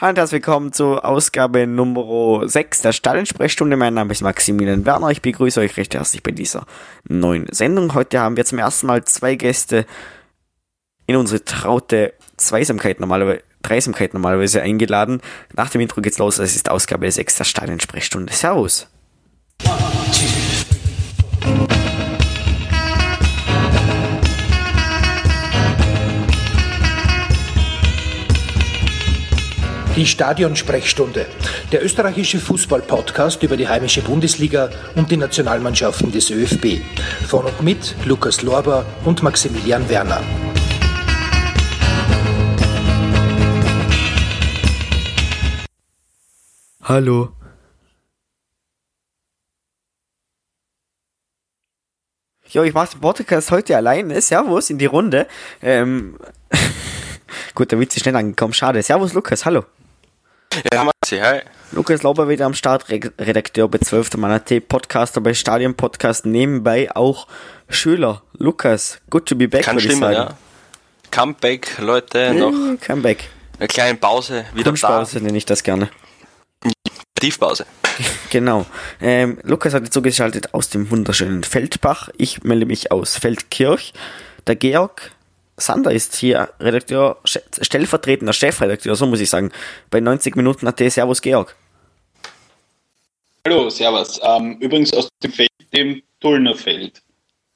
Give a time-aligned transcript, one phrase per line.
[0.00, 3.76] Hallo und herzlich willkommen zur Ausgabe Nummer 6 der Stadionsprechstunde.
[3.76, 5.10] Mein Name ist Maximilian Werner.
[5.10, 6.64] Ich begrüße euch recht herzlich bei dieser
[7.06, 7.92] neuen Sendung.
[7.92, 9.84] Heute haben wir zum ersten Mal zwei Gäste
[11.06, 15.20] in unsere traute Zweisamkeit normalerweise, Dreisamkeit normalerweise eingeladen.
[15.54, 16.38] Nach dem Intro geht's los.
[16.38, 18.32] Es ist Ausgabe 6 der Stadionsprechstunde.
[18.32, 18.88] Servus.
[29.96, 31.26] Die Stadionsprechstunde,
[31.72, 36.80] der österreichische Fußball-Podcast über die heimische Bundesliga und die Nationalmannschaften des ÖFB.
[37.26, 40.22] Von und mit Lukas Lorber und Maximilian Werner.
[46.84, 47.32] Hallo.
[52.48, 54.20] Jo, ich mache den Podcast heute alleine.
[54.20, 55.26] Servus in die Runde.
[55.62, 56.16] Ähm,
[57.54, 58.52] gut, der Witz ist schnell angekommen.
[58.52, 58.82] Schade.
[58.82, 59.44] Servus, Lukas.
[59.44, 59.64] Hallo.
[60.72, 61.40] Ja, Maxi, hi.
[61.72, 64.16] Lukas Lauber wieder am Start, Re Redakteur bei 12.
[64.16, 67.28] Mann AT, Podcaster bei Stadion Podcast, nebenbei auch
[67.68, 68.22] Schüler.
[68.36, 70.30] Lukas, good to be back, Kann würde ich stimmen, sagen.
[70.30, 70.36] ja.
[71.12, 72.52] Comeback, Leute, noch
[72.84, 73.28] Comeback.
[73.58, 75.88] eine kleine Pause, wieder Kunstpause nenne ich das gerne.
[76.62, 76.70] da.
[77.20, 77.66] Tiefpause.
[78.30, 78.64] Genau.
[79.02, 82.08] Ähm, Lukas hat jetzt zugeschaltet aus dem wunderschönen Feldbach.
[82.16, 83.92] Ich melde mich aus Feldkirch.
[84.46, 85.10] Der Georg
[85.60, 89.52] Sander ist hier Redakteur, st- stellvertretender Chefredakteur, so muss ich sagen,
[89.90, 90.78] bei 90 Minuten AT.
[90.90, 91.54] Servus, Georg.
[93.46, 94.20] Hallo, Servus.
[94.22, 97.02] Ähm, übrigens aus dem Feld, dem Tullner Feld.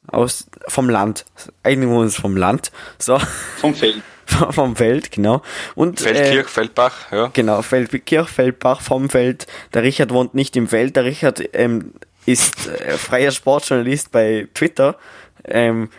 [0.08, 1.24] Aus, vom Land.
[1.62, 2.70] Einigen wir uns vom Land.
[2.98, 3.18] So,
[3.58, 4.02] Vom Feld.
[4.50, 5.42] vom Feld, genau.
[5.74, 7.30] Und, Feldkirch, Äh, Feldbach, ja.
[7.32, 9.46] Genau, Feldkirch, Feldbach vom Feld.
[9.74, 10.96] Der Richard wohnt nicht im Feld.
[10.96, 11.92] Der Richard ähm,
[12.26, 14.96] ist äh, freier Sportjournalist bei Twitter.
[15.44, 15.90] Ähm,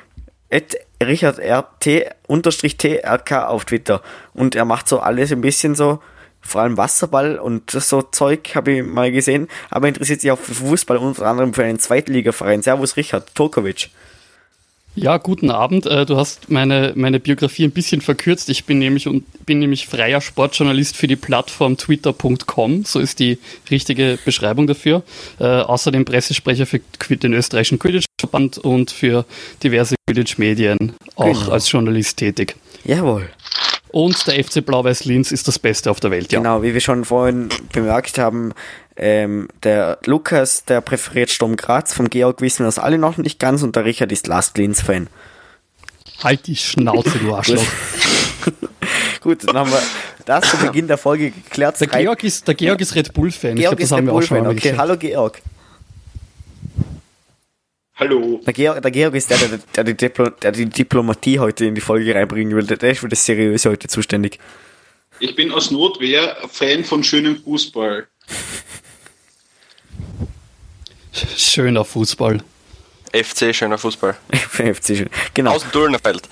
[1.03, 4.01] Richard RT unterstrich TRK auf Twitter.
[4.33, 6.02] Und er macht so alles ein bisschen so,
[6.41, 9.47] vor allem Wasserball und so Zeug habe ich mal gesehen.
[9.69, 12.61] Aber er interessiert sich auch für Fußball, unter anderem für einen Zweitligaverein.
[12.61, 13.89] Servus Richard, Turkovic.
[14.95, 15.86] Ja, guten Abend.
[15.86, 18.50] Äh, Du hast meine, meine Biografie ein bisschen verkürzt.
[18.50, 22.86] Ich bin nämlich, und bin nämlich freier Sportjournalist für die Plattform twitter.com.
[22.86, 23.38] So ist die
[23.70, 25.04] richtige Beschreibung dafür.
[25.39, 26.80] Äh, außerdem Pressesprecher für
[27.10, 29.26] den österreichischen Quidditch-Verband und für
[29.64, 31.52] diverse Quidditch-Medien auch Genau.
[31.52, 32.56] als Journalist tätig.
[32.86, 33.30] Jawohl.
[33.95, 36.39] Und der FC Blau-Weiß Linz ist das Beste auf der Welt, ja.
[36.39, 38.52] Genau, wie wir schon vorhin bemerkt haben,
[38.98, 43.39] ähm, der Lukas, der präferiert Sturm Graz, vom Georg wissen wir das alle noch nicht
[43.39, 45.08] ganz und der Richard ist Last Linz-Fan.
[46.22, 47.64] Halt die Schnauze, du Arschloch.
[49.22, 49.82] Gut, dann haben wir
[50.26, 51.80] das zu Beginn der Folge geklärt.
[51.80, 53.56] Der Georg ist, der Georg ist Red Bull-Fan.
[53.56, 54.48] Georg glaube, das ist schon Bullfan.
[54.48, 55.42] Okay, hallo Georg.
[57.98, 58.42] Hallo.
[58.45, 61.76] Der Georg, der Georg ist der, der, der, die Diplo, der die Diplomatie heute in
[61.76, 62.66] die Folge reinbringen will.
[62.66, 64.38] Der der ist für das Seriöse heute zuständig.
[65.20, 68.08] Ich bin aus Notwehr Fan von schönem Fußball.
[71.38, 72.44] Schöner Fußball.
[73.14, 74.17] FC, schöner Fußball.
[74.33, 75.10] FC schon.
[75.33, 75.52] Genau.
[75.52, 76.27] Aus dem Tullner Feld.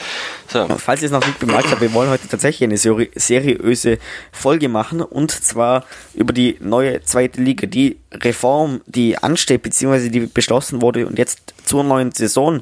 [0.50, 4.00] So, Falls ihr es noch nicht bemerkt habt, wir wollen heute tatsächlich eine seri seriöse
[4.34, 10.22] Folge machen und zwar über die neue zweite Liga, die Reform, die ansteht, beziehungsweise die
[10.22, 12.62] beschlossen wurde und jetzt zur neuen Saison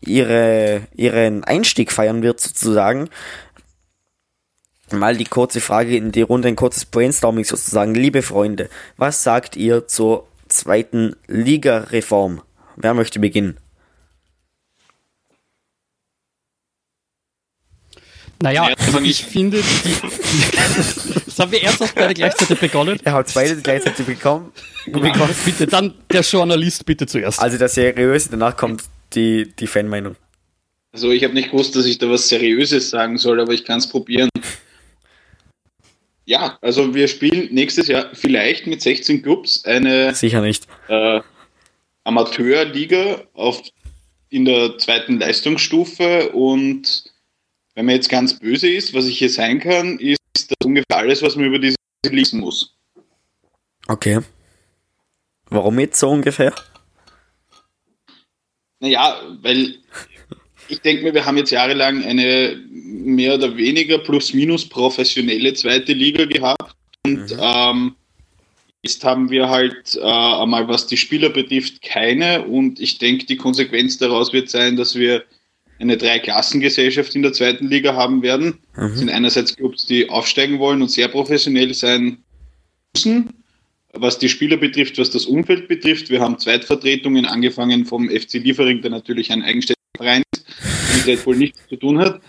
[0.00, 3.08] ihre, ihren Einstieg feiern wird sozusagen.
[4.90, 7.94] Mal die kurze Frage in die Runde, ein kurzes Brainstorming sozusagen.
[7.94, 12.40] Liebe Freunde, was sagt ihr zur zweiten Liga-Reform?
[12.76, 13.58] Wer möchte beginnen?
[18.40, 22.98] Naja, Ja, fang ich finde, die, haben wir erst auf beide gleichzeitig begonnen.
[23.04, 24.52] Er hat beide gleichzeitig bekommen.
[24.86, 25.34] bekommen.
[25.44, 27.40] Bitte, dann der Journalist bitte zuerst.
[27.40, 28.82] Also der seriöse, danach kommt
[29.14, 30.16] die, die Fanmeinung.
[30.92, 33.78] Also ich habe nicht gewusst, dass ich da was Seriöses sagen soll, aber ich kann
[33.78, 34.28] es probieren.
[36.24, 40.66] Ja, also wir spielen nächstes Jahr vielleicht mit 16 Clubs eine Sicher nicht.
[40.88, 41.20] äh,
[42.04, 43.62] Amateurliga auf,
[44.28, 47.04] in der zweiten Leistungsstufe und
[47.74, 51.22] wenn man jetzt ganz böse ist, was ich hier sein kann, ist das ungefähr alles,
[51.22, 51.76] was man über diese
[52.08, 52.74] lesen muss.
[53.88, 54.20] Okay.
[55.50, 56.54] Warum jetzt so ungefähr?
[58.80, 59.78] Naja, weil
[60.68, 66.26] ich denke mir, wir haben jetzt jahrelang eine mehr oder weniger plus-minus professionelle zweite Liga
[66.26, 67.96] gehabt und ähm,
[68.82, 73.36] jetzt haben wir halt äh, einmal, was die Spieler betrifft, keine und ich denke, die
[73.36, 75.24] Konsequenz daraus wird sein, dass wir
[75.80, 78.58] eine Dreiklassengesellschaft in der zweiten Liga haben werden.
[78.74, 82.18] Das sind einerseits Clubs, die aufsteigen wollen und sehr professionell sein
[82.94, 83.30] müssen,
[83.92, 86.10] was die Spieler betrifft, was das Umfeld betrifft.
[86.10, 90.46] Wir haben Zweitvertretungen, angefangen vom FC Liefering, der natürlich ein eigenständiger Verein ist,
[90.94, 92.20] mit Red Bull nichts zu tun hat.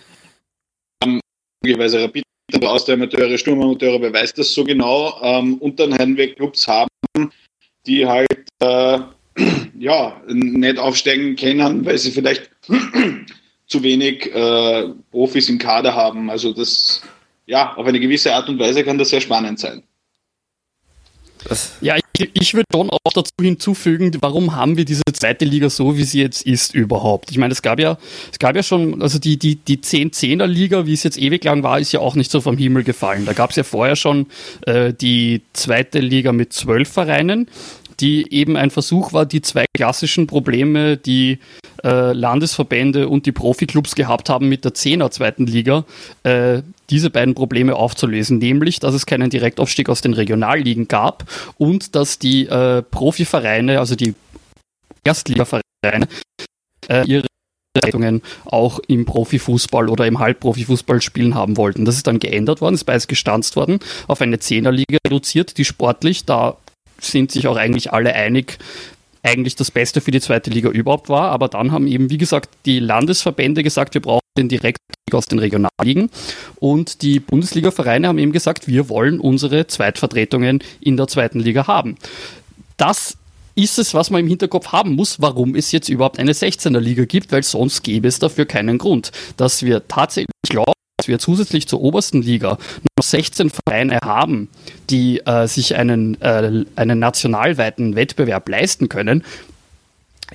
[1.04, 1.20] Haben
[1.62, 2.24] möglicherweise Rapid
[2.64, 5.20] aus der Amateure, Sturmamateure, wer weiß das so genau.
[5.22, 6.90] Ähm, und dann werden wir Clubs haben,
[7.86, 9.00] die halt äh,
[9.80, 12.50] ja, nicht aufsteigen können, weil sie vielleicht
[13.70, 16.30] zu wenig äh, Profis im Kader haben.
[16.30, 17.02] Also das,
[17.46, 19.84] ja, auf eine gewisse Art und Weise kann das sehr spannend sein.
[21.48, 25.70] Das ja, ich, ich würde schon auch dazu hinzufügen, warum haben wir diese zweite Liga
[25.70, 27.32] so, wie sie jetzt ist überhaupt?
[27.32, 27.98] Ich meine, es gab ja,
[28.32, 31.80] es gab ja schon, also die, die, die 10-10er-Liga, wie es jetzt ewig lang war,
[31.80, 33.26] ist ja auch nicht so vom Himmel gefallen.
[33.26, 34.28] Da gab es ja vorher schon
[34.66, 37.48] äh, die zweite Liga mit zwölf Vereinen
[38.00, 41.40] die eben ein Versuch war, die zwei klassischen Probleme, die
[41.84, 45.86] äh, Landesverbände und die Profiklubs gehabt haben mit der 10er zweiten Liga,
[46.24, 51.26] äh, diese beiden Probleme aufzulösen, nämlich, dass es keinen Direktaufstieg aus den Regionalligen gab
[51.58, 54.16] und dass die äh, Profivereine, also die
[55.04, 56.08] Erstligavereine,
[56.88, 57.28] äh, ihre
[57.76, 61.86] Leistungen auch im Profifußball oder im Halbprofifußball spielen haben wollten.
[61.86, 66.26] Das ist dann geändert worden, ist beides gestanzt worden, auf eine Zehnerliga reduziert, die sportlich,
[66.26, 66.58] da
[67.02, 68.58] sind sich auch eigentlich alle einig,
[69.24, 71.32] eigentlich das Beste für die zweite Liga überhaupt war.
[71.32, 74.80] Aber dann haben eben, wie gesagt, die Landesverbände gesagt, wir brauchen den Direktliga
[75.14, 76.10] aus den Regionalligen.
[76.60, 81.98] Und die Bundesliga-Vereine haben eben gesagt, wir wollen unsere Zweitvertretungen in der zweiten Liga haben.
[82.78, 83.18] Das
[83.56, 87.04] ist es, was man im Hinterkopf haben muss, warum es jetzt überhaupt eine 16er Liga
[87.04, 89.12] gibt, weil sonst gäbe es dafür keinen Grund.
[89.36, 92.58] Dass wir tatsächlich glauben, dass wir zusätzlich zur obersten Liga
[92.98, 94.50] noch 16 Vereine haben,
[94.90, 99.24] die äh, sich einen, äh, einen nationalweiten Wettbewerb leisten können,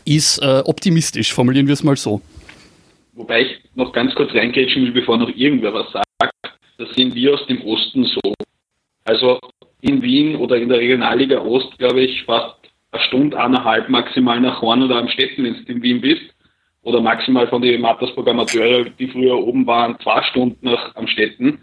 [0.07, 2.23] ist äh, optimistisch, formulieren wir es mal so.
[3.13, 6.33] Wobei ich noch ganz kurz reingrätschen will, bevor noch irgendwer was sagt.
[6.79, 8.35] Das sehen wir aus dem Osten so.
[9.05, 9.39] Also
[9.83, 12.57] in Wien oder in der Regionalliga Ost, glaube ich, fast
[12.91, 16.34] eine Stunde, eineinhalb maximal nach Horn oder am Städten, wenn du in Wien bist
[16.85, 21.59] oder maximal von den Mattersburg Amateure, die früher oben waren, zwei Stunden nach Amstetten.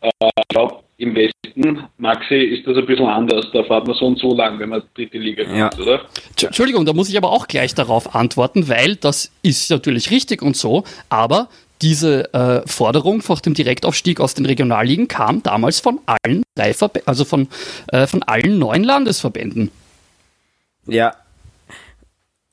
[0.00, 3.46] Äh, ich glaube, im Westen, Maxi, ist das ein bisschen anders.
[3.52, 5.68] Da fahrt man so und so lang, wenn man dritte Liga ja.
[5.68, 6.00] kommt, oder?
[6.42, 10.56] Entschuldigung, da muss ich aber auch gleich darauf antworten, weil das ist natürlich richtig und
[10.56, 11.48] so, aber
[11.82, 17.02] diese äh, Forderung vor dem Direktaufstieg aus den Regionalligen kam damals von allen drei Verb
[17.06, 17.48] also von,
[17.88, 19.70] äh, von allen neun Landesverbänden.
[20.86, 21.14] Ja,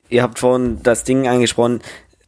[0.09, 1.81] ihr habt vorhin das Ding angesprochen.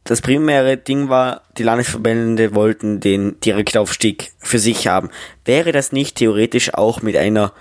[0.04, 5.10] Das primäre Ding war, die Landesverbände wollten den Direktaufstieg für sich haben.
[5.44, 7.52] Wäre das nicht theoretisch auch mit einer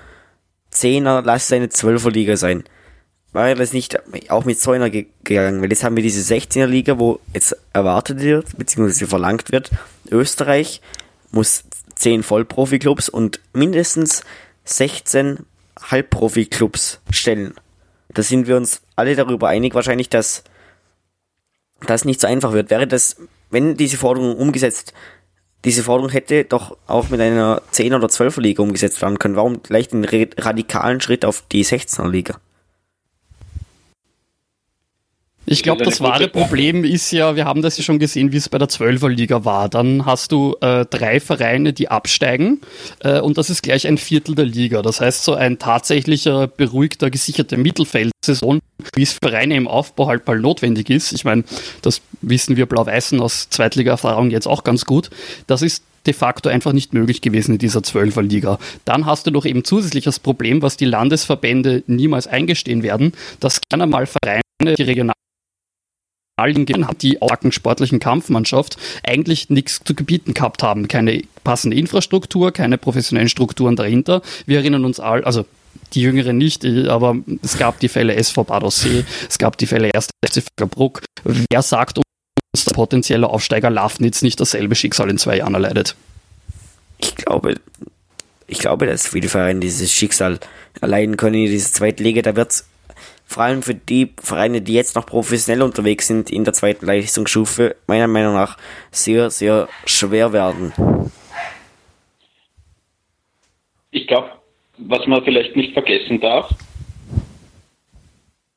[0.71, 2.63] Zehner, lass es eine Zwölfer Liga sein?
[3.33, 3.99] Wäre das nicht
[4.31, 5.61] auch mit so einer gegangen?
[5.61, 9.69] Weil jetzt haben wir diese 16er Liga, wo jetzt erwartet wird, beziehungsweise verlangt wird,
[10.09, 10.81] Österreich
[11.31, 11.63] muss
[11.95, 14.23] 10 Vollprofi-Clubs und mindestens
[14.63, 15.45] 16
[15.79, 17.53] Halbprofi-Clubs stellen.
[18.13, 20.43] Da sind wir uns alle darüber einig wahrscheinlich, dass
[21.81, 22.69] das nicht so einfach wird.
[22.69, 23.17] Wäre das,
[23.49, 24.93] wenn diese Forderung umgesetzt,
[25.65, 29.35] diese Forderung hätte doch auch mit einer 10 oder 12er Liga umgesetzt werden können.
[29.35, 32.39] Warum gleich den radikalen Schritt auf die 16er Liga?
[35.51, 38.49] Ich glaube, das wahre Problem ist ja, wir haben das ja schon gesehen, wie es
[38.49, 39.67] bei der Zwölferliga war.
[39.67, 42.61] Dann hast du äh, drei Vereine, die absteigen
[42.99, 44.81] äh, und das ist gleich ein Viertel der Liga.
[44.83, 48.59] Das heißt, so ein tatsächlicher, beruhigter, gesicherter Mittelfeldsaison,
[48.93, 51.13] wie es Vereine im Aufbau halt mal notwendig ist.
[51.13, 51.43] Ich meine,
[51.81, 55.09] das wissen wir Blau-Weißen aus Zweitliga-Erfahrung jetzt auch ganz gut.
[55.47, 58.59] Das ist de facto einfach nicht möglich gewesen in dieser Zwölferliga.
[58.85, 63.59] Dann hast du noch eben zusätzlich das Problem, was die Landesverbände niemals eingestehen werden, dass
[63.69, 65.13] gerne mal Vereine, die regional
[66.39, 70.87] Italien hat die starken sportlichen Kampfmannschaft eigentlich nichts zu gebieten gehabt haben.
[70.87, 74.21] Keine passende Infrastruktur, keine professionellen Strukturen dahinter.
[74.45, 75.45] Wir erinnern uns all, also
[75.93, 79.91] die Jüngeren nicht, aber es gab die Fälle SV Bad Aussee, es gab die Fälle
[79.93, 80.09] 1.
[80.25, 81.01] FC Bruck.
[81.23, 85.95] Wer sagt uns, der potenzielle Aufsteiger Lafnitz nicht dasselbe Schicksal in zwei Jahren erleidet?
[86.99, 87.55] Ich glaube,
[88.47, 90.39] ich glaube, dass viele Vereine dieses Schicksal
[90.81, 92.21] erleiden können in dieser zweiten Liga.
[92.21, 92.65] Da wird es
[93.29, 97.75] vor allem für die Vereine, die jetzt noch professionell unterwegs sind in der zweiten Leistungsstufe,
[97.85, 98.57] meiner Meinung nach
[98.89, 100.73] sehr, sehr schwer werden.
[103.91, 104.31] Ich glaube,
[104.79, 106.49] was man vielleicht nicht vergessen darf,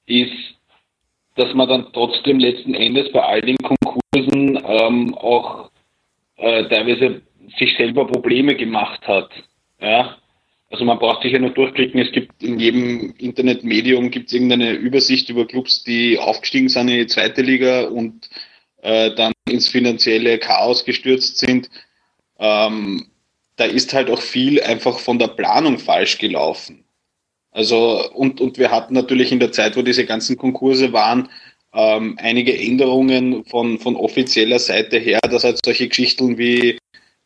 [0.06, 0.32] ist,
[1.34, 5.70] dass man dann trotzdem letzten Endes bei all den Konkursen ähm, auch
[6.36, 7.20] äh, teilweise
[7.58, 9.28] sich selber Probleme gemacht hat.
[9.80, 10.16] Ja?
[10.72, 14.72] Also man braucht sich ja nur durchklicken, es gibt in jedem Internetmedium gibt es irgendeine
[14.72, 18.30] Übersicht über Clubs, die aufgestiegen sind in die zweite Liga und
[18.80, 21.68] äh, dann ins finanzielle Chaos gestürzt sind.
[22.38, 23.06] Ähm,
[23.56, 26.84] da ist halt auch viel einfach von der Planung falsch gelaufen.
[27.50, 31.28] Also und, und wir hatten natürlich in der Zeit, wo diese ganzen Konkurse waren,
[31.74, 36.78] ähm, einige Änderungen von, von offizieller Seite her, dass halt solche Geschichten wie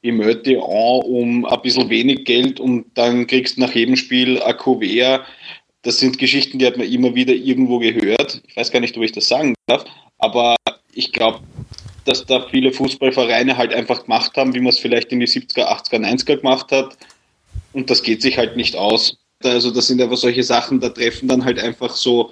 [0.06, 4.40] die Möte an um ein bisschen wenig Geld und dann kriegst du nach jedem Spiel
[4.40, 5.26] ein Kuvert.
[5.82, 8.40] Das sind Geschichten, die hat man immer wieder irgendwo gehört.
[8.46, 9.84] Ich weiß gar nicht, ob ich das sagen darf,
[10.18, 10.56] aber
[10.94, 11.40] ich glaube,
[12.04, 15.66] dass da viele Fußballvereine halt einfach gemacht haben, wie man es vielleicht in die 70er,
[15.66, 16.96] 80er, 90er gemacht hat.
[17.72, 19.18] Und das geht sich halt nicht aus.
[19.42, 22.30] Also das sind einfach solche Sachen, da treffen dann halt einfach so,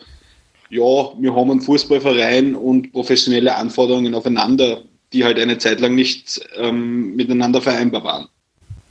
[0.70, 4.82] ja, wir haben einen Fußballverein und professionelle Anforderungen aufeinander,
[5.14, 8.28] die halt eine Zeit lang nicht ähm, miteinander vereinbar waren.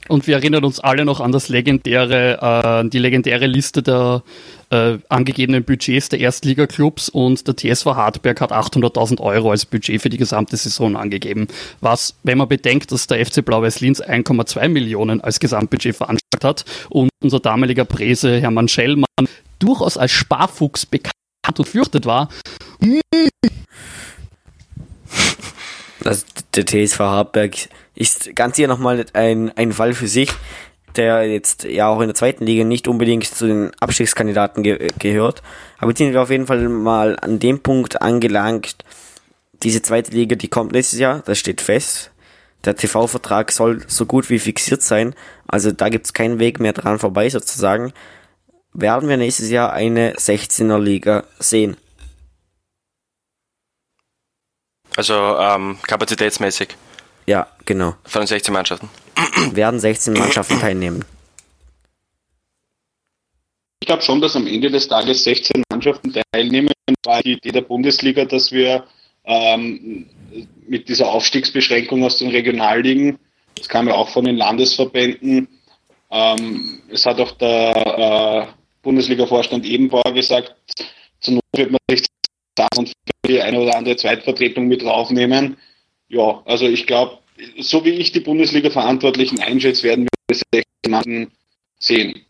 [0.06, 4.22] Und wir erinnern uns alle noch an das legendäre, äh, die legendäre Liste der
[4.70, 10.10] äh, angegebenen Budgets der Erstliga-Clubs und der TSV Hartberg hat 800.000 Euro als Budget für
[10.10, 11.48] die gesamte Saison angegeben.
[11.80, 16.64] Was, wenn man bedenkt, dass der FC Blau-Weiß Linz 1,2 Millionen als Gesamtbudget veranschlagt hat
[16.90, 19.06] und unser damaliger Präse Hermann Schellmann
[19.58, 21.14] durchaus als Sparfuchs bekannt
[21.56, 22.28] und fürchtet war.
[26.04, 27.54] Also der TSV Hartberg
[27.94, 30.30] ist ganz hier nochmal ein, ein Fall für sich,
[30.96, 35.42] der jetzt ja auch in der zweiten Liga nicht unbedingt zu den Abstiegskandidaten ge gehört.
[35.78, 38.76] Aber jetzt sind wir auf jeden Fall mal an dem Punkt angelangt,
[39.62, 42.10] diese zweite Liga, die kommt nächstes Jahr, das steht fest.
[42.64, 45.14] Der TV-Vertrag soll so gut wie fixiert sein,
[45.46, 47.92] also da gibt's keinen Weg mehr dran vorbei sozusagen.
[48.72, 51.76] Werden wir nächstes Jahr eine 16er Liga sehen?
[54.96, 56.68] Also ähm, kapazitätsmäßig
[57.26, 57.94] Ja, genau.
[58.04, 58.88] von den 16 Mannschaften.
[59.52, 61.04] Werden 16 Mannschaften teilnehmen.
[63.80, 66.70] Ich glaube schon, dass am Ende des Tages 16 Mannschaften teilnehmen.
[67.04, 68.84] War die Idee der Bundesliga, dass wir
[69.24, 70.06] ähm,
[70.66, 73.18] mit dieser Aufstiegsbeschränkung aus den Regionalligen,
[73.56, 75.48] das kam ja auch von den Landesverbänden,
[76.10, 78.46] ähm, es hat auch der äh,
[78.82, 80.54] Bundesliga-Vorstand Ebenbauer gesagt,
[81.20, 81.80] zur Not wird man
[82.56, 82.92] sich und
[83.26, 85.56] die eine oder andere Zweitvertretung mit draufnehmen.
[86.08, 87.18] Ja, also ich glaube,
[87.58, 91.30] so wie ich die Bundesliga-Verantwortlichen einschätze, werden wir 16 Mannschaften
[91.78, 92.20] sehen.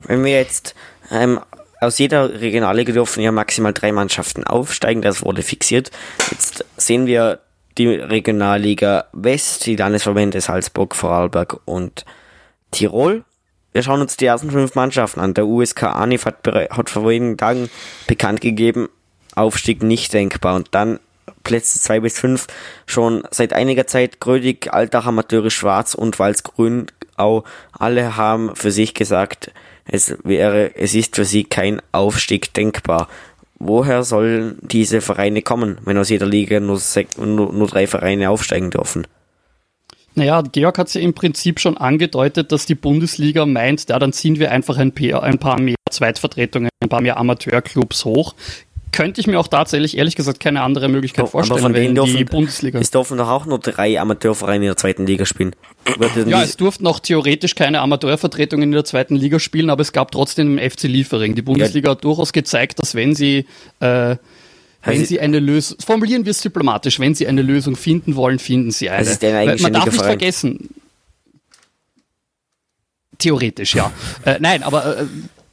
[0.00, 0.74] Wenn wir jetzt
[1.10, 1.40] ähm,
[1.80, 5.90] aus jeder Regionalliga dürfen ja maximal drei Mannschaften aufsteigen, das wurde fixiert.
[6.30, 7.40] Jetzt sehen wir
[7.78, 12.04] die Regionalliga West, die Landesverbände Salzburg, Vorarlberg und
[12.70, 13.24] Tirol.
[13.72, 15.34] Wir schauen uns die ersten fünf Mannschaften an.
[15.34, 17.68] Der USK Anif hat, hat vor wenigen Tagen
[18.06, 18.88] bekannt gegeben,
[19.36, 20.56] Aufstieg nicht denkbar.
[20.56, 20.98] Und dann
[21.44, 22.48] Plätze zwei bis fünf
[22.86, 28.94] schon seit einiger Zeit Grödig, Altach, Amateure Schwarz und Walzgrün auch alle haben für sich
[28.94, 29.52] gesagt,
[29.86, 33.08] es wäre, es ist für sie kein Aufstieg denkbar.
[33.58, 36.80] Woher sollen diese Vereine kommen, wenn aus jeder Liga nur,
[37.16, 39.06] nur, nur drei Vereine aufsteigen dürfen?
[40.14, 44.38] Naja, Georg hat ja im Prinzip schon angedeutet, dass die Bundesliga meint, ja, dann ziehen
[44.38, 48.34] wir einfach ein paar mehr Zweitvertretungen, ein paar mehr Amateurclubs hoch.
[48.92, 52.06] Könnte ich mir auch tatsächlich, ehrlich gesagt, keine andere Möglichkeit Aber vorstellen, von wenn denen
[52.06, 52.78] die dürfen, Bundesliga.
[52.78, 55.54] es dürfen doch auch nur drei Amateurvereine in der zweiten Liga spielen.
[56.26, 60.12] Ja, es durften noch theoretisch keine Amateurvertretungen in der zweiten Liga spielen, aber es gab
[60.12, 61.34] trotzdem den FC Liefering.
[61.34, 63.44] Die Bundesliga hat durchaus gezeigt, dass wenn sie, äh,
[63.80, 64.18] wenn
[64.82, 68.70] Also- sie eine Lösung, formulieren wir es diplomatisch, wenn sie eine Lösung finden wollen, finden
[68.70, 68.98] sie eine.
[69.08, 69.18] Also
[69.62, 70.08] Man darf nicht Verein?
[70.10, 70.70] vergessen,
[73.18, 73.92] theoretisch, ja.
[74.24, 75.04] äh, nein, aber äh,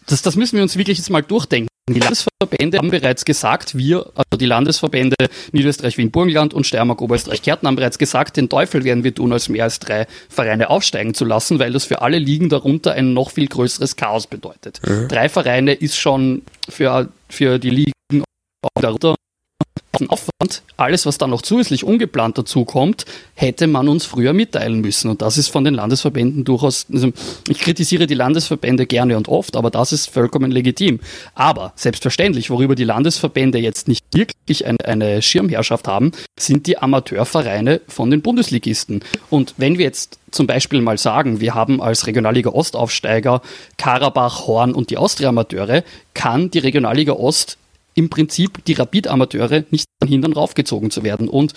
[0.07, 1.67] das, das müssen wir uns wirklich jetzt mal durchdenken.
[1.89, 5.17] Die Landesverbände haben bereits gesagt, wir, also die Landesverbände
[5.51, 9.33] Niederösterreich, Wien, Burgenland und Steiermark, Oberösterreich, Kärnten haben bereits gesagt, den Teufel werden wir tun,
[9.33, 13.13] als mehr als drei Vereine aufsteigen zu lassen, weil das für alle Ligen darunter ein
[13.13, 14.79] noch viel größeres Chaos bedeutet.
[15.09, 18.23] Drei Vereine ist schon für, für die Ligen
[18.79, 19.15] darunter
[20.07, 20.63] Aufwand.
[20.75, 25.09] Alles, was dann noch zusätzlich ungeplant dazukommt, hätte man uns früher mitteilen müssen.
[25.09, 27.11] Und das ist von den Landesverbänden durchaus, also
[27.47, 30.99] ich kritisiere die Landesverbände gerne und oft, aber das ist vollkommen legitim.
[31.35, 37.81] Aber selbstverständlich, worüber die Landesverbände jetzt nicht wirklich eine, eine Schirmherrschaft haben, sind die Amateurvereine
[37.87, 39.03] von den Bundesligisten.
[39.29, 43.41] Und wenn wir jetzt zum Beispiel mal sagen, wir haben als Regionalliga Ost Aufsteiger
[43.77, 45.83] Karabach, Horn und die Austria-Amateure,
[46.15, 47.57] kann die Regionalliga Ost
[47.95, 51.29] im Prinzip die Rapid-Amateure nicht daran hindern, raufgezogen zu werden.
[51.29, 51.53] Und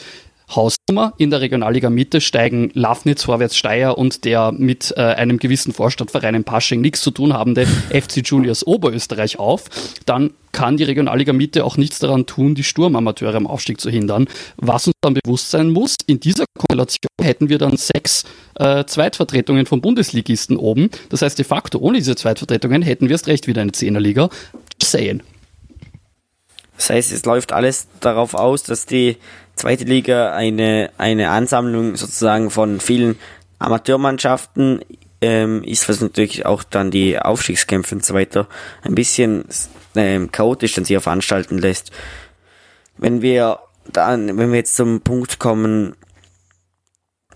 [0.55, 5.73] Hausnummer in der Regionalliga Mitte steigen Lafnitz, Vorwärts Steyr und der mit äh, einem gewissen
[5.73, 9.65] Vorstadtverein in Pasching nichts zu tun habende FC Julius Oberösterreich auf,
[10.07, 14.29] dann kann die Regionalliga Mitte auch nichts daran tun, die Sturmamateure am Aufstieg zu hindern.
[14.57, 18.25] Was uns dann bewusst sein muss, in dieser Konstellation hätten wir dann sechs
[18.55, 20.91] äh, Zweitvertretungen von Bundesligisten oben.
[21.09, 24.31] Das heißt, de facto ohne diese Zweitvertretungen hätten wir erst recht wieder eine Zehnerliga.
[24.81, 25.23] Just saying.
[26.77, 29.17] Das heißt, es läuft alles darauf aus, dass die
[29.55, 33.17] zweite Liga eine, eine Ansammlung sozusagen von vielen
[33.59, 34.81] Amateurmannschaften
[35.21, 38.47] ähm, ist, was natürlich auch dann die Aufstiegskämpfe und so weiter
[38.83, 39.45] ein bisschen
[39.95, 41.91] ähm, chaotisch dann sich veranstalten lässt.
[42.99, 43.59] Wenn wir
[43.93, 45.95] dann, wenn wir jetzt zum Punkt kommen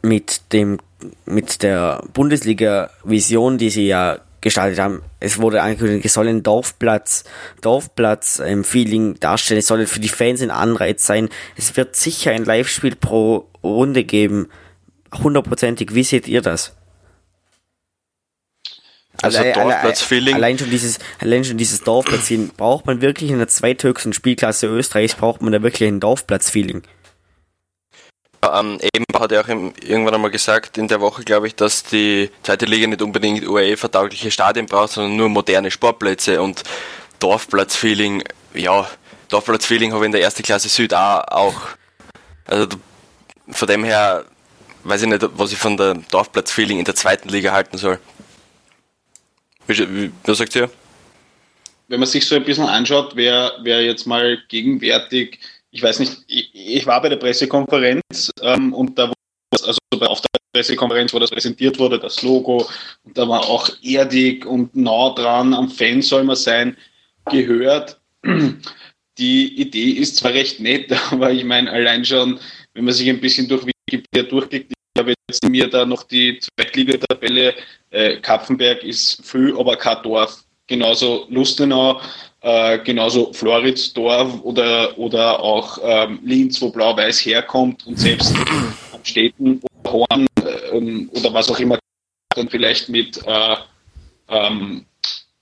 [0.03, 0.79] mit dem
[1.25, 5.03] mit der Bundesliga-Vision, die sie ja gestaltet haben.
[5.21, 7.25] Es wurde angekündigt, es soll ein Dorfplatz,
[7.61, 9.59] Dorfplatz im Feeling darstellen.
[9.59, 11.29] Es soll für die Fans ein Anreiz sein.
[11.57, 14.49] Es wird sicher ein Live-Spiel pro Runde geben.
[15.23, 15.95] Hundertprozentig.
[15.95, 16.75] Wie seht ihr das?
[19.23, 20.35] Also alle- Dorfplatz-Feeling.
[20.35, 22.53] Allein schon dieses, allein schon dieses Dorfplatz-Feeling.
[22.57, 26.83] Braucht man wirklich in der zweithöchsten Spielklasse Österreichs, braucht man da wirklich ein Dorfplatz-Feeling?
[28.55, 31.85] Ähm, eben hat er auch im, irgendwann einmal gesagt, in der Woche, glaube ich, dass
[31.85, 36.63] die zweite Liga nicht unbedingt UEFA-taugliche Stadien braucht, sondern nur moderne Sportplätze und
[37.19, 38.23] Dorfplatz-Feeling,
[38.55, 38.89] ja,
[39.29, 41.55] Dorfplatz-Feeling habe ich in der ersten Klasse Süd auch.
[42.47, 42.67] Also
[43.49, 44.25] von dem her
[44.85, 47.99] weiß ich nicht, was ich von der Dorfplatz-Feeling in der zweiten Liga halten soll.
[49.67, 50.71] Was sagt ihr?
[51.91, 56.25] wenn man sich so ein bisschen anschaut, wer, wer jetzt mal gegenwärtig, ich weiß nicht,
[56.27, 59.15] ich, ich war bei der Pressekonferenz ähm, und da wurde,
[59.53, 62.69] also auf der Pressekonferenz, wo das präsentiert wurde, das Logo,
[63.05, 66.77] und da war auch erdig und nah dran, am Fan soll man sein,
[67.31, 68.01] gehört.
[69.19, 72.41] Die Idee ist zwar recht nett, aber ich meine, allein schon,
[72.75, 76.39] wenn man sich ein bisschen durch Wikipedia durchklickt, ich habe jetzt mir da noch die
[76.39, 77.55] Zweitligatabelle,
[77.91, 80.45] äh, Kapfenberg ist viel, aber kein Dorf.
[80.67, 82.01] Genauso Lustenau,
[82.43, 88.35] äh, genauso Floridsdorf oder, oder auch ähm, Linz, wo Blau-Weiß herkommt und selbst
[88.93, 90.27] am Städten oder Horn
[90.73, 91.79] ähm, oder was auch immer
[92.35, 93.57] dann vielleicht mit, äh,
[94.29, 94.87] ähm,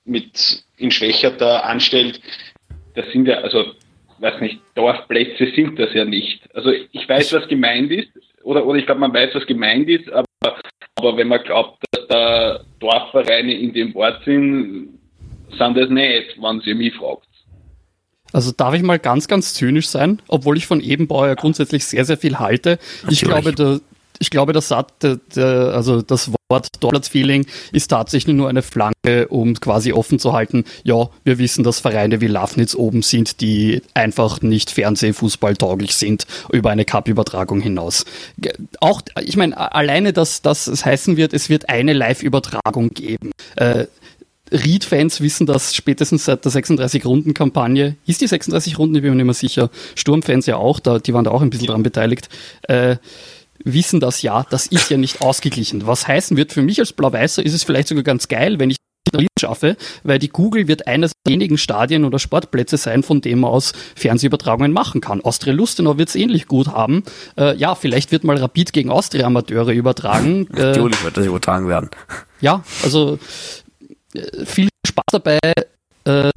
[0.04, 2.20] mit in Schwächerter anstellt,
[2.94, 3.72] das sind ja, also,
[4.18, 6.42] weiß nicht, Dorfplätze sind das ja nicht.
[6.54, 8.08] Also ich weiß, was gemeint ist,
[8.42, 10.26] oder, oder ich glaube, man weiß, was gemeint ist, aber,
[10.96, 14.97] aber wenn man glaubt, dass da Dorfvereine in dem Wort sind,
[15.50, 17.28] sind das nicht, wenn sie mich fragt.
[18.32, 22.04] Also darf ich mal ganz, ganz zynisch sein, obwohl ich von Ebenbau ja grundsätzlich sehr,
[22.04, 22.78] sehr viel halte.
[23.08, 23.80] Ich glaube, der,
[24.18, 29.28] ich glaube, der Satz, der, der, also das Wort Dorfplatz-Feeling ist tatsächlich nur eine Flanke,
[29.28, 30.64] um quasi offen zu halten.
[30.82, 36.70] Ja, wir wissen, dass Vereine wie Lafnitz oben sind, die einfach nicht Fernsehfußball-tauglich sind über
[36.70, 38.04] eine Cup-Übertragung hinaus.
[38.80, 43.30] Auch, ich meine, alleine, dass, dass es heißen wird, es wird eine Live-Übertragung geben.
[43.56, 43.86] Äh,
[44.52, 47.96] Ried-Fans wissen das spätestens seit der 36-Runden-Kampagne.
[48.06, 48.96] Ist die 36 Runden?
[48.96, 49.70] Ich bin mir nicht mehr sicher.
[49.94, 52.28] Sturm-Fans ja auch, da, die waren da auch ein bisschen dran beteiligt.
[52.62, 52.96] Äh,
[53.64, 55.86] wissen das ja, das ist ja nicht ausgeglichen.
[55.86, 58.76] Was heißen wird, für mich als Blau-Weißer ist es vielleicht sogar ganz geil, wenn ich
[59.40, 63.50] schaffe, weil die Google wird eines der wenigen Stadien oder Sportplätze sein, von dem man
[63.50, 65.20] aus Fernsehübertragungen machen kann.
[65.22, 67.04] Austria Lustenau wird es ähnlich gut haben.
[67.38, 70.46] Äh, ja, vielleicht wird mal Rapid gegen Austria Amateure übertragen.
[70.54, 71.90] Äh, Natürlich wird das übertragen werden.
[72.40, 73.18] ja, also äh,
[74.44, 75.38] viel Spaß dabei,
[76.04, 76.30] äh,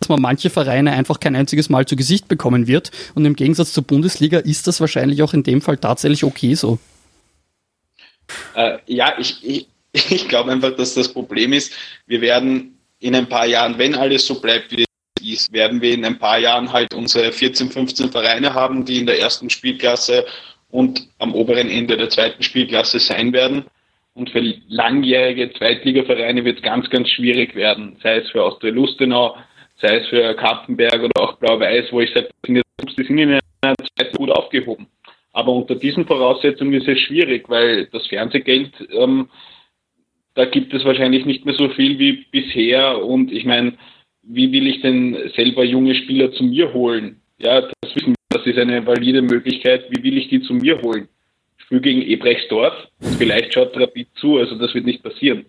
[0.00, 2.90] dass man manche Vereine einfach kein einziges Mal zu Gesicht bekommen wird.
[3.14, 6.78] Und im Gegensatz zur Bundesliga ist das wahrscheinlich auch in dem Fall tatsächlich okay so.
[8.54, 9.68] Äh, ja, ich, ich,
[10.10, 11.72] ich glaube einfach, dass das Problem ist,
[12.06, 14.86] wir werden in ein paar Jahren, wenn alles so bleibt, wie es
[15.22, 19.06] ist, werden wir in ein paar Jahren halt unsere 14, 15 Vereine haben, die in
[19.06, 20.26] der ersten Spielklasse
[20.70, 23.64] und am oberen Ende der zweiten Spielklasse sein werden.
[24.14, 29.36] Und für langjährige Zweitligavereine wird es ganz, ganz schwierig werden, sei es für Austria Lustenau,
[29.76, 32.62] sei es für Kappenberg oder auch Blau-Weiß, wo ich sage, die
[32.96, 34.86] sind in einer Zeit gut aufgehoben.
[35.32, 39.28] Aber unter diesen Voraussetzungen ist es schwierig, weil das Fernsehgeld, ähm,
[40.34, 43.04] da gibt es wahrscheinlich nicht mehr so viel wie bisher.
[43.04, 43.74] Und ich meine,
[44.22, 47.20] wie will ich denn selber junge Spieler zu mir holen?
[47.38, 49.86] Ja, das wissen wir, das ist eine valide Möglichkeit.
[49.90, 51.08] Wie will ich die zu mir holen?
[51.64, 52.74] Ich spiele gegen Ebrechtsdorf
[53.16, 55.46] vielleicht schaut Rapid zu, also das wird nicht passieren.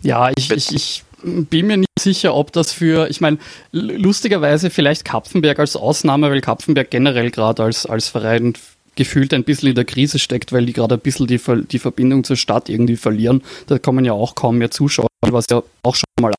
[0.00, 3.36] Ja, ich, ich, ich bin mir nicht sicher, ob das für, ich meine,
[3.70, 8.54] lustigerweise vielleicht Kapfenberg als Ausnahme, weil Kapfenberg generell gerade als, als Verein
[8.94, 12.24] gefühlt ein bisschen in der Krise steckt, weil die gerade ein bisschen die, die Verbindung
[12.24, 13.42] zur Stadt irgendwie verlieren.
[13.66, 16.32] Da kommen ja auch kaum mehr Zuschauer, was ja auch schon mal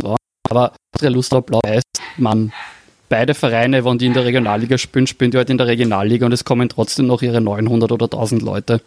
[0.00, 0.16] war.
[0.50, 1.82] Aber Austria Lustra Blau-Weiß,
[2.18, 2.52] man,
[3.12, 6.32] beide Vereine, wenn die in der Regionalliga spielen, spielen die halt in der Regionalliga und
[6.32, 8.80] es kommen trotzdem noch ihre 900 oder 1000 Leute.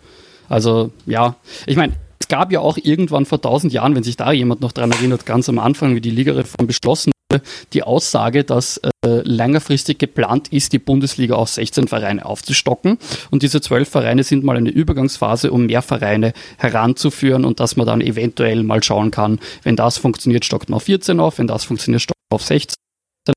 [0.50, 1.36] Also, ja,
[1.68, 4.72] ich meine, es gab ja auch irgendwann vor 1000 Jahren, wenn sich da jemand noch
[4.72, 10.00] dran erinnert, ganz am Anfang, wie die Ligareform beschlossen wurde, die Aussage, dass äh, längerfristig
[10.00, 12.98] geplant ist, die Bundesliga auf 16 Vereine aufzustocken.
[13.30, 17.86] Und diese 12 Vereine sind mal eine Übergangsphase, um mehr Vereine heranzuführen und dass man
[17.86, 21.64] dann eventuell mal schauen kann, wenn das funktioniert, stockt man auf 14 auf, wenn das
[21.64, 22.76] funktioniert, stockt man auf 16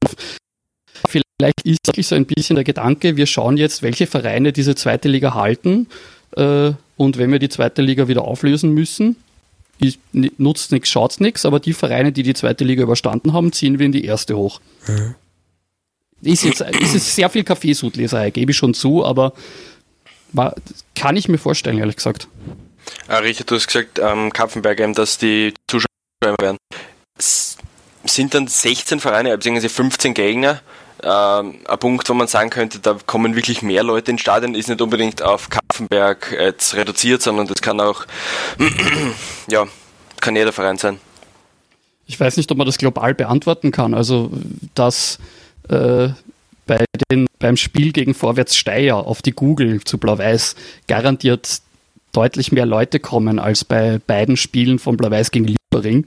[0.02, 0.16] auf.
[1.08, 5.08] Vielleicht ist wirklich so ein bisschen der Gedanke, wir schauen jetzt, welche Vereine diese zweite
[5.08, 5.86] Liga halten.
[6.36, 9.16] Äh, und wenn wir die zweite Liga wieder auflösen müssen,
[9.80, 13.78] ist- nutzt nichts, schaut nichts, aber die Vereine, die die zweite Liga überstanden haben, ziehen
[13.78, 14.60] wir in die erste hoch.
[16.22, 19.32] Ist jetzt ist jetzt sehr viel Kaffeesudleserei, gebe ich schon zu, aber
[20.32, 20.54] war,
[20.96, 22.26] kann ich mir vorstellen, ehrlich gesagt.
[23.06, 25.86] Ah, Richard, du hast gesagt, ähm, Kapfenberg eben, dass die Zuschauer
[26.40, 26.56] werden.
[27.16, 27.56] S
[28.04, 30.60] sind dann 16 Vereine, beziehungsweise 15 Gegner,
[31.02, 34.68] ähm, ein Punkt, wo man sagen könnte, da kommen wirklich mehr Leute ins Stadion, ist
[34.68, 38.04] nicht unbedingt auf Kapfenberg jetzt reduziert, sondern das kann auch,
[39.48, 39.66] ja,
[40.20, 40.98] kann jeder Verein sein.
[42.06, 43.94] Ich weiß nicht, ob man das global beantworten kann.
[43.94, 44.30] Also,
[44.74, 45.18] dass
[45.68, 46.08] äh,
[46.66, 50.56] bei den, beim Spiel gegen Vorwärts Steyr auf die Google zu Blau-Weiß
[50.86, 51.60] garantiert
[52.12, 56.06] deutlich mehr Leute kommen als bei beiden Spielen von Blau-Weiß gegen Liebering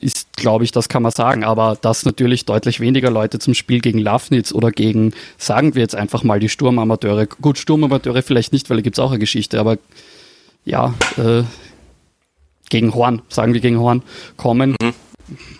[0.00, 1.44] ist, glaube ich, das kann man sagen.
[1.44, 5.94] Aber dass natürlich deutlich weniger Leute zum Spiel gegen Lafnitz oder gegen, sagen wir jetzt
[5.94, 9.60] einfach mal, die Sturmamateure, gut, Sturmamateure vielleicht nicht, weil da gibt es auch eine Geschichte,
[9.60, 9.78] aber
[10.64, 11.42] ja, äh,
[12.70, 14.02] gegen Horn, sagen wir gegen Horn,
[14.36, 14.76] kommen.
[14.80, 14.94] Mhm.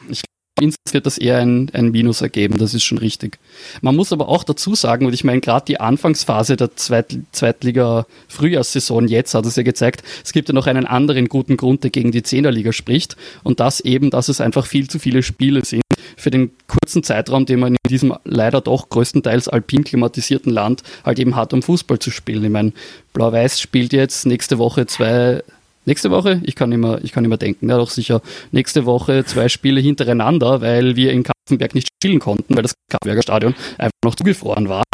[0.09, 0.23] Ich
[0.61, 3.39] Insgesamt wird das eher ein, ein Minus ergeben, das ist schon richtig.
[3.81, 9.09] Man muss aber auch dazu sagen, und ich meine, gerade die Anfangsphase der Zweit Zweitliga-Frühjahrssaison
[9.09, 12.13] jetzt hat es ja gezeigt, es gibt ja noch einen anderen guten Grund, der gegen
[12.13, 13.17] die Zehnerliga spricht.
[13.43, 15.83] Und das eben, dass es einfach viel zu viele Spiele sind
[16.17, 21.19] für den kurzen Zeitraum, den man in diesem leider doch größtenteils alpin klimatisierten Land halt
[21.19, 22.45] eben hat, um Fußball zu spielen.
[22.45, 22.73] Ich meine,
[23.13, 25.43] Blau-Weiß spielt jetzt nächste Woche zwei
[25.89, 28.23] nächste Woche, ich kann immer, ich kann immer denken, ja doch sicher,
[28.53, 33.23] nächste Woche zwei Spiele hintereinander, weil wir in Kapfenberg nicht spielen konnten, weil das Kapfenberger
[33.23, 34.85] Stadion einfach noch zugefroren war.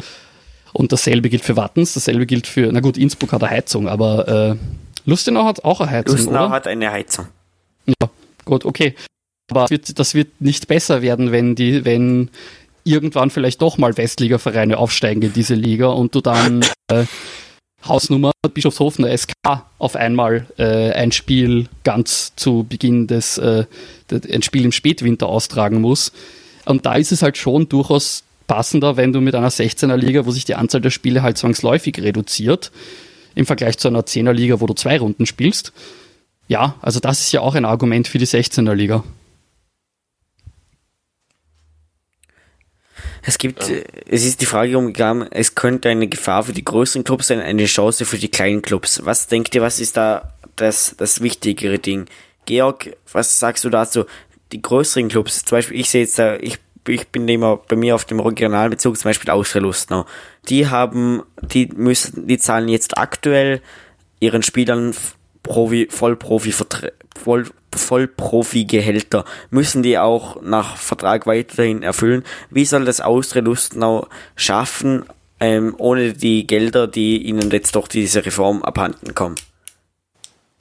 [0.73, 4.29] Und dasselbe gilt für Wattens, dasselbe gilt für, na gut, Innsbruck hat eine Heizung, aber
[4.29, 4.57] äh,
[5.05, 6.17] Lustenau hat auch eine Heizung.
[6.17, 6.51] Lustenau oder?
[6.51, 7.27] hat eine Heizung.
[7.87, 8.09] Ja,
[8.45, 8.95] gut, okay.
[9.51, 12.31] Aber das wird, das wird nicht besser werden, wenn die, wenn
[12.85, 17.05] irgendwann vielleicht doch mal Westliga-Vereine aufsteigen in diese Liga und du dann äh,
[17.87, 19.33] Hausnummer Bischofshofener SK
[19.79, 23.65] auf einmal äh, ein Spiel ganz zu Beginn des, äh,
[24.11, 26.13] ein Spiel im Spätwinter austragen muss.
[26.65, 30.31] Und da ist es halt schon durchaus passender, wenn du mit einer 16er Liga, wo
[30.31, 32.73] sich die Anzahl der Spiele halt zwangsläufig reduziert,
[33.35, 35.73] im Vergleich zu einer 10er Liga, wo du zwei Runden spielst.
[36.49, 39.03] Ja, also das ist ja auch ein Argument für die 16er Liga.
[43.27, 43.77] Es gibt, ja.
[44.07, 47.65] es ist die Frage umgegangen, es könnte eine Gefahr für die größeren Clubs sein, eine
[47.65, 49.05] Chance für die kleinen Clubs.
[49.05, 52.07] Was denkt ihr, was ist da das, das wichtigere Ding?
[52.45, 54.05] Georg, was sagst du dazu?
[54.53, 57.95] Die größeren Clubs, zum Beispiel, ich sehe jetzt da, ich, ich bin immer bei mir
[57.95, 60.05] auf dem regionalen Bezug, zum Beispiel Austria Lustnau.
[60.49, 63.63] Die haben, die müssen, die zahlen jetzt aktuell
[64.21, 64.95] ihren Spielern
[65.43, 67.47] Profi, Vollprofi, Voll,
[67.79, 72.25] Vollprofi-Gehälter müssen die auch nach Vertrag weiterhin erfüllen.
[72.51, 75.05] Wie soll das Austria Lustenau schaffen,
[75.41, 79.37] ähm, ohne die Gelder, die ihnen jetzt durch diese Reform abhanden kommen?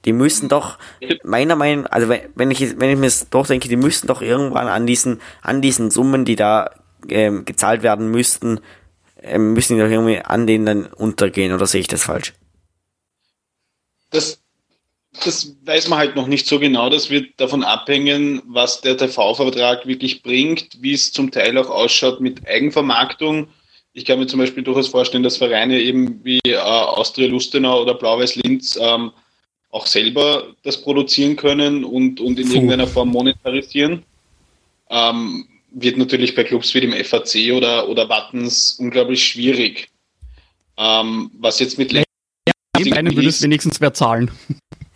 [0.04, 0.78] Die müssen doch,
[1.22, 4.86] meiner Meinung, also wenn ich, wenn ich mir das durchdenke, die müssen doch irgendwann an
[4.86, 6.70] diesen, an diesen Summen, die da
[7.08, 8.60] ähm, gezahlt werden müssten,
[9.22, 12.34] ähm, müssen die doch irgendwie an denen dann untergehen, oder sehe ich das falsch?
[14.10, 14.43] Das,
[15.22, 16.90] das weiß man halt noch nicht so genau.
[16.90, 22.20] Das wird davon abhängen, was der TV-Vertrag wirklich bringt, wie es zum Teil auch ausschaut
[22.20, 23.48] mit Eigenvermarktung.
[23.92, 27.94] Ich kann mir zum Beispiel durchaus vorstellen, dass Vereine eben wie äh, Austria Lustenau oder
[27.94, 29.12] Blau-Weiß Linz ähm,
[29.70, 32.54] auch selber das produzieren können und, und in Puh.
[32.54, 34.02] irgendeiner Form monetarisieren.
[34.90, 39.88] Ähm, wird natürlich bei Clubs wie dem FAC oder, oder Wattens unglaublich schwierig.
[40.76, 42.02] Ähm, was jetzt mit ja,
[42.96, 44.30] einen würde es wenigstens wer zahlen.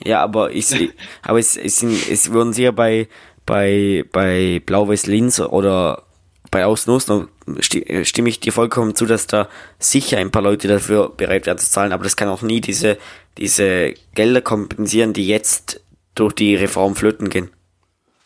[0.04, 0.68] Ja, aber ich,
[1.22, 3.08] aber es, es, sind, es würden sie ja bei,
[3.46, 6.04] bei, bei Blau-Weiß Linz oder
[6.50, 7.28] bei Außenostern
[7.60, 11.70] stimme ich dir vollkommen zu, dass da sicher ein paar Leute dafür bereit werden zu
[11.70, 12.98] zahlen, aber das kann auch nie diese,
[13.36, 15.80] diese Gelder kompensieren, die jetzt
[16.14, 17.50] durch die Reform flöten gehen.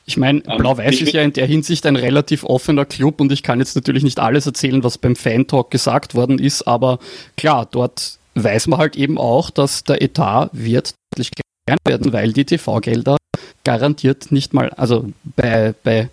[0.05, 3.61] Ich meine, Blau-Weiß ist ja in der Hinsicht ein relativ offener Club und ich kann
[3.61, 6.99] jetzt natürlich nicht alles erzählen, was beim Fan-Talk gesagt worden ist, aber
[7.37, 11.31] klar, dort weiß man halt eben auch, dass der Etat wird deutlich
[11.69, 13.17] werden, weil die TV-Gelder
[13.65, 16.09] garantiert nicht mal, also bei, bei,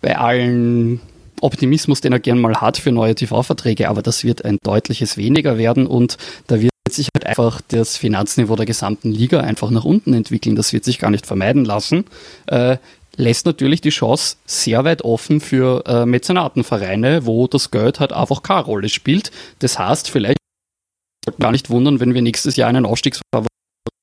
[0.00, 1.00] bei allen
[1.40, 5.58] Optimismus, den er gern mal hat für neue TV-Verträge, aber das wird ein deutliches weniger
[5.58, 10.14] werden und da wird sich halt einfach das Finanzniveau der gesamten Liga einfach nach unten
[10.14, 10.54] entwickeln.
[10.54, 12.04] Das wird sich gar nicht vermeiden lassen.
[12.46, 12.78] Äh,
[13.16, 18.42] lässt natürlich die Chance sehr weit offen für äh, Mäzenatenvereine, wo das Geld halt einfach
[18.42, 19.32] keine Rolle spielt.
[19.58, 20.38] Das heißt, vielleicht
[21.40, 23.48] gar nicht wundern, wenn wir nächstes Jahr einen Aufstiegsfavorit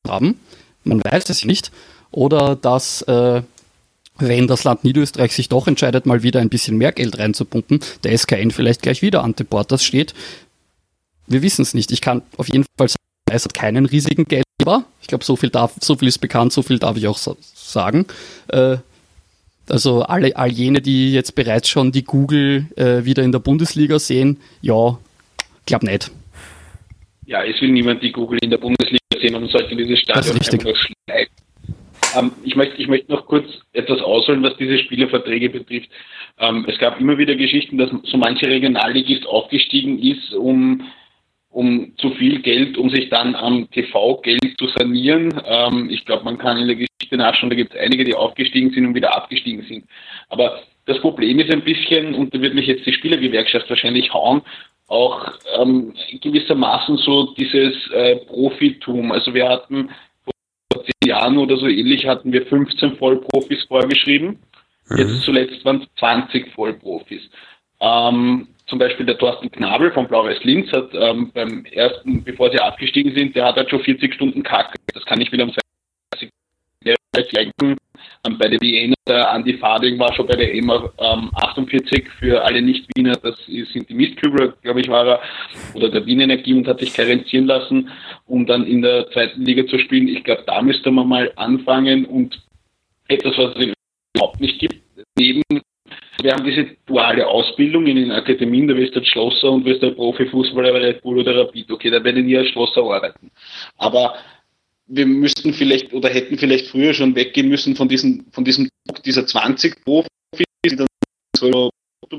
[0.07, 0.37] haben
[0.83, 1.71] man weiß es nicht.
[2.11, 3.41] Oder dass, äh,
[4.17, 8.17] wenn das Land Niederösterreich sich doch entscheidet, mal wieder ein bisschen mehr Geld reinzupumpen, der
[8.17, 10.13] SKN vielleicht gleich wieder an Deportas steht.
[11.25, 11.91] Wir wissen es nicht.
[11.91, 14.85] Ich kann auf jeden Fall sagen, es hat keinen riesigen Geldgeber.
[15.01, 18.05] Ich glaube, so viel darf, so viel ist bekannt, so viel darf ich auch sagen.
[18.49, 18.77] Äh,
[19.69, 23.97] also alle, all jene, die jetzt bereits schon die Google äh, wieder in der Bundesliga
[23.97, 24.97] sehen, ja,
[25.65, 26.11] glaub nicht.
[27.25, 30.63] Ja, es will niemand die Google in der Bundesliga sehen und sollte dieses Stadion einfach
[30.63, 31.33] nur schneiden.
[32.15, 35.89] Ähm, ich, möchte, ich möchte noch kurz etwas ausholen, was diese Spielerverträge betrifft.
[36.39, 40.87] Ähm, es gab immer wieder Geschichten, dass so manche Regionalligist aufgestiegen ist, um,
[41.49, 45.41] um zu viel Geld, um sich dann am TV-Geld zu sanieren.
[45.45, 48.71] Ähm, ich glaube, man kann in der Geschichte nachschauen, da gibt es einige, die aufgestiegen
[48.71, 49.85] sind und wieder abgestiegen sind.
[50.29, 54.41] Aber das Problem ist ein bisschen, und da wird mich jetzt die Spielergewerkschaft wahrscheinlich hauen,
[54.87, 59.11] auch ähm, gewissermaßen so dieses äh, Profitum.
[59.11, 59.89] Also wir hatten
[60.71, 64.39] vor zehn Jahren oder so ähnlich hatten wir 15 Vollprofis vorgeschrieben.
[64.89, 64.97] Mhm.
[64.97, 67.29] Jetzt zuletzt waren es 20 Vollprofis.
[67.79, 73.13] Ähm, zum Beispiel der Thorsten Knabel von Blau-Weiß-Linz hat ähm, beim ersten, bevor sie abgestiegen
[73.13, 74.77] sind, der hat halt schon 40 Stunden Kacke.
[74.93, 75.62] Das kann ich wieder am 30
[76.85, 77.75] Jahre
[78.25, 82.43] ähm, bei der Wiener, der Andi Fading war schon bei der EMA ähm, 48 für
[82.43, 85.21] alle Nicht-Wiener, das sind die Mistkübler, glaube ich, war er,
[85.73, 87.89] oder der Wien Energie und hat sich karenzieren lassen,
[88.25, 90.07] um dann in der zweiten Liga zu spielen.
[90.07, 92.41] Ich glaube, da müsste man mal anfangen und
[93.07, 93.73] etwas, was es
[94.15, 94.81] überhaupt nicht gibt,
[95.17, 95.43] neben
[96.21, 99.91] wir haben diese duale Ausbildung in den Akademien, da wirst du Schlosser und wirst du
[99.91, 101.69] Profifußballer bei Red Bull oder Rapid.
[101.69, 103.29] Okay, da werde ich nie als Schlosser arbeiten.
[103.77, 104.15] Aber
[104.87, 108.69] wir müssten vielleicht oder hätten vielleicht früher schon weggehen müssen von diesem, von diesem
[109.05, 110.07] dieser 20 Profis,
[110.65, 110.87] die dann
[111.37, 111.71] so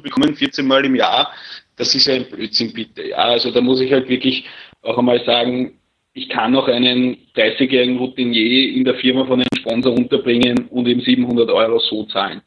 [0.03, 1.33] bekommen, 14 Mal im Jahr.
[1.77, 3.09] Das ist ja ein Blödsinn, bitte.
[3.09, 4.45] Ja, also da muss ich halt wirklich
[4.83, 5.79] auch einmal sagen,
[6.15, 11.01] ich kann noch einen 30-jährigen Routinier in der Firma von einem Sponsor unterbringen und ihm
[11.01, 12.41] 700 Euro so zahlen.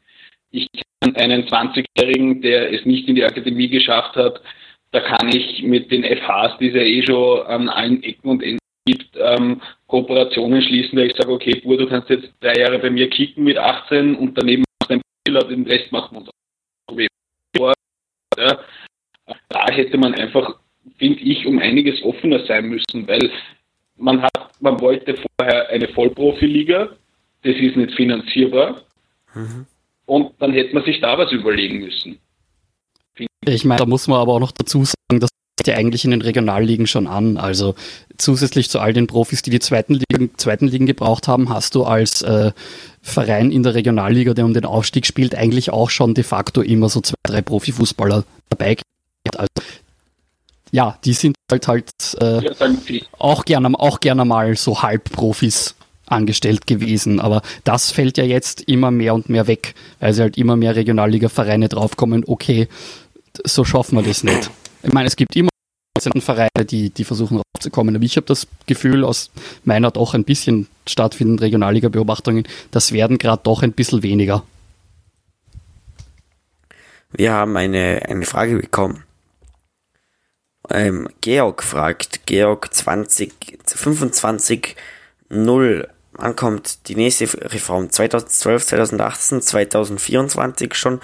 [0.50, 0.68] Ich
[1.00, 4.40] kann einen 20-Jährigen, der es nicht in die Akademie geschafft hat,
[4.90, 8.42] da kann ich mit den FHs, die es ja eh schon an allen Ecken und
[8.42, 8.57] Enden
[8.88, 12.90] gibt, ähm, Kooperationen schließen, da ich sage, okay, Bur, du kannst jetzt drei Jahre bei
[12.90, 16.28] mir kicken mit 18 und daneben machst du ein Spiel, den Rest machen wir
[18.36, 18.58] ja,
[19.48, 20.58] Da hätte man einfach,
[20.96, 23.30] finde ich, um einiges offener sein müssen, weil
[23.96, 26.90] man hat, man wollte vorher eine Vollprofiliga,
[27.42, 28.82] das ist nicht finanzierbar.
[29.34, 29.66] Mhm.
[30.06, 32.18] Und dann hätte man sich da was überlegen müssen.
[33.44, 35.30] Ich meine, da muss man aber auch noch dazu sagen, dass
[35.68, 37.36] ja eigentlich in den Regionalligen schon an.
[37.36, 37.74] Also
[38.16, 41.84] zusätzlich zu all den Profis, die die zweiten Ligen, zweiten Ligen gebraucht haben, hast du
[41.84, 42.52] als äh,
[43.02, 46.88] Verein in der Regionalliga, der um den Aufstieg spielt, eigentlich auch schon de facto immer
[46.88, 48.76] so zwei, drei Profifußballer dabei.
[49.36, 49.48] Also
[50.70, 52.42] ja, die sind halt halt äh,
[53.18, 55.74] auch gerne auch gerne mal so Halbprofis
[56.10, 57.20] angestellt gewesen.
[57.20, 60.76] Aber das fällt ja jetzt immer mehr und mehr weg, weil sie halt immer mehr
[60.76, 62.68] Regionalliga-Vereine draufkommen, okay,
[63.44, 64.50] so schaffen wir das nicht.
[64.82, 65.50] Ich meine, es gibt immer
[66.20, 67.94] Vereine, die, die versuchen raufzukommen.
[67.94, 69.30] Aber ich habe das Gefühl, aus
[69.64, 74.44] meiner doch ein bisschen stattfindenden Regionalliga-Beobachtungen, das werden gerade doch ein bisschen weniger.
[77.12, 79.04] Wir haben eine, eine Frage bekommen.
[80.70, 84.76] Ähm, Georg fragt, Georg 20, 25
[85.30, 87.90] 0, wann kommt die nächste Reform?
[87.90, 91.00] 2012, 2018, 2024 schon?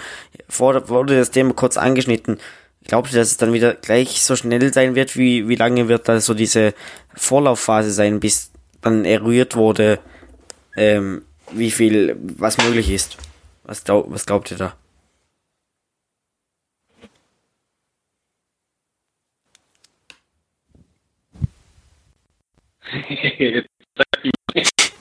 [0.47, 2.39] Vor, wurde das Thema kurz angeschnitten.
[2.87, 5.17] Glaubt ihr, dass es dann wieder gleich so schnell sein wird?
[5.17, 6.73] Wie, wie lange wird da so diese
[7.15, 9.99] Vorlaufphase sein, bis dann eruiert wurde,
[10.77, 13.17] ähm, wie viel, was möglich ist?
[13.63, 14.75] Was, glaub, was glaubt ihr da?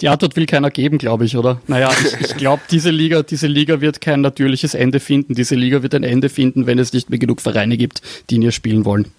[0.00, 1.60] Die Antwort will keiner geben, glaube ich, oder?
[1.66, 5.34] Naja, ich, ich glaube, diese Liga, diese Liga wird kein natürliches Ende finden.
[5.34, 8.42] Diese Liga wird ein Ende finden, wenn es nicht mehr genug Vereine gibt, die in
[8.42, 9.12] ihr spielen wollen.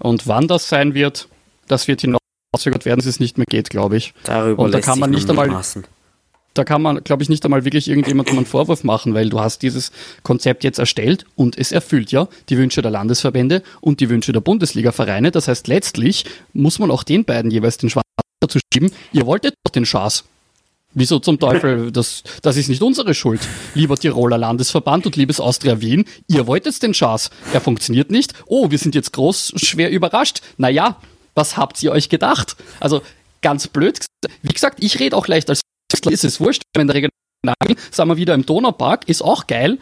[0.00, 1.28] Und wann das sein wird,
[1.68, 4.12] das wird hinausgezögert werden, dass es nicht mehr geht, glaube ich.
[4.24, 5.62] Darüber Und da kann man nicht einmal,
[6.54, 9.62] da kann man, glaube ich, nicht einmal wirklich irgendjemandem einen Vorwurf machen, weil du hast
[9.62, 9.92] dieses
[10.24, 14.40] Konzept jetzt erstellt und es erfüllt ja die Wünsche der Landesverbände und die Wünsche der
[14.40, 15.30] Bundesliga-Vereine.
[15.30, 17.90] Das heißt, letztlich muss man auch den beiden jeweils den
[18.48, 20.24] schwarzen zu schieben, ihr wolltet doch den Schaß.
[20.94, 21.92] Wieso zum Teufel?
[21.98, 23.40] Das, das ist nicht unsere Schuld.
[23.74, 27.30] Lieber Tiroler Landesverband und liebes Austria Wien, ihr wolltet den Schaß.
[27.52, 28.32] Er funktioniert nicht.
[28.46, 30.40] Oh, wir sind jetzt groß, schwer überrascht.
[30.56, 30.96] Naja,
[31.34, 32.56] was habt ihr euch gedacht?
[32.80, 33.02] Also,
[33.42, 34.04] ganz blöd.
[34.42, 35.60] Wie gesagt, ich rede auch leicht als
[36.10, 39.78] ist es wurscht, wenn der Regional, sagen wir wieder im Donaupark, ist auch geil.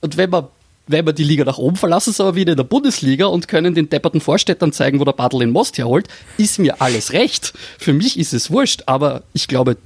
[0.00, 0.48] Und wenn man
[0.88, 3.74] wenn wir die Liga nach oben verlassen, sind wir wieder in der Bundesliga und können
[3.74, 7.52] den depperten Vorstädtern zeigen, wo der Badl in Most herholt, ist mir alles recht.
[7.78, 9.76] Für mich ist es wurscht, aber ich glaube,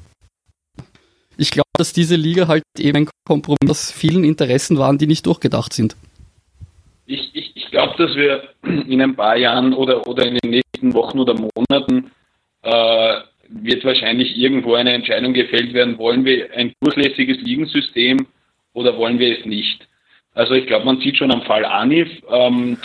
[1.36, 5.26] ich glaube, dass diese Liga halt eben ein Kompromiss aus vielen Interessen waren, die nicht
[5.26, 5.96] durchgedacht sind.
[7.06, 10.94] Ich, ich, ich glaube, dass wir in ein paar Jahren oder, oder in den nächsten
[10.94, 12.10] Wochen oder Monaten
[12.62, 18.26] äh, wird wahrscheinlich irgendwo eine Entscheidung gefällt werden, wollen wir ein durchlässiges Ligensystem
[18.72, 19.86] oder wollen wir es nicht.
[20.34, 22.78] Also ich glaube, man sieht schon am Fall Anif, ähm,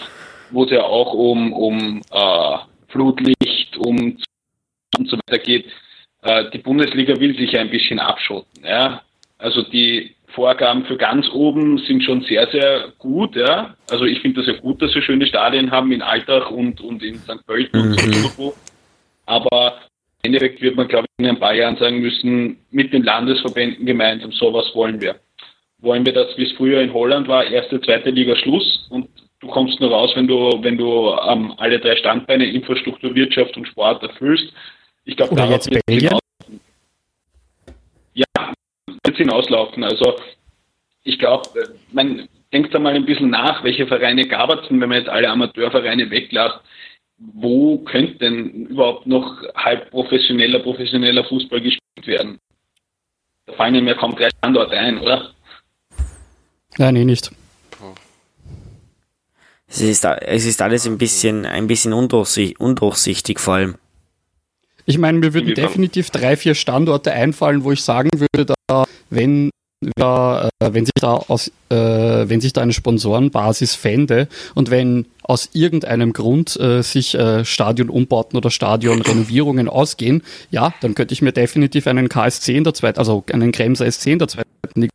[0.51, 2.57] wo es ja auch um, um äh,
[2.89, 4.17] Flutlicht, um
[4.97, 5.65] und so weiter geht.
[6.23, 8.63] Äh, die Bundesliga will sich ein bisschen abschotten.
[8.63, 9.01] Ja?
[9.37, 13.35] Also die Vorgaben für ganz oben sind schon sehr, sehr gut.
[13.35, 13.75] Ja?
[13.89, 17.03] Also ich finde das ja gut, dass wir schöne Stadien haben in Altach und, und
[17.03, 17.45] in St.
[17.45, 17.91] Pölten mhm.
[17.91, 18.53] und so.
[19.25, 19.79] Aber
[20.23, 23.85] im Endeffekt wird man, glaube ich, in ein paar Jahren sagen müssen, mit den Landesverbänden
[23.85, 25.15] gemeinsam, so was wollen wir.
[25.79, 29.09] Wollen wir das, wie es früher in Holland war, erste, zweite Liga Schluss und
[29.39, 33.67] du kommst nur raus, wenn du, wenn du ähm, alle drei Standbeine, Infrastruktur, Wirtschaft und
[33.67, 34.51] Sport erfüllst.
[35.05, 36.17] Ich glaube, da jetzt Belgien?
[38.13, 38.25] Ja,
[38.87, 39.83] wird es hinauslaufen.
[39.83, 40.15] Also
[41.03, 41.47] ich glaube,
[41.91, 45.09] man denkt da mal ein bisschen nach, welche Vereine gab es denn, wenn man jetzt
[45.09, 46.59] alle Amateurvereine weglässt,
[47.17, 52.39] wo könnte denn überhaupt noch halb professioneller, professioneller Fußball gespielt werden?
[53.45, 55.31] Da fallen mir kaum drei Standorte ein, oder?
[56.77, 57.31] Nein, nee, nicht.
[59.69, 63.75] Es ist, es ist alles ein bisschen, ein bisschen undurchsichtig, undurchsichtig vor allem.
[64.85, 69.49] Ich meine, mir würden definitiv drei, vier Standorte einfallen, wo ich sagen würde, da, wenn
[69.99, 75.05] ja, äh, wenn sich da aus, äh, wenn sich da eine Sponsorenbasis fände und wenn
[75.21, 81.31] aus irgendeinem Grund äh, sich äh, Stadionumbauten oder Stadionrenovierungen ausgehen, ja, dann könnte ich mir
[81.31, 84.91] definitiv einen KSC in der zweiten, also einen Kremser SC in der zweiten Liga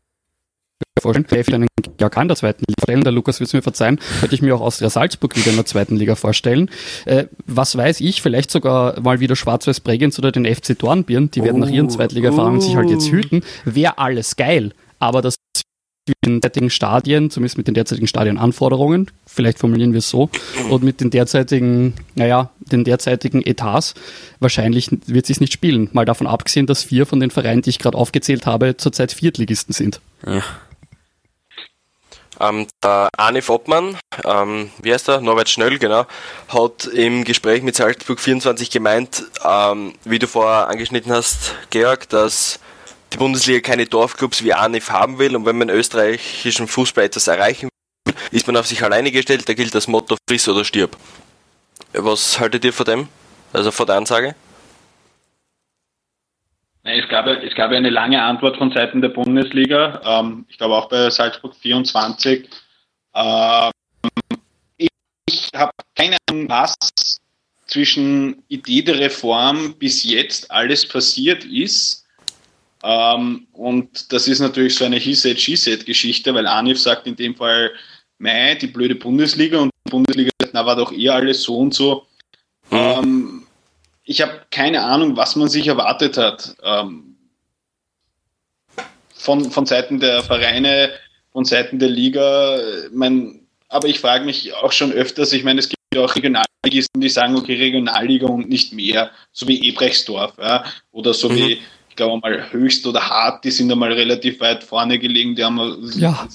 [1.03, 1.27] vorstellen.
[1.29, 3.05] Vielleicht einen GAK in der zweiten Liga vorstellen.
[3.05, 3.99] Der Lukas wird es mir verzeihen.
[4.21, 6.71] Könnte ich mir auch Austria Salzburg wieder in der zweiten Liga vorstellen.
[7.05, 11.31] Äh, was weiß ich, vielleicht sogar mal wieder Schwarz-Weiß Bregenz oder den FC Dornbirn.
[11.31, 12.63] Die werden nach ihren oh, Zweitliga-Erfahrungen oh.
[12.63, 13.43] sich halt jetzt hüten.
[13.65, 14.73] Wäre alles geil.
[14.99, 15.35] Aber das
[16.09, 20.31] mit den derzeitigen Stadien, zumindest mit den derzeitigen Stadienanforderungen, vielleicht formulieren wir es so,
[20.69, 23.95] und mit den derzeitigen, naja, den derzeitigen Etats,
[24.41, 25.89] wahrscheinlich wird es sich nicht spielen.
[25.93, 29.73] Mal davon abgesehen, dass vier von den Vereinen, die ich gerade aufgezählt habe, zurzeit Viertligisten
[29.73, 30.01] sind.
[30.27, 30.43] Ja.
[32.43, 35.21] Ähm, der Arne Foppmann, ähm, wie heißt er?
[35.21, 36.07] Norbert Schnöll, genau,
[36.49, 42.59] hat im Gespräch mit Salzburg 24 gemeint, ähm, wie du vorher angeschnitten hast, Georg, dass
[43.13, 47.69] die Bundesliga keine Dorfclubs wie ANIF haben will und wenn man österreichischen Fußball etwas erreichen
[48.07, 50.97] will, ist man auf sich alleine gestellt, da gilt das Motto friss oder stirb.
[51.93, 53.09] Was haltet ihr von dem?
[53.53, 54.35] Also von der Ansage?
[56.85, 60.01] Es gab, es gab eine lange Antwort von Seiten der Bundesliga.
[60.05, 62.49] Ähm, ich glaube auch bei Salzburg 24.
[63.15, 63.71] Ähm,
[64.77, 64.91] ich,
[65.55, 66.75] habe keine Ahnung, was
[67.67, 72.05] zwischen Idee der Reform bis jetzt alles passiert ist.
[72.83, 77.71] Ähm, und das ist natürlich so eine He-Said-She-Said-Geschichte, weil Anif sagt in dem Fall,
[78.19, 81.75] mei, die blöde Bundesliga und die Bundesliga sagt, na, war doch eh alles so und
[81.75, 82.07] so.
[82.71, 83.42] Mhm.
[84.05, 86.57] Ich habe keine Ahnung, was man sich erwartet hat.
[86.63, 87.13] Ähm,
[89.23, 90.91] von, von Seiten der Vereine,
[91.33, 92.59] von Seiten der Liga.
[92.93, 97.01] Mein, aber ich frage mich auch schon öfters, ich meine, es gibt ja auch Regionalligisten,
[97.01, 101.37] die sagen, okay, Regionalliga und nicht mehr, so wie Ebrechtsdorf ja, oder so mhm.
[101.37, 101.63] wie
[101.97, 105.59] glaube mal Höchst oder Hart, die sind einmal relativ weit vorne gelegen, die haben
[105.97, 106.27] ja.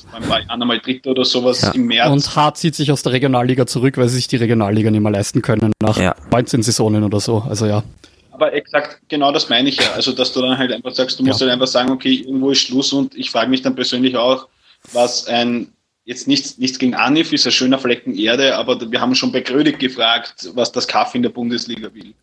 [0.47, 1.71] einmal Dritter oder sowas ja.
[1.71, 2.11] im März.
[2.11, 5.11] Und Hart zieht sich aus der Regionalliga zurück, weil sie sich die Regionalliga nicht mehr
[5.11, 6.15] leisten können nach ja.
[6.31, 7.43] 19 Saisonen oder so.
[7.47, 7.83] Also ja.
[8.31, 9.93] Aber exakt, genau das meine ich ja.
[9.93, 11.47] Also, dass du dann halt einfach sagst, du musst ja.
[11.47, 14.47] halt einfach sagen, okay, irgendwo ist Schluss und ich frage mich dann persönlich auch,
[14.93, 15.69] was ein
[16.07, 19.41] jetzt nichts, nichts gegen Anif ist ein schöner Flecken Erde, aber wir haben schon bei
[19.41, 22.13] Grödig gefragt, was das Kaff in der Bundesliga will.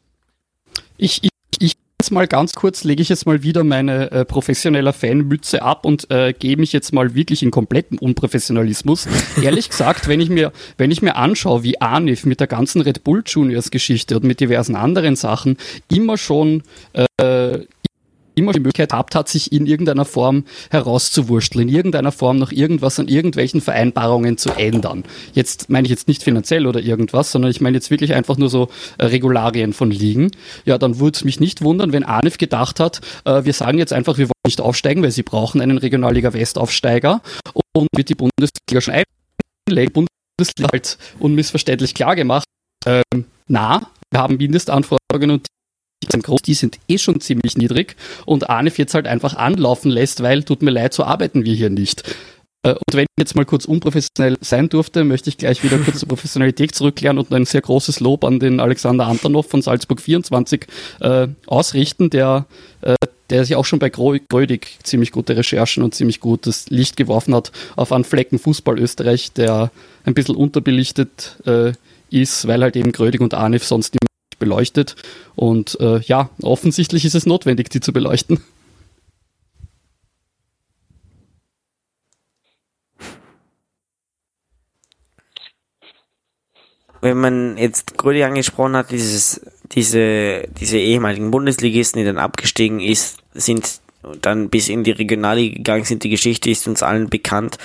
[0.96, 1.20] Ich,
[1.58, 5.86] ich jetzt mal ganz kurz, lege ich jetzt mal wieder meine äh, professioneller Fanmütze ab
[5.86, 9.08] und äh, gehe mich jetzt mal wirklich in kompletten Unprofessionalismus.
[9.42, 13.04] Ehrlich gesagt, wenn ich mir, wenn ich mir anschaue, wie Anif mit der ganzen Red
[13.04, 15.56] Bull Juniors Geschichte und mit diversen anderen Sachen
[15.88, 16.62] immer schon
[16.92, 17.60] äh,
[18.34, 22.98] immer die Möglichkeit gehabt hat, sich in irgendeiner Form herauszuwurschteln, in irgendeiner Form noch irgendwas
[22.98, 25.04] an irgendwelchen Vereinbarungen zu ändern.
[25.32, 28.48] Jetzt meine ich jetzt nicht finanziell oder irgendwas, sondern ich meine jetzt wirklich einfach nur
[28.48, 28.68] so
[28.98, 30.30] äh, Regularien von Ligen.
[30.64, 33.92] Ja, dann würde es mich nicht wundern, wenn Arnef gedacht hat, äh, wir sagen jetzt
[33.92, 37.22] einfach, wir wollen nicht aufsteigen, weil sie brauchen einen Regionalliga West Aufsteiger
[37.72, 38.94] und wird die Bundesliga schon
[39.68, 40.06] einlegen.
[40.38, 42.44] Bundesliga halt unmissverständlich klar gemacht.
[42.86, 45.46] Ähm, na, wir haben Mindestanforderungen und
[46.12, 47.96] sind groß, die sind eh schon ziemlich niedrig
[48.26, 51.70] und Arnef jetzt halt einfach anlaufen lässt, weil tut mir leid, so arbeiten wir hier
[51.70, 52.02] nicht.
[52.64, 56.00] Äh, und wenn ich jetzt mal kurz unprofessionell sein durfte, möchte ich gleich wieder kurz
[56.00, 60.66] zur Professionalität zurückkehren und ein sehr großes Lob an den Alexander Antonov von Salzburg 24
[61.00, 62.46] äh, ausrichten, der,
[62.80, 62.94] äh,
[63.30, 67.52] der sich auch schon bei Grödig ziemlich gute Recherchen und ziemlich gutes Licht geworfen hat
[67.76, 69.70] auf einen Flecken Fußball Österreich, der
[70.04, 71.72] ein bisschen unterbelichtet äh,
[72.10, 73.96] ist, weil halt eben Grödig und Arnef sonst
[74.44, 74.96] beleuchtet.
[75.34, 78.38] Und äh, ja, offensichtlich ist es notwendig, die zu beleuchten.
[87.04, 89.42] wenn man jetzt Grödig angesprochen hat, dieses,
[89.72, 93.80] diese, diese ehemaligen Bundesligisten, die dann abgestiegen ist, sind
[94.22, 97.58] dann bis in die Regionalliga gegangen sind, die Geschichte ist uns allen bekannt,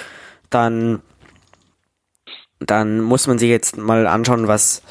[0.50, 1.02] dann,
[2.60, 4.82] dann muss man sich jetzt mal anschauen, was,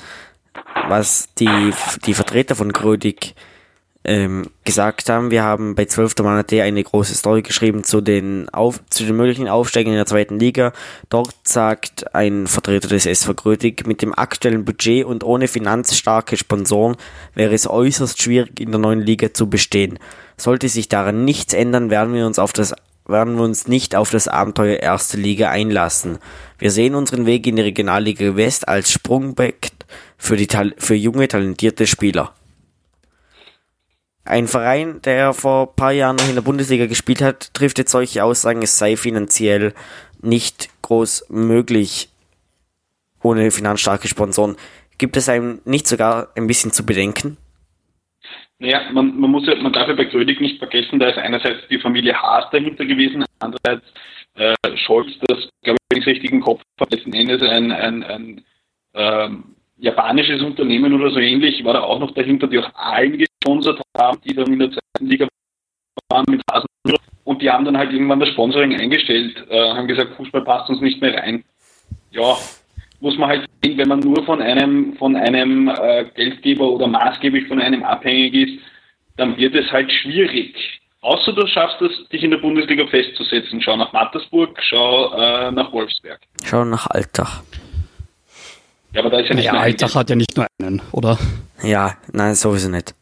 [0.88, 1.72] was die,
[2.06, 3.34] die Vertreter von Grödig
[4.04, 5.30] ähm, gesagt haben.
[5.30, 6.14] Wir haben bei 12.
[6.22, 10.38] Mann.at eine große Story geschrieben zu den, Auf, zu den möglichen Aufsteigern in der zweiten
[10.38, 10.72] Liga.
[11.10, 16.96] Dort sagt ein Vertreter des SV Grödig, mit dem aktuellen Budget und ohne finanzstarke Sponsoren
[17.34, 19.98] wäre es äußerst schwierig in der neuen Liga zu bestehen.
[20.36, 22.74] Sollte sich daran nichts ändern, werden wir uns auf das
[23.08, 26.18] werden wir uns nicht auf das Abenteuer erste Liga einlassen.
[26.58, 29.72] Wir sehen unseren Weg in die Regionalliga West als Sprungbrett
[30.18, 32.34] für, die, für junge, talentierte Spieler.
[34.24, 37.92] Ein Verein, der vor ein paar Jahren noch in der Bundesliga gespielt hat, trifft jetzt
[37.92, 39.72] solche Aussagen, es sei finanziell
[40.20, 42.10] nicht groß möglich
[43.22, 44.56] ohne finanzstarke Sponsoren.
[44.98, 47.38] Gibt es einem nicht sogar ein bisschen zu bedenken?
[48.60, 51.68] Naja, man, man muss ja, man darf ja bei Grödig nicht vergessen, da ist einerseits
[51.68, 53.86] die Familie Haas dahinter gewesen, andererseits
[54.34, 58.02] äh, Scholz, das, glaube ich, wenn ich richtig im Kopf habe, letzten Endes ein, ein,
[58.02, 58.44] ein
[58.94, 63.80] ähm, japanisches Unternehmen oder so ähnlich, war da auch noch dahinter, die auch allen gesponsert
[63.96, 65.28] haben, die dann in der zweiten Liga
[66.08, 66.66] waren mit Hasen.
[67.24, 70.80] Und die haben dann halt irgendwann das Sponsoring eingestellt, äh, haben gesagt, Fußball passt uns
[70.80, 71.44] nicht mehr rein.
[72.10, 72.36] Ja,
[73.00, 77.60] muss man halt wenn man nur von einem, von einem äh, Geldgeber oder maßgeblich von
[77.60, 78.62] einem abhängig ist,
[79.16, 80.80] dann wird es halt schwierig.
[81.00, 83.60] Außer du schaffst es, dich in der Bundesliga festzusetzen.
[83.60, 86.20] Schau nach Mattersburg, schau äh, nach Wolfsberg.
[86.44, 87.42] Schau nach Altach.
[88.92, 91.18] Ja, aber da ist ja nicht ja, nur Altach hat ja nicht nur einen, oder?
[91.62, 92.94] Ja, nein, sowieso nicht.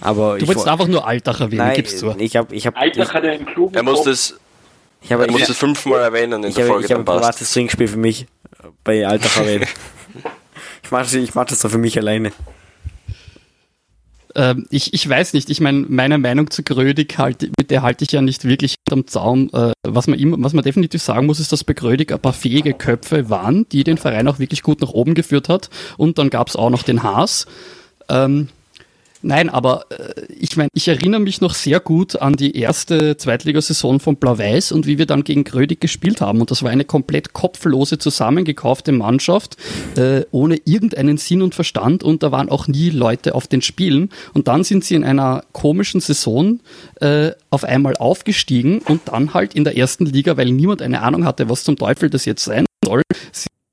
[0.00, 2.14] Aber du willst einfach nur Altach erwähnen, nein, gibst du.
[2.18, 4.38] Ich hab, ich hab, Altach ich, hat einen klugen Er muss das
[5.02, 6.86] ich habe, er muss es fünfmal erwähnen in ich der habe, Folge.
[6.86, 8.26] Ich habe ein privates Trinkspiel für mich
[8.84, 9.66] bei Alter erwähnt.
[10.82, 12.32] ich mache das, ich mach das so für mich alleine.
[14.36, 18.04] Ähm, ich, ich weiß nicht, ich meine, meine Meinung zu Grödig, halt, mit der halte
[18.04, 19.48] ich ja nicht wirklich am Zaum.
[19.52, 22.34] Äh, was, man immer, was man definitiv sagen muss, ist, dass bei Grödig ein paar
[22.34, 25.70] fähige Köpfe waren, die den Verein auch wirklich gut nach oben geführt hat.
[25.96, 27.46] Und dann gab es auch noch den Haas.
[28.10, 28.48] Ähm,
[29.26, 33.98] Nein, aber äh, ich meine, ich erinnere mich noch sehr gut an die erste Zweitligasaison
[33.98, 36.40] von Blau-Weiß und wie wir dann gegen Grödig gespielt haben.
[36.40, 39.56] Und das war eine komplett kopflose, zusammengekaufte Mannschaft,
[39.96, 42.04] äh, ohne irgendeinen Sinn und Verstand.
[42.04, 44.10] Und da waren auch nie Leute auf den Spielen.
[44.32, 46.60] Und dann sind sie in einer komischen Saison
[47.00, 51.24] äh, auf einmal aufgestiegen und dann halt in der ersten Liga, weil niemand eine Ahnung
[51.24, 53.02] hatte, was zum Teufel das jetzt sein soll,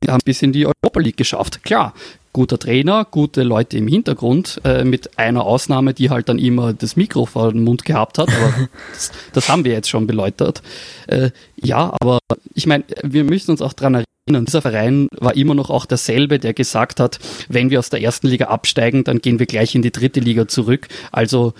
[0.04, 1.64] sie haben bis in die Europa League geschafft.
[1.64, 1.94] Klar,
[2.34, 6.96] guter Trainer, gute Leute im Hintergrund, äh, mit einer Ausnahme, die halt dann immer das
[6.96, 10.62] Mikro vor dem Mund gehabt hat, aber das, das, haben wir jetzt schon beläutert.
[11.08, 12.20] Äh, ja, aber
[12.54, 16.40] ich meine, wir müssen uns auch daran erinnern, dieser Verein war immer noch auch derselbe,
[16.40, 19.82] der gesagt hat, wenn wir aus der ersten Liga absteigen, dann gehen wir gleich in
[19.82, 20.88] die dritte Liga zurück.
[21.12, 21.54] Also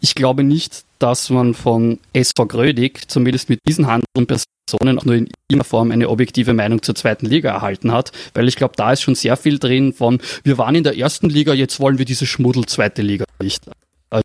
[0.00, 5.14] ich glaube nicht, dass man von SV Grödig, zumindest mit diesen handelnden Personen, auch nur
[5.16, 8.92] in irgendeiner Form eine objektive Meinung zur zweiten Liga erhalten hat, weil ich glaube, da
[8.92, 12.04] ist schon sehr viel drin von, wir waren in der ersten Liga, jetzt wollen wir
[12.04, 13.62] diese Schmuddel zweite Liga nicht.
[14.10, 14.24] Also,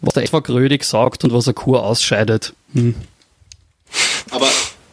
[0.00, 2.54] was der SV Grödig sagt und was er Kur ausscheidet.
[2.72, 2.94] Hm.
[4.30, 4.48] Aber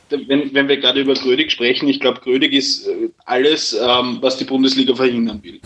[0.10, 4.38] wenn, wenn wir gerade über Grödig sprechen, ich glaube, Grödig ist äh, alles, ähm, was
[4.38, 5.60] die Bundesliga verhindern will.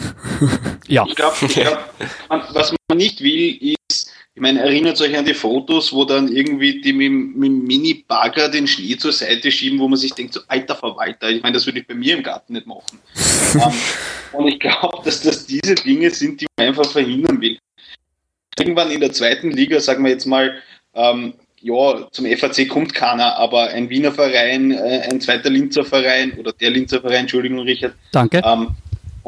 [0.88, 1.05] ja.
[1.08, 1.80] Ich glaube, glaub,
[2.53, 3.76] was man nicht will, ist
[4.38, 8.68] ich meine, erinnert euch an die Fotos, wo dann irgendwie die mit, mit Mini-Bagger den
[8.68, 11.80] Schnee zur Seite schieben, wo man sich denkt, so alter Verwalter, ich meine, das würde
[11.80, 13.00] ich bei mir im Garten nicht machen.
[13.56, 13.74] um, ähm,
[14.34, 17.58] und ich glaube, dass das diese Dinge sind, die man einfach verhindern will.
[18.60, 20.62] Irgendwann in der zweiten Liga, sagen wir jetzt mal,
[20.94, 26.34] ähm, ja, zum FAC kommt keiner, aber ein Wiener Verein, äh, ein zweiter Linzer Verein
[26.34, 27.96] oder der Linzer Verein, Entschuldigung, Richard.
[28.12, 28.44] Danke.
[28.46, 28.76] Ähm,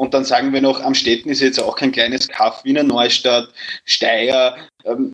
[0.00, 3.50] und dann sagen wir noch, am Städten ist jetzt auch kein kleines Kaff, Wiener Neustadt,
[3.84, 5.12] Steyr, ähm,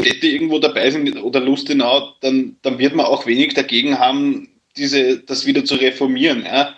[0.00, 5.20] Städte irgendwo dabei sind oder Lustenau, dann, dann wird man auch wenig dagegen haben, diese,
[5.20, 6.44] das wieder zu reformieren.
[6.44, 6.74] Ja.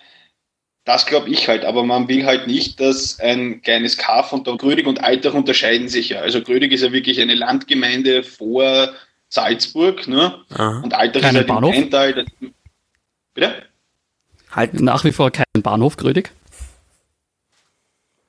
[0.85, 4.87] Das glaube ich halt, aber man will halt nicht, dass ein kleines Kaff und Grödig
[4.87, 6.21] und Altach unterscheiden sich ja.
[6.21, 8.93] Also Grödig ist ja wirklich eine Landgemeinde vor
[9.31, 10.35] Salzburg, ne?
[10.51, 11.75] Und Altach Keinen ist halt Bahnhof?
[11.75, 12.27] im Rheintal.
[13.33, 13.63] Bitte?
[14.51, 16.31] Halt nach wie vor kein Bahnhof, Grödig?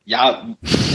[0.09, 0.43] Ja,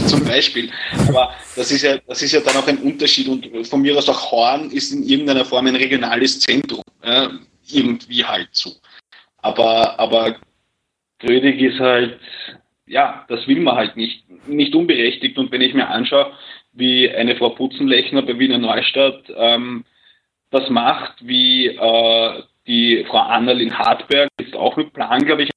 [0.07, 0.69] zum Beispiel.
[1.07, 4.09] Aber das ist ja, das ist ja dann auch ein Unterschied und von mir aus
[4.09, 6.83] auch Horn ist in irgendeiner Form ein regionales Zentrum.
[7.01, 7.31] Ja,
[7.71, 8.71] irgendwie halt so.
[9.37, 10.35] Aber, aber
[11.19, 12.19] Grödig ist halt,
[12.87, 15.37] ja, das will man halt nicht, nicht unberechtigt.
[15.37, 16.33] Und wenn ich mir anschaue,
[16.73, 19.85] wie eine Frau Putzenlechner bei Wiener Neustadt ähm,
[20.51, 25.51] das macht, wie äh, die Frau Annalyn Hartberg ist auch mit Plan, glaube ich,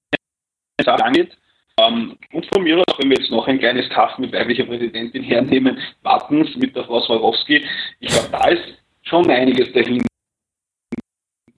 [0.87, 1.37] angeht.
[1.79, 5.23] Ähm, und von mir aus, wenn wir jetzt noch ein kleines Cast mit weiblicher Präsidentin
[5.23, 7.65] hernehmen, Wattens mit der Frau Swarovski,
[8.01, 10.03] ich glaube, da ist schon einiges dahin.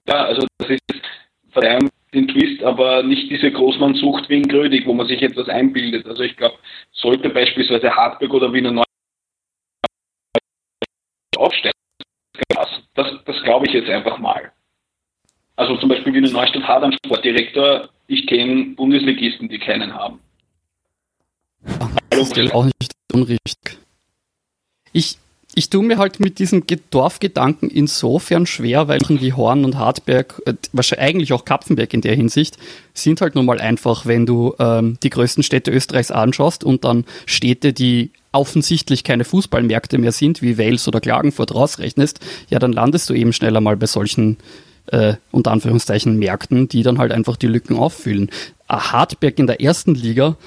[0.07, 0.81] Ja, also das ist,
[1.51, 6.05] Verzeihung den Twist, aber nicht diese Großmann-Sucht wie in Grödig, wo man sich etwas einbildet.
[6.07, 6.57] Also ich glaube,
[6.91, 8.83] sollte beispielsweise Hartberg oder Wiener Neu
[11.37, 11.71] aufsteigen,
[12.95, 14.51] das, das glaube ich jetzt einfach mal.
[15.61, 20.19] Also zum Beispiel Wiener Neustadt hat einen Sportdirektor, ich kenne Bundesligisten, die keinen haben.
[22.09, 23.77] Das ist auch nicht unrichtig.
[24.91, 25.19] Ich,
[25.53, 30.55] ich tue mir halt mit diesem Dorfgedanken insofern schwer, weil wie Horn und Hartberg, äh,
[30.73, 32.57] wahrscheinlich eigentlich auch Kapfenberg in der Hinsicht,
[32.95, 37.05] sind halt nun mal einfach, wenn du ähm, die größten Städte Österreichs anschaust und dann
[37.27, 43.11] Städte, die offensichtlich keine Fußballmärkte mehr sind, wie Wales oder Klagenfurt rausrechnest, ja, dann landest
[43.11, 44.37] du eben schneller mal bei solchen
[44.87, 48.29] äh, unter Anführungszeichen Märkten, die dann halt einfach die Lücken auffüllen.
[48.67, 50.37] Ein Hartberg in der ersten Liga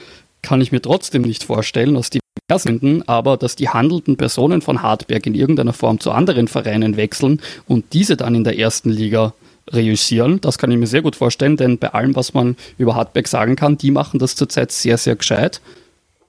[0.43, 4.83] kann ich mir trotzdem nicht vorstellen, aus diversen Gründen, aber dass die handelnden Personen von
[4.83, 9.33] Hartberg in irgendeiner Form zu anderen Vereinen wechseln und diese dann in der ersten Liga
[9.71, 13.27] reüssieren, das kann ich mir sehr gut vorstellen, denn bei allem, was man über Hartberg
[13.29, 15.63] sagen kann, die machen das zurzeit sehr, sehr gescheit.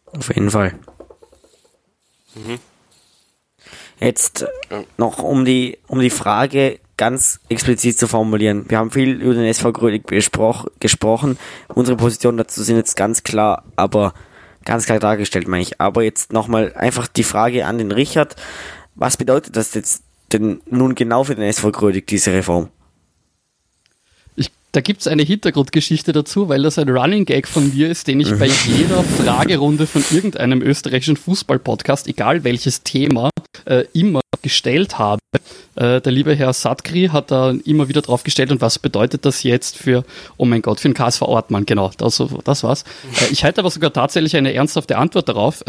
[0.05, 0.73] Auf jeden Fall.
[2.35, 2.59] Mhm.
[3.99, 4.45] Jetzt
[4.97, 8.65] noch um die, um die Frage ganz explizit zu formulieren.
[8.67, 11.37] Wir haben viel über den SV Grödig gesprochen.
[11.67, 14.13] Unsere Positionen dazu sind jetzt ganz klar, aber
[14.63, 15.79] ganz klar dargestellt, meine ich.
[15.81, 18.35] Aber jetzt nochmal einfach die Frage an den Richard.
[18.95, 22.69] Was bedeutet das jetzt denn nun genau für den SV Grödig, diese Reform?
[24.75, 28.19] Da gibt es eine Hintergrundgeschichte dazu, weil das ein Running Gag von mir ist, den
[28.19, 33.29] ich bei jeder Fragerunde von irgendeinem österreichischen Fußball-Podcast, egal welches Thema,
[33.63, 35.21] äh, immer gestellt habe.
[35.75, 39.43] Äh, der liebe Herr Satkri hat da immer wieder drauf gestellt, und was bedeutet das
[39.43, 40.03] jetzt für,
[40.35, 42.83] oh mein Gott, für den KSV Ortmann, genau, das, das war's.
[43.21, 45.63] Äh, ich halte aber sogar tatsächlich eine ernsthafte Antwort darauf.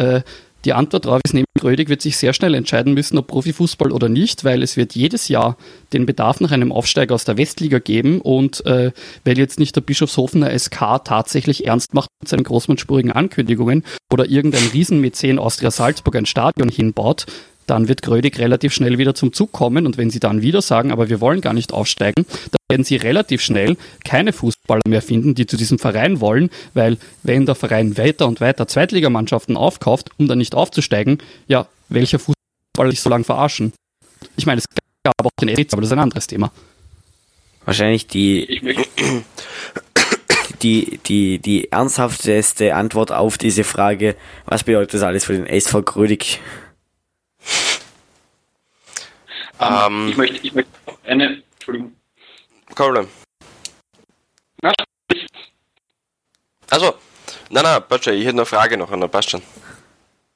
[0.67, 4.09] Die Antwort darauf ist nämlich, Rödig wird sich sehr schnell entscheiden müssen, ob Profifußball oder
[4.09, 5.57] nicht, weil es wird jedes Jahr
[5.93, 8.91] den Bedarf nach einem Aufsteiger aus der Westliga geben und äh,
[9.25, 14.67] weil jetzt nicht der Bischofshofener SK tatsächlich ernst macht mit seinen großmannspurigen Ankündigungen oder irgendein
[14.73, 17.27] Riesenmäzen Austria Salzburg ein Stadion hinbaut,
[17.67, 20.93] dann wird Grödig relativ schnell wieder zum Zug kommen und wenn sie dann wieder sagen,
[20.93, 25.35] aber wir wollen gar nicht aufsteigen, dann werden sie relativ schnell keine Fußballer mehr finden,
[25.35, 30.29] die zu diesem Verein wollen, weil wenn der Verein weiter und weiter Zweitligamannschaften aufkauft, um
[30.29, 33.73] dann nicht aufzusteigen, ja, welcher Fußballer sich so lange verarschen?
[34.37, 34.65] Ich meine, es
[35.05, 36.51] gab auch den Edits, aber das ist ein anderes Thema.
[37.65, 38.61] Wahrscheinlich die,
[40.63, 45.83] die, die, die ernsthafteste Antwort auf diese Frage, was bedeutet das alles für den SV
[45.83, 46.41] Grödig?
[49.61, 50.71] Ähm, ähm, ich, möchte, ich möchte
[51.05, 51.43] eine.
[51.55, 51.97] Entschuldigung.
[52.75, 53.09] Problem.
[54.63, 54.73] Na,
[56.71, 56.95] also,
[57.51, 58.15] nein, nein, passt schon.
[58.15, 59.43] Ich hätte noch eine Frage noch, noch passt schon.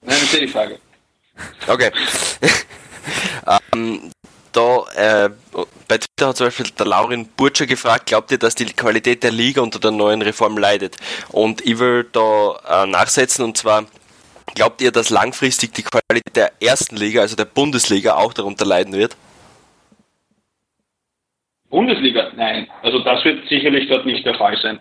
[0.02, 0.78] Nein, ich sehe die Frage.
[1.66, 1.90] Okay.
[3.72, 4.10] ähm,
[4.52, 5.30] da, äh,
[5.88, 9.30] bei Twitter hat zum Beispiel der Laurin Burtscher gefragt, glaubt ihr, dass die Qualität der
[9.30, 10.96] Liga unter der neuen Reform leidet?
[11.28, 13.86] Und ich will da äh, nachsetzen und zwar,
[14.54, 18.94] Glaubt ihr, dass langfristig die Qualität der ersten Liga, also der Bundesliga, auch darunter leiden
[18.94, 19.16] wird?
[21.70, 22.30] Bundesliga?
[22.36, 22.66] Nein.
[22.82, 24.80] Also das wird sicherlich dort nicht der Fall sein.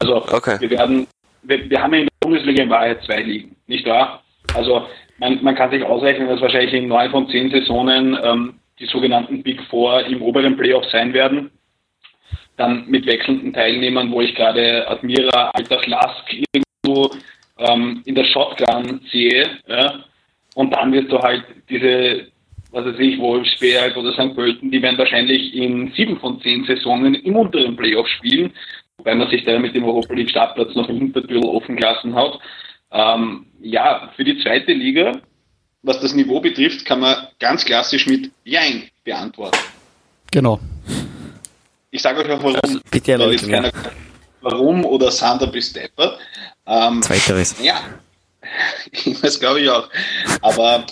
[0.00, 0.56] Also okay.
[0.60, 1.06] wir werden,
[1.42, 4.22] wir, wir, haben in der Bundesliga in Wahrheit zwei Ligen, nicht wahr?
[4.54, 4.86] Also
[5.18, 9.42] man, man kann sich ausrechnen, dass wahrscheinlich in neun von zehn Saisonen ähm, die sogenannten
[9.42, 11.50] Big Four im oberen Playoff sein werden.
[12.56, 17.10] Dann mit wechselnden Teilnehmern, wo ich gerade Admira, Alters Lask irgendwo
[17.58, 20.04] ähm, in der Shotgun sehe, ja,
[20.54, 22.28] und dann wirst du halt diese,
[22.70, 24.34] was weiß ich, Wolfsberg oder St.
[24.34, 28.52] Pölten, die werden wahrscheinlich in sieben von zehn Saisonen im unteren Playoff spielen,
[28.98, 32.38] wobei man sich da mit dem Europa League Startplatz noch im Hintertür offen gelassen hat.
[32.92, 35.20] Ähm, ja, für die zweite Liga,
[35.82, 39.58] was das Niveau betrifft, kann man ganz klassisch mit Jein beantworten.
[40.30, 40.60] Genau.
[41.90, 42.80] Ich sage euch auch warum.
[42.90, 43.70] Bitte erläutern.
[44.40, 46.18] Warum oder Sander bis Stepper.
[46.66, 47.56] Ähm, Zweiteres.
[47.62, 47.80] Ja,
[49.22, 49.88] das glaube ich auch.
[50.40, 50.86] Aber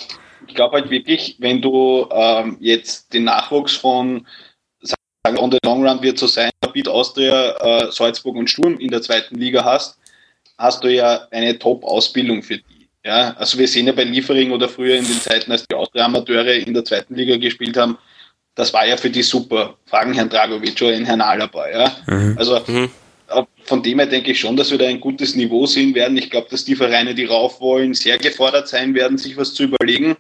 [0.46, 4.26] ich glaube halt wirklich, wenn du ähm, jetzt den Nachwuchs von,
[4.82, 8.90] sagen on the long run wird so sein, Rapid Austria, äh, Salzburg und Sturm in
[8.90, 9.98] der zweiten Liga hast,
[10.58, 12.88] hast du ja eine Top-Ausbildung für die.
[13.04, 16.54] Ja, also wir sehen ja bei Liefering oder früher in den Zeiten, als die Austria-Amateure
[16.54, 17.98] in der zweiten Liga gespielt haben,
[18.54, 19.76] das war ja für die super.
[19.86, 21.68] Fragen Herrn Dragovic oder Herrn Alaba.
[21.68, 21.96] Ja?
[22.06, 22.36] Mhm.
[22.38, 22.90] Also mhm
[23.64, 26.16] von dem her denke ich schon, dass wir da ein gutes Niveau sehen werden.
[26.16, 29.64] Ich glaube, dass die Vereine, die rauf wollen, sehr gefordert sein werden, sich was zu
[29.64, 30.16] überlegen.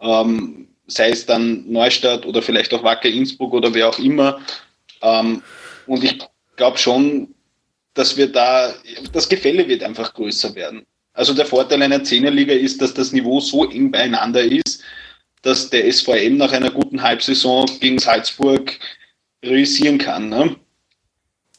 [0.00, 4.40] Ähm, sei es dann Neustadt oder vielleicht auch Wacker Innsbruck oder wer auch immer.
[5.02, 5.42] Ähm,
[5.86, 6.18] und ich
[6.56, 7.34] glaube schon,
[7.94, 8.74] dass wir da,
[9.12, 10.86] das Gefälle wird einfach größer werden.
[11.12, 14.82] Also der Vorteil einer Zehnerliga ist, dass das Niveau so eng beieinander ist,
[15.42, 18.78] dass der SVM nach einer guten Halbsaison gegen Salzburg
[19.42, 20.28] realisieren kann.
[20.28, 20.56] Ne?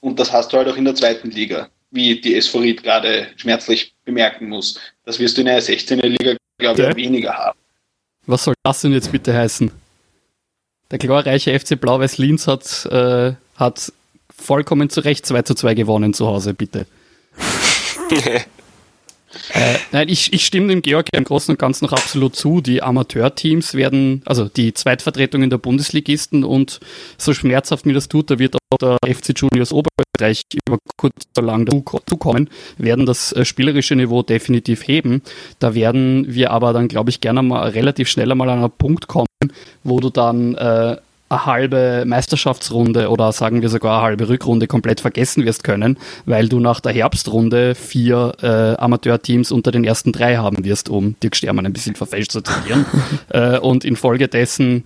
[0.02, 3.94] Und das hast du halt auch in der zweiten Liga, wie die Ried gerade schmerzlich
[4.06, 4.80] bemerken muss.
[5.06, 7.60] Das wirst du in einer 16er Liga, glaube ich, weniger haben.
[8.26, 9.72] Was soll das denn jetzt bitte heißen?
[10.92, 13.92] Der glorreiche FC Blau-Weiß Linz hat, äh, hat
[14.36, 16.86] vollkommen zu Recht 2 zu 2 gewonnen zu Hause, bitte.
[19.54, 22.62] Äh, nein, ich, ich stimme dem Georg im Großen und Ganzen noch absolut zu.
[22.62, 26.80] Die Amateurteams werden, also die Zweitvertretungen der Bundesligisten und
[27.18, 31.48] so schmerzhaft mir das tut, da wird auch der FC Juniors Oberösterreich über kurz oder
[31.48, 35.22] lang dazukommen, werden das äh, spielerische Niveau definitiv heben.
[35.60, 39.08] Da werden wir aber dann, glaube ich, gerne mal relativ schnell einmal an einen Punkt
[39.08, 39.28] kommen,
[39.84, 40.98] wo du dann äh,
[41.30, 46.50] eine halbe Meisterschaftsrunde oder sagen wir sogar eine halbe Rückrunde komplett vergessen wirst können, weil
[46.50, 51.36] du nach der Herbstrunde vier äh, Amateurteams unter den ersten drei haben wirst, um Dirk
[51.36, 52.86] Stermann ein bisschen verfälscht zu zitieren.
[53.30, 54.86] äh, und infolgedessen,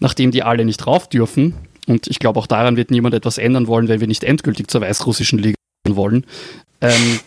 [0.00, 1.54] nachdem die alle nicht drauf dürfen,
[1.86, 4.80] und ich glaube auch daran wird niemand etwas ändern wollen, wenn wir nicht endgültig zur
[4.80, 5.56] weißrussischen Liga
[5.86, 6.24] wollen,
[6.80, 7.20] ähm,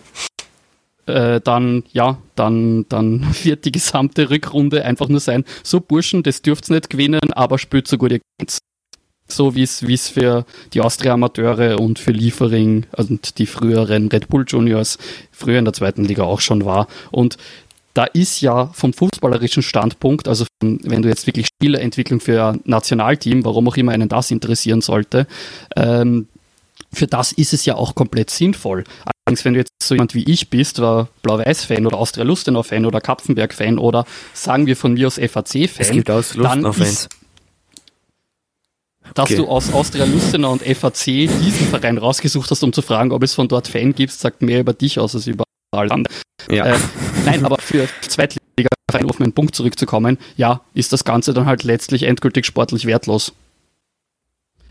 [1.08, 6.42] äh, dann, ja, dann, dann wird die gesamte Rückrunde einfach nur sein, so Burschen, das
[6.42, 8.60] dürft's nicht gewinnen, aber spielt so gut ihr könnt's.
[9.30, 14.98] So wie es für die Austria-Amateure und für Liefering und die früheren Red Bull Juniors
[15.32, 16.88] früher in der zweiten Liga auch schon war.
[17.12, 17.36] Und
[17.94, 23.44] da ist ja vom fußballerischen Standpunkt, also wenn du jetzt wirklich Spielerentwicklung für ein Nationalteam,
[23.44, 25.28] warum auch immer einen das interessieren sollte,
[25.76, 26.28] ähm,
[26.94, 28.84] für das ist es ja auch komplett sinnvoll.
[29.28, 33.78] Allerdings, wenn du jetzt so jemand wie ich bist, war Blau-Weiß-Fan oder Austria-Lustenau-Fan oder Kapfenberg-Fan
[33.78, 37.10] oder sagen wir von mir aus FAC-Fan, es gibt aus Lustenau-Fans.
[39.14, 39.36] Dass okay.
[39.36, 43.34] du aus Austria Lustenau und FAC diesen Verein rausgesucht hast, um zu fragen, ob es
[43.34, 45.44] von dort Fan gibt, sagt mehr über dich aus als über
[45.76, 46.18] alle anderen.
[46.50, 46.66] Ja.
[46.68, 46.78] Äh,
[47.26, 51.64] nein, aber für Zweitliga-Verein, um auf meinen Punkt zurückzukommen, ja, ist das Ganze dann halt
[51.64, 53.34] letztlich endgültig sportlich wertlos.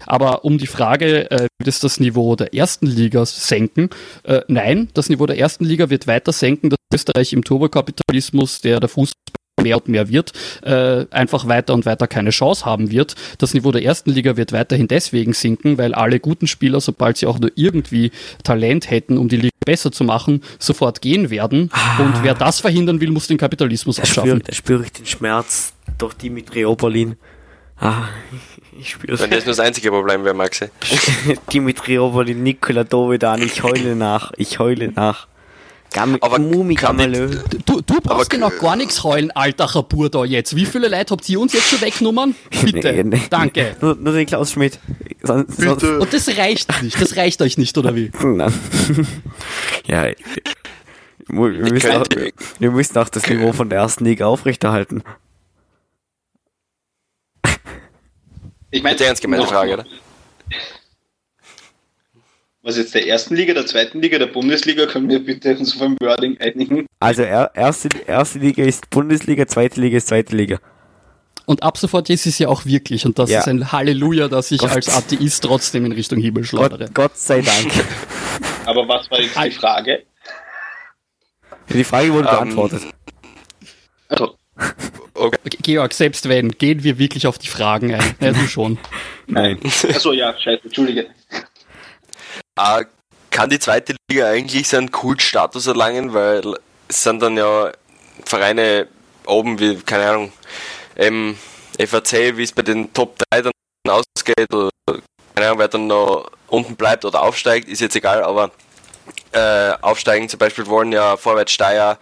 [0.06, 3.90] Aber um die Frage, äh, wird es das Niveau der ersten Liga senken?
[4.22, 8.80] Äh, nein, das Niveau der ersten Liga wird weiter senken, dass Österreich im Turbokapitalismus, der
[8.80, 9.16] der Fußball
[9.62, 10.32] mehr und mehr wird,
[10.62, 13.14] äh, einfach weiter und weiter keine Chance haben wird.
[13.38, 17.26] Das Niveau der ersten Liga wird weiterhin deswegen sinken, weil alle guten Spieler, sobald sie
[17.26, 18.12] auch nur irgendwie
[18.44, 21.70] Talent hätten, um die Liga besser zu machen, sofort gehen werden.
[21.72, 22.02] Ah.
[22.02, 24.42] Und wer das verhindern will, muss den Kapitalismus abschaffen.
[24.44, 27.16] Da spüre ich den Schmerz durch Dimitri Oberlin.
[27.78, 28.04] Ah,
[28.78, 30.66] ich spüre Wenn das nur das einzige Problem wäre, Maxi.
[31.52, 35.28] Dimitri Oberlin, Nikola Dovedan, ich heule nach, ich heule nach.
[35.92, 37.38] Gam aber Mumi Gamalö.
[37.64, 40.56] Du, du brauchst genau gar nichts heulen, alter Chabur da jetzt.
[40.56, 42.34] Wie viele Leute habt ihr uns jetzt schon weggenommen?
[42.62, 42.92] Bitte.
[42.92, 43.76] Nee, nee, Danke.
[43.80, 44.78] Nur, nur den Klaus Schmidt.
[45.22, 45.98] Sonst, Bitte.
[45.98, 47.00] Und das reicht nicht.
[47.00, 48.10] Das reicht euch nicht, oder wie?
[48.22, 48.52] Nein.
[49.86, 50.06] ja.
[51.28, 52.06] Wir müssen, auch,
[52.58, 55.02] wir müssen auch das Niveau von der ersten Liga aufrechterhalten.
[58.70, 59.86] Ich meine, ernst gemeinte Frage, oder?
[62.62, 65.96] Was jetzt der ersten Liga, der zweiten Liga, der Bundesliga, können wir bitte uns vom
[66.00, 66.86] Wording einigen?
[66.98, 70.58] Also er, erste, erste Liga ist Bundesliga, zweite Liga ist zweite Liga.
[71.44, 73.06] Und ab sofort ist es ja auch wirklich.
[73.06, 73.38] Und das ja.
[73.38, 74.72] ist ein Halleluja, dass ich Gott.
[74.72, 76.86] als Atheist trotzdem in Richtung Himmel schleudere.
[76.86, 77.70] Gott, Gott sei Dank.
[78.66, 80.02] Aber was war jetzt die Frage?
[81.68, 82.82] Die Frage wurde um, ähm, beantwortet.
[84.08, 84.36] Also,
[85.14, 85.38] Okay.
[85.62, 88.14] Georg, selbst wenn, gehen wir wirklich auf die Fragen ein.
[88.20, 88.78] Ja, du schon.
[89.26, 89.58] Nein.
[89.64, 91.06] Achso, ja, scheiße, entschuldige.
[92.58, 92.82] Uh,
[93.30, 96.42] kann die zweite Liga eigentlich seinen Kultstatus erlangen, weil
[96.88, 97.72] es sind dann ja
[98.24, 98.88] Vereine
[99.26, 100.32] oben wie, keine Ahnung,
[100.96, 101.36] ähm,
[101.78, 103.52] FAC, wie es bei den Top 3 dann
[103.88, 104.70] ausgeht, oder
[105.34, 108.50] keine Ahnung, wer dann noch unten bleibt oder aufsteigt, ist jetzt egal, aber
[109.32, 111.98] äh, aufsteigen zum Beispiel wollen ja Vorwärtssteier,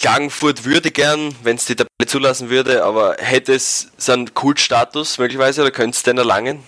[0.00, 5.18] Klagenfurt würde gern, wenn es die Tabelle zulassen würde, aber hätte es so einen Kultstatus
[5.18, 6.60] möglicherweise oder könnte es denn erlangen?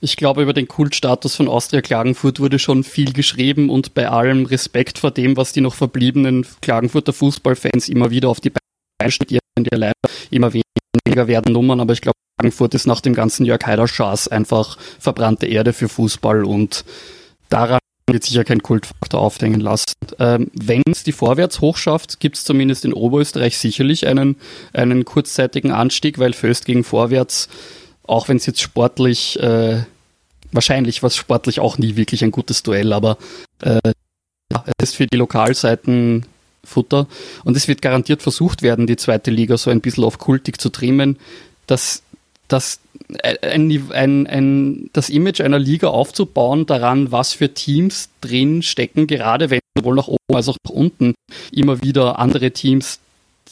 [0.00, 4.46] Ich glaube, über den Kultstatus von Austria Klagenfurt wurde schon viel geschrieben und bei allem
[4.46, 9.40] Respekt vor dem, was die noch verbliebenen Klagenfurter Fußballfans immer wieder auf die Beine studieren,
[9.58, 9.92] die leider
[10.30, 14.78] immer weniger werden Nummern, aber ich glaube, Klagenfurt ist nach dem ganzen Jörg Haider-Schaß einfach
[15.00, 16.84] verbrannte Erde für Fußball und
[17.48, 17.80] daran
[18.12, 19.94] wird sicher kein Kultfaktor aufhängen lassen.
[20.18, 24.36] Ähm, Wenn es die Vorwärts hochschafft, gibt es zumindest in Oberösterreich sicherlich einen,
[24.72, 27.48] einen kurzzeitigen Anstieg, weil Föst gegen Vorwärts,
[28.04, 29.82] auch wenn es jetzt sportlich, äh,
[30.52, 33.18] wahrscheinlich war es sportlich auch nie wirklich ein gutes Duell, aber
[33.62, 33.92] äh,
[34.52, 36.26] ja, es ist für die Lokalseiten
[36.64, 37.06] Futter
[37.44, 40.68] und es wird garantiert versucht werden, die zweite Liga so ein bisschen auf kultig zu
[40.68, 41.18] trimmen,
[41.66, 42.02] dass,
[42.48, 42.80] dass
[43.42, 49.50] ein, ein, ein, das Image einer Liga aufzubauen daran, was für Teams drin stecken, gerade
[49.50, 51.14] wenn sowohl nach oben als auch nach unten
[51.52, 53.00] immer wieder andere Teams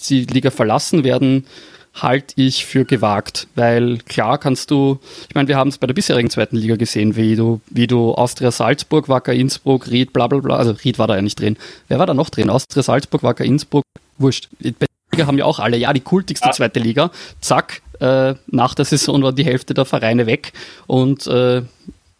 [0.09, 1.46] die Liga verlassen werden,
[1.94, 5.94] halte ich für gewagt, weil klar kannst du, ich meine, wir haben es bei der
[5.94, 10.38] bisherigen zweiten Liga gesehen, wie du, wie du Austria Salzburg, Wacker Innsbruck, Ried, bla bla
[10.38, 11.57] bla, also Ried war da ja nicht drin.
[11.88, 12.51] Wer war da noch drin?
[12.51, 13.82] Austria Salzburg, Wacker Innsbruck,
[14.18, 14.49] wurscht.
[14.78, 14.86] Bei
[15.26, 19.32] haben ja auch alle, ja, die kultigste zweite Liga, zack, äh, nach der Saison war
[19.32, 20.53] die Hälfte der Vereine weg
[20.86, 21.62] und äh,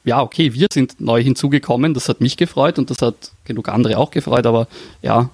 [0.05, 3.99] ja, okay, wir sind neu hinzugekommen, das hat mich gefreut und das hat genug andere
[3.99, 4.69] auch gefreut, aber
[5.03, 5.31] ja,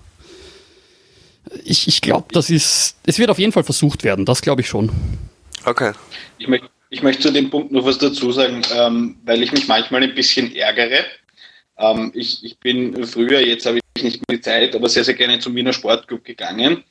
[1.64, 4.68] ich, ich glaube, das ist, es wird auf jeden Fall versucht werden, das glaube ich
[4.68, 4.90] schon.
[5.64, 5.92] Okay.
[6.38, 9.68] Ich möchte, ich möchte zu dem Punkt noch was dazu sagen, ähm, weil ich mich
[9.68, 11.04] manchmal ein bisschen ärgere.
[11.78, 15.14] Ähm, ich, ich bin früher, jetzt habe ich nicht mehr die Zeit, aber sehr, sehr
[15.14, 16.84] gerne zum Wiener Sportclub gegangen.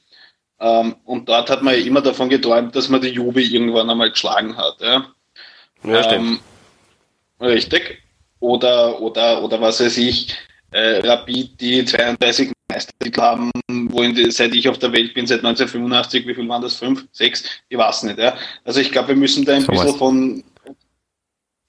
[0.63, 4.11] Ähm, und dort hat man ja immer davon geträumt, dass man die Juve irgendwann einmal
[4.11, 4.77] geschlagen hat.
[4.79, 5.05] Ja,
[5.83, 6.39] ja stimmt.
[7.41, 8.01] Ähm, richtig.
[8.39, 10.33] Oder, oder, oder was weiß ich,
[10.71, 13.51] äh, Rapid, die 32 Meistertitel haben,
[13.89, 16.75] wo die, seit ich auf der Welt bin, seit 1985, wie viel waren das?
[16.75, 17.43] Fünf, sechs?
[17.67, 18.17] Ich weiß nicht.
[18.17, 18.37] Ja.
[18.63, 19.97] Also ich glaube, wir müssen da ein so bisschen was.
[19.97, 20.43] von,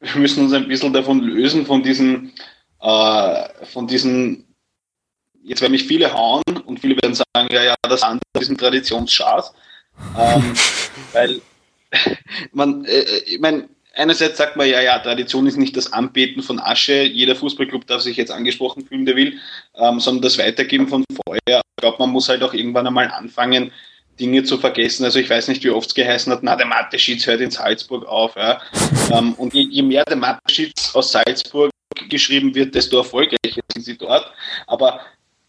[0.00, 2.32] wir müssen uns ein bisschen davon lösen, von diesen,
[2.80, 4.53] äh, von diesen
[5.44, 8.58] jetzt werden mich viele hauen und viele werden sagen, ja, ja, das andere ist ein
[8.58, 9.52] Traditionsschatz.
[10.18, 10.54] ähm,
[11.12, 11.40] weil
[12.52, 16.58] man, äh, ich meine, einerseits sagt man, ja, ja, Tradition ist nicht das Anbeten von
[16.58, 19.38] Asche, jeder Fußballclub darf sich jetzt angesprochen fühlen, der will,
[19.76, 21.60] ähm, sondern das Weitergeben von Feuer.
[21.76, 23.70] Ich glaube, man muss halt auch irgendwann einmal anfangen,
[24.18, 25.04] Dinge zu vergessen.
[25.04, 28.06] Also ich weiß nicht, wie oft es geheißen hat, na, der Mathe-Schieds hört in Salzburg
[28.06, 28.36] auf.
[28.36, 28.60] Ja.
[29.12, 31.70] ähm, und je, je, mehr der Mathe-Schieds aus Salzburg
[32.08, 34.32] geschrieben wird, desto erfolgreicher sind sie dort.
[34.66, 35.00] Aber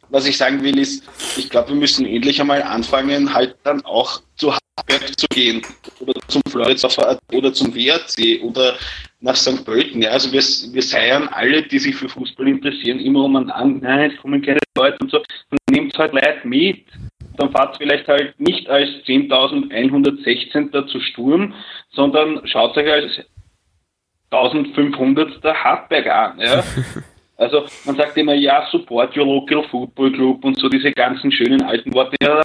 [0.09, 1.03] was ich sagen will, ist,
[1.37, 5.61] ich glaube, wir müssen endlich einmal anfangen, halt dann auch zu Hartberg zu gehen
[5.99, 8.75] oder zum Floridsdorfer oder zum WRC oder
[9.21, 9.65] nach St.
[9.65, 10.01] Pölten.
[10.01, 13.79] Ja, also wir, wir seiern alle, die sich für Fußball interessieren, immer um einen an,
[13.79, 15.21] nein, es kommen keine Leute und so.
[15.49, 16.85] Dann nehmt halt Leute mit.
[17.37, 20.87] Dann fahrt vielleicht halt nicht als 10.116.
[20.87, 21.53] zu Sturm,
[21.91, 23.11] sondern schaut euch als
[24.31, 25.43] 1500.
[25.43, 26.39] Hartberg an.
[26.39, 26.63] Ja.
[27.37, 31.61] Also man sagt immer, ja, support your local football club und so diese ganzen schönen
[31.63, 32.15] alten Worte.
[32.21, 32.41] Ja,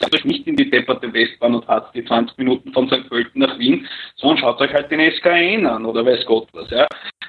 [0.00, 3.08] schaut euch nicht in die depperte Westbahn und hat die 20 Minuten von St.
[3.08, 3.86] Pölten nach Wien,
[4.16, 6.70] sondern schaut euch halt den SKN an oder weiß Gott was.
[6.70, 6.86] Ja.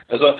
[0.09, 0.33] Also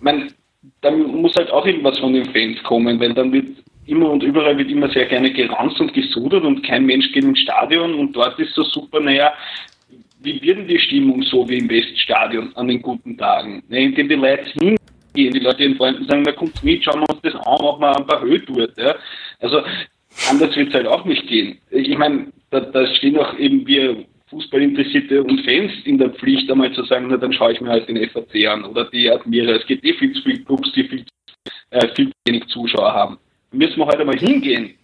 [0.00, 0.32] man,
[0.80, 3.48] dann muss halt auch irgendwas von den Fans kommen, weil dann wird
[3.86, 7.40] immer und überall wird immer sehr gerne geranzt und gesudert und kein Mensch geht ins
[7.40, 9.32] Stadion und dort ist so super, naja,
[10.20, 13.62] wie wird denn die Stimmung so wie im Weststadion an den guten Tagen?
[13.68, 14.44] Ne, indem die Leute
[15.14, 17.80] hingehen, die Leute ihren Freunden sagen, na kommt mit, schauen wir uns das an, machen
[17.80, 18.70] wir ein paar Höhltours.
[18.76, 18.94] Ja.
[19.40, 19.62] Also
[20.30, 21.58] anders wird es halt auch nicht gehen.
[21.70, 26.72] Ich meine, da, da stehen auch eben wir Fußballinteressierte und Fans in der Pflicht, einmal
[26.72, 29.52] zu sagen, na dann schaue ich mir halt den FAC an oder die Admira.
[29.52, 31.04] Es gibt eh viel zu viele Clubs, die viel,
[31.70, 33.18] äh, viel zu wenig Zuschauer haben.
[33.50, 34.74] Da müssen wir heute halt mal hingehen.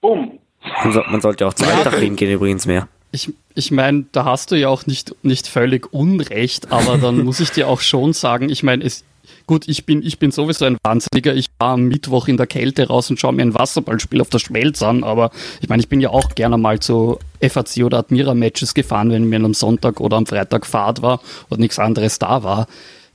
[0.00, 0.38] Bumm.
[0.84, 2.88] Man, sollte auch zu ja, hingehen übrigens mehr.
[3.16, 7.40] Ich, ich meine, da hast du ja auch nicht, nicht völlig Unrecht, aber dann muss
[7.40, 9.04] ich dir auch schon sagen, ich meine, es,
[9.46, 11.34] gut, ich bin, ich bin sowieso ein Wahnsinniger.
[11.34, 14.38] Ich war am Mittwoch in der Kälte raus und schaue mir ein Wasserballspiel auf der
[14.38, 15.30] Schmelz an, aber
[15.62, 19.40] ich meine, ich bin ja auch gerne mal zu FAC oder Admira-Matches gefahren, wenn mir
[19.42, 22.66] am Sonntag oder am Freitag Fahrt war und nichts anderes da war.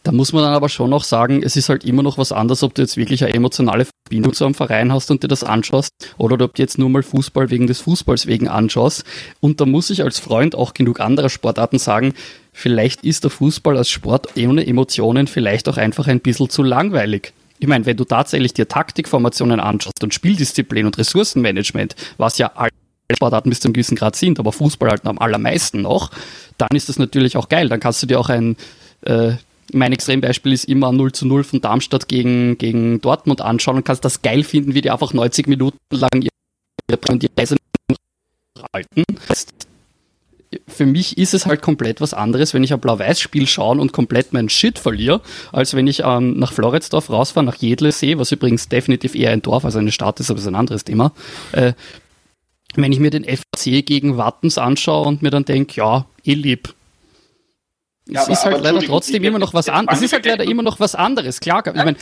[0.04, 2.64] Da muss man dann aber schon noch sagen, es ist halt immer noch was anderes,
[2.64, 5.92] ob du jetzt wirklich eine emotionale Verbindung zu einem Verein hast und dir das anschaust
[6.18, 9.04] oder ob du jetzt nur mal Fußball wegen des Fußballs wegen anschaust.
[9.42, 12.16] Und da muss ich als Freund auch genug anderer Sportarten sagen,
[12.52, 17.34] vielleicht ist der Fußball als Sport ohne Emotionen vielleicht auch einfach ein bisschen zu langweilig.
[17.60, 22.72] Ich meine, wenn du tatsächlich dir Taktikformationen anschaust und Spieldisziplin und Ressourcenmanagement, was ja alle
[23.16, 26.10] Sportarten bis zu einem gewissen Grad sind, aber Fußball halt am allermeisten noch,
[26.58, 27.70] dann ist das natürlich auch geil.
[27.70, 28.58] Dann kannst du dir auch ein
[29.02, 29.34] äh,
[29.74, 34.06] mein Extrembeispiel ist immer 0 zu 0 von Darmstadt gegen, gegen Dortmund anschauen und kannst
[34.06, 37.58] das geil finden, wie die einfach 90 Minuten lang ihre, die Reise
[38.74, 39.04] halten.
[40.68, 44.34] Für mich ist es halt komplett was anderes, wenn ich ein Blau-Weiß-Spiel schaue und komplett
[44.34, 45.22] meinen Shit verliere,
[45.54, 49.64] als wenn ich ähm, nach Floridsdorf rausfahre, nach Jedlesee, was übrigens definitiv eher ein Dorf
[49.64, 51.14] als eine Stadt ist, aber ist ein anderes Thema.
[51.54, 51.74] Äh,
[52.76, 56.74] wenn ich mir den FC gegen Wattens anschaue und mir dann denke, ja, eh lieb,
[58.08, 60.00] ja, es ist halt leider trotzdem immer noch was anderes.
[60.00, 61.64] Es ist halt leider immer noch was anderes, klar.
[61.66, 61.96] Ich meine,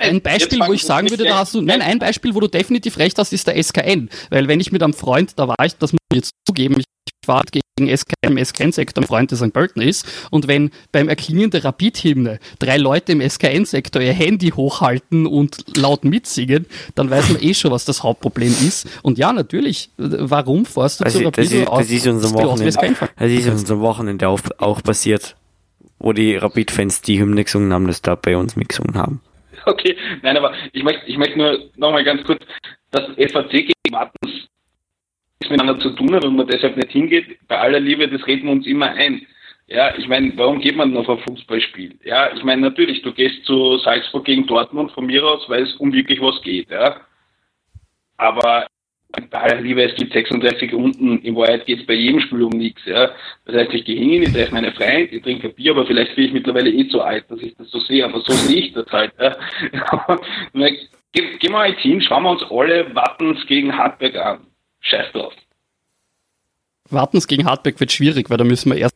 [0.00, 2.98] ein Beispiel, wo ich sagen würde, da hast du, nein, ein Beispiel, wo du definitiv
[2.98, 4.10] recht hast, ist der SKN.
[4.30, 6.84] Weil wenn ich mit einem Freund, da war ich, das muss ich jetzt zugeben, ich
[7.28, 9.52] war gegen SK im SKN-Sektor ein Freund der St.
[9.52, 15.26] Pölten ist und wenn beim Erklingen der Rapid-Hymne drei Leute im SKN-Sektor ihr Handy hochhalten
[15.26, 18.86] und laut mitsingen, dann weiß man eh schon, was das Hauptproblem ist.
[19.02, 22.64] Und ja, natürlich, warum fährst du Das, zu ist- Rapid das, ist, das ist Wochenende,
[23.18, 25.36] das ist uns am Wochenende auch, auch passiert,
[25.98, 29.20] wo die Rapid-Fans die Hymne gesungen haben, das da bei uns mitgesungen haben.
[29.66, 32.42] Okay, nein, aber ich möchte, ich möchte nur nochmal ganz kurz,
[32.90, 33.72] dass FAC gegen
[34.22, 34.46] nichts
[35.42, 37.38] miteinander zu tun hat und man deshalb nicht hingeht.
[37.48, 39.26] Bei aller Liebe, das reden wir uns immer ein.
[39.66, 41.98] Ja, ich meine, warum geht man denn auf ein Fußballspiel?
[42.04, 45.74] Ja, ich meine, natürlich, du gehst zu Salzburg gegen Dortmund von mir aus, weil es
[45.76, 47.00] um wirklich was geht, ja.
[48.18, 48.66] Aber
[49.30, 52.52] bei aller Liebe, es gibt 36 Runden, in Wahrheit geht es bei jedem Spiel um
[52.52, 53.12] nichts, ja.
[53.46, 56.14] Das heißt, ich gehe hin, ich treffe meine Freunde, ich trinke ein Bier, aber vielleicht
[56.14, 58.72] bin ich mittlerweile eh zu alt, dass ich das so sehe, aber so sehe ich
[58.72, 59.36] das halt, ja.
[61.12, 64.46] Ge- Gehen wir jetzt hin, schauen wir uns alle Wattens gegen Hartberg an.
[64.84, 65.32] Scheiß drauf.
[66.90, 68.94] Wartens gegen Hartberg wird schwierig, weil da müssen wir erst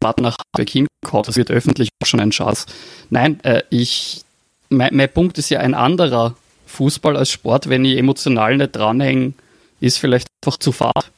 [0.00, 1.24] warten nach Hartberg hinkommen.
[1.24, 2.66] Das wird öffentlich auch schon ein Schatz.
[3.10, 4.22] Nein, äh, ich,
[4.68, 6.36] mein, mein Punkt ist ja ein anderer.
[6.66, 9.34] Fußball als Sport, wenn ich emotional nicht dranhänge,
[9.80, 11.10] ist vielleicht einfach zu fad.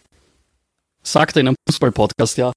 [1.02, 2.52] Sagt er in einem Fußball-Podcast, ja.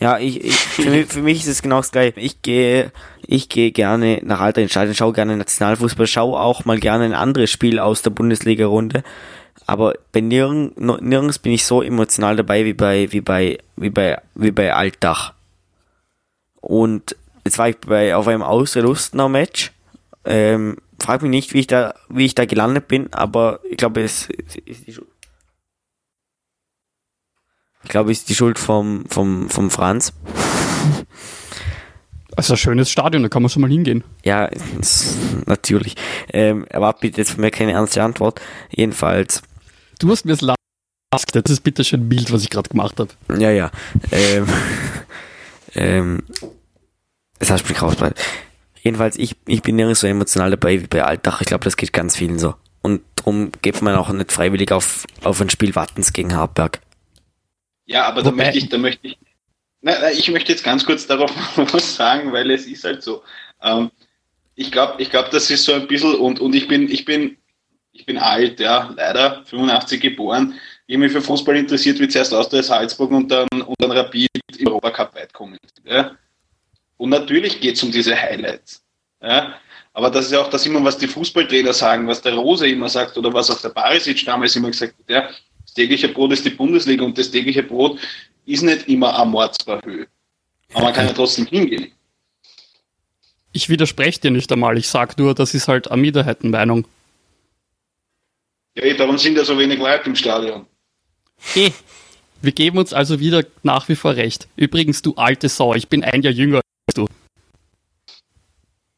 [0.00, 2.20] Ja, ich, ich für, mich, für mich ist es genau das gleiche.
[2.20, 2.92] Ich gehe,
[3.26, 7.50] ich gehe gerne nach Alter Stadion, schaue gerne Nationalfußball, schaue auch mal gerne ein anderes
[7.50, 9.02] Spiel aus der Bundesliga-Runde.
[9.66, 14.20] Aber bei nirgends, nirgends bin ich so emotional dabei wie bei, wie bei, wie bei,
[14.34, 15.34] wie bei Altach.
[16.60, 19.72] Und jetzt war ich bei, auf einem Ausrüstner Match.
[20.24, 24.02] Ähm, frag mich nicht, wie ich da, wie ich da gelandet bin, aber ich glaube,
[24.02, 25.08] es es ist die Schuld.
[27.84, 30.12] Ich glaube, es ist die Schuld vom, vom, vom Franz.
[32.36, 34.04] Also ein schönes Stadion, da kann man schon mal hingehen.
[34.24, 34.50] Ja,
[35.46, 35.96] natürlich.
[36.32, 38.40] Ähm, erwartet bitte jetzt von mir keine ernste Antwort.
[38.70, 39.42] Jedenfalls,
[39.98, 43.10] Du hast mir das Last, das ist bitte schön Bild, was ich gerade gemacht habe.
[43.40, 43.70] ja, ja.
[44.12, 44.46] Ähm,
[45.74, 46.22] ähm,
[47.38, 48.20] das heißt, mich rausbleibt.
[48.82, 51.40] Jedenfalls, ich, ich bin nirgends so emotional dabei wie bei Altach.
[51.40, 52.54] Ich glaube, das geht ganz vielen so.
[52.80, 56.80] Und darum geht man auch nicht freiwillig auf, auf ein Spiel Wattens gegen Hartberg.
[57.86, 59.18] Ja, aber da Wobei- möchte ich, da möchte ich,
[59.80, 63.22] na, na, ich möchte jetzt ganz kurz darauf was sagen, weil es ist halt so.
[63.62, 63.90] Ähm,
[64.54, 67.36] ich glaube, ich glaube, das ist so ein bisschen und, und ich bin, ich bin,
[67.98, 70.54] ich bin alt, ja, leider, 85 geboren.
[70.86, 74.30] Ich mich für Fußball interessiert, wie zuerst aus der Salzburg und dann, und dann Rapid
[74.56, 75.58] im Europacup weit kommen.
[75.84, 76.12] Ja.
[76.96, 78.82] Und natürlich geht es um diese Highlights.
[79.22, 79.54] Ja.
[79.92, 82.88] Aber das ist ja auch das immer, was die Fußballtrainer sagen, was der Rose immer
[82.88, 85.10] sagt oder was auch der Barisic damals immer gesagt hat.
[85.10, 85.28] Ja.
[85.62, 87.98] Das tägliche Brot ist die Bundesliga und das tägliche Brot
[88.46, 90.06] ist nicht immer am Mordsbarhöhe.
[90.72, 91.92] Aber man kann ja trotzdem hingehen.
[93.52, 96.86] Ich widerspreche dir nicht einmal, ich sag nur, das ist halt eine Minderheitenmeinung.
[98.78, 100.66] Ja, eh, darum sind ja so wenig Leute im Stadion.
[101.56, 101.72] Eh.
[102.40, 104.46] Wir geben uns also wieder nach wie vor recht.
[104.54, 107.08] Übrigens, du alte Sau, ich bin ein Jahr jünger als du.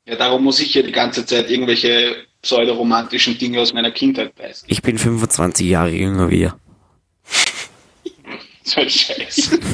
[0.05, 4.70] Ja, darum muss ich ja die ganze Zeit irgendwelche pseudoromantischen Dinge aus meiner Kindheit preisgeben.
[4.70, 6.57] Ich bin 25 Jahre jünger wie ihr.
[8.64, 9.59] So ein Scheiß.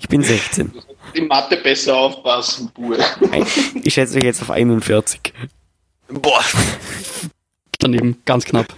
[0.00, 0.70] Ich bin 16.
[1.16, 2.98] Die Mathe besser aufpassen, Bur.
[3.82, 5.32] Ich schätze euch jetzt auf 41.
[6.08, 6.44] Boah,
[7.84, 8.74] Daneben, ganz knapp.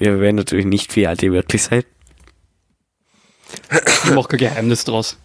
[0.00, 1.86] Wir werden natürlich nicht, wie alt ihr wirklich seid.
[4.04, 5.16] Ich mache kein Geheimnis draus.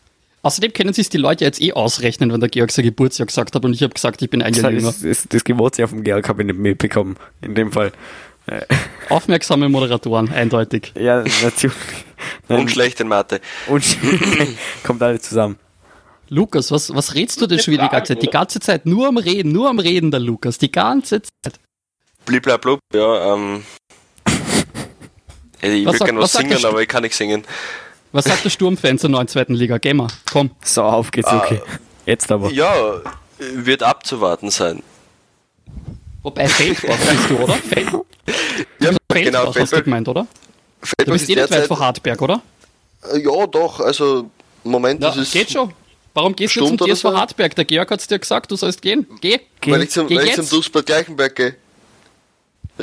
[0.43, 3.65] Außerdem können sich die Leute jetzt eh ausrechnen, wenn der Georg sein Geburtsjahr gesagt hat
[3.65, 4.89] und ich habe gesagt, ich bin ein Jahr jünger.
[4.91, 7.15] Das, das, das Geburtsjahr vom Georg habe ich nicht mitbekommen.
[7.41, 7.91] In dem Fall.
[9.09, 10.93] Aufmerksame Moderatoren, eindeutig.
[10.95, 11.75] Ja, natürlich.
[12.47, 13.41] Und schlecht in Mathe.
[13.65, 13.83] und
[14.83, 15.57] kommt alle zusammen.
[16.29, 18.21] Lukas, was, was redst du denn schon wieder die ganze Zeit?
[18.21, 20.57] Die ganze Zeit nur am Reden, nur am Reden, der Lukas.
[20.59, 21.59] Die ganze Zeit.
[22.25, 23.63] Bliblablub, ja, ähm.
[25.63, 27.43] Ich Was will sagt- gerne was singen, aber ich kann nicht singen.
[28.11, 29.77] Was sagt der Sturmfan zur neuen zweiten Liga?
[29.77, 30.49] Geh mal, komm.
[30.63, 31.61] So, auf geht's, okay.
[32.07, 32.49] Jetzt aber.
[32.51, 32.73] Ja,
[33.37, 34.81] wird abzuwarten sein.
[36.23, 37.53] Wobei Feldbach bist du, oder?
[37.53, 37.87] Feld,
[38.79, 40.27] Ja, Feldbach genau, hast du Feldbach, gemeint, oder?
[40.81, 42.41] Du Feldbach bist ist eh nicht weit vor Hartberg, oder?
[43.13, 44.29] Äh, Ja, doch, also,
[44.63, 45.31] Moment Ja, ist es.
[45.31, 45.71] geht schon.
[46.13, 47.17] Warum gehst du zum oder TSV so?
[47.17, 47.55] Hartberg?
[47.55, 49.07] Der Georg hat's dir gesagt, du sollst gehen.
[49.21, 49.39] Geh.
[49.65, 50.49] Weil ich zum, Geh weil ich zum.
[50.49, 51.55] Duisburg Gleichenberg gehe.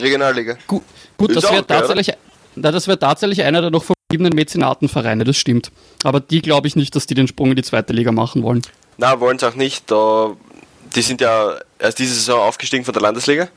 [0.00, 0.56] Regionalliga.
[0.66, 0.82] Gut,
[1.16, 2.12] gut das wäre tatsächlich,
[2.54, 5.70] na, das wäre tatsächlich einer der noch verbliebenen Mäzenatenvereine, das stimmt.
[6.02, 8.62] Aber die glaube ich nicht, dass die den Sprung in die zweite Liga machen wollen.
[8.96, 9.90] Na, wollen sie auch nicht.
[9.90, 10.32] Da,
[10.94, 13.48] die sind ja erst diese Saison aufgestiegen von der Landesliga.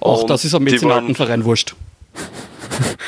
[0.00, 1.74] Auch das ist wollen- Mäzenatenverein, wurscht.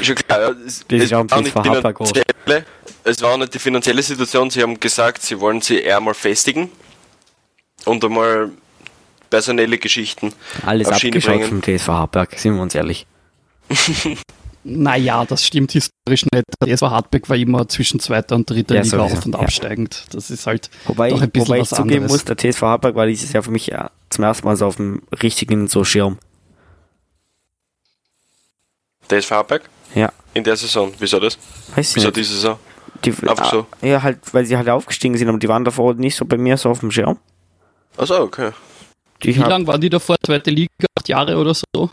[0.00, 0.50] Schon klar, ja.
[0.66, 2.64] Es, Das ist es auch am war
[3.06, 4.50] es war auch nicht die finanzielle Situation.
[4.50, 6.70] Sie haben gesagt, sie wollen sie eher mal festigen
[7.84, 8.50] und einmal
[9.35, 10.32] personelle Geschichten
[10.64, 11.49] Alles abgeschaut bringen.
[11.49, 13.07] vom TSV Hartberg, sind wir uns ehrlich.
[14.66, 16.43] Naja, das stimmt historisch nicht.
[16.64, 19.41] Der SV Hartberg war immer zwischen zweiter und dritter Ja, Liga sowieso, auf und ja.
[19.41, 20.07] absteigend.
[20.11, 22.12] Das ist halt Wobei, doch ein bisschen wobei ich was zugeben anderes.
[22.12, 24.76] muss, der TSV Hartberg war dieses Jahr für mich ja, zum ersten Mal so auf
[24.76, 26.16] dem richtigen so Schirm.
[29.11, 29.68] Der ist Hartberg?
[29.95, 30.11] Ja.
[30.32, 30.95] In der Saison.
[30.99, 31.37] Wieso das?
[31.74, 32.16] Weiß ich Wieso nicht.
[32.16, 32.59] die Saison?
[33.05, 33.66] Die, Einfach so.
[33.82, 36.57] Ja, halt, weil sie halt aufgestiegen sind, aber die waren davor nicht so bei mir
[36.57, 37.18] so auf dem Schirm.
[37.99, 38.53] Achso, okay.
[39.22, 40.16] Die Wie lange waren die davor?
[40.24, 40.70] Zweite Liga?
[40.98, 41.90] Acht Jahre oder so?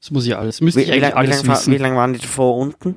[0.00, 0.60] Das muss ich alles.
[0.60, 1.72] Müsste wie, ich wie, eigentlich wie, alles lang, wissen.
[1.72, 2.96] wie lang waren die davor unten?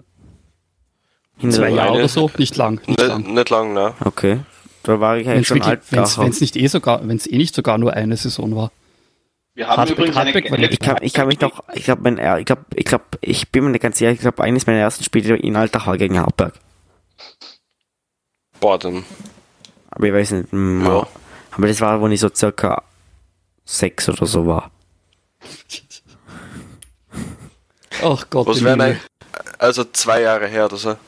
[1.37, 2.31] Hinter Zwei Jahre Eine- oder so?
[2.37, 2.75] Nicht lang.
[2.87, 3.33] Nicht Nicht, lang.
[3.33, 3.93] nicht lang, ne?
[4.03, 4.39] Okay.
[4.83, 5.81] Da war ich es schon alt.
[5.89, 6.41] gehabt.
[6.41, 8.71] nicht eh sogar, wenn es eh nicht sogar nur eine Saison war.
[9.55, 11.83] Wir haben Hartberg- übrigens eine Hartberg war geile Ich kann, ich kann mich noch, ich
[11.85, 14.79] glaube, ich glaube, ich glaube, ich bin mir nicht ganz sicher, ich glaube, eines meiner
[14.79, 16.53] ersten Spiele in Altachau gegen Hartberg.
[18.59, 19.03] Boah, dann.
[19.91, 21.07] Aber ich weiß nicht, mm, Ja.
[21.55, 22.83] Aber das war, wo ich so circa
[23.65, 24.71] sechs oder so war.
[28.03, 28.47] Ach Gott.
[28.47, 29.01] Was wären eigentlich.
[29.57, 30.95] Also zwei Jahre her oder so.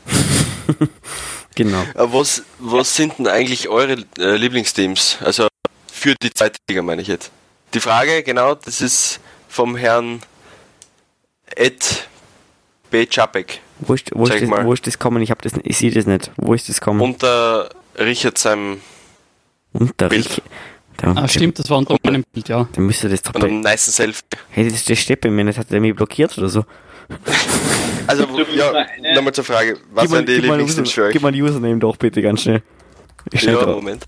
[1.56, 1.82] Genau.
[1.82, 5.18] Äh, Was, was sind denn eigentlich eure äh, Lieblingsteams?
[5.22, 5.48] Also
[5.92, 7.32] für die zweite Liga meine ich jetzt.
[7.74, 9.20] Die Frage, genau, das ist
[9.50, 10.22] vom Herrn
[11.56, 12.08] Ed
[12.92, 13.08] B.
[13.08, 15.24] Czapek Wo ist, wo, ist das, wo ist das kommen?
[15.24, 16.30] Ich hab das, nicht- ich sehe das nicht.
[16.38, 17.02] Wo ist das kommen?
[17.02, 18.80] und der Richard seinem
[19.80, 20.30] Unterricht.
[20.30, 20.42] Bild.
[20.98, 22.68] Da, Ah, stimmt, das war unter meinem Bild, ja.
[22.74, 24.24] Dann müsste das doch und bei, einem nice Selfie.
[24.50, 26.66] hey, das, das steht bei mir nicht, hat er mich blockiert oder so?
[28.08, 28.26] Also,
[28.56, 30.50] ja, eine- nochmal zur Frage, was Gib sind die
[31.02, 31.14] euch?
[31.14, 32.64] Gib mal die Username doch bitte ganz schnell.
[33.32, 33.76] Ich schnell Ja, drauf.
[33.76, 34.04] Moment.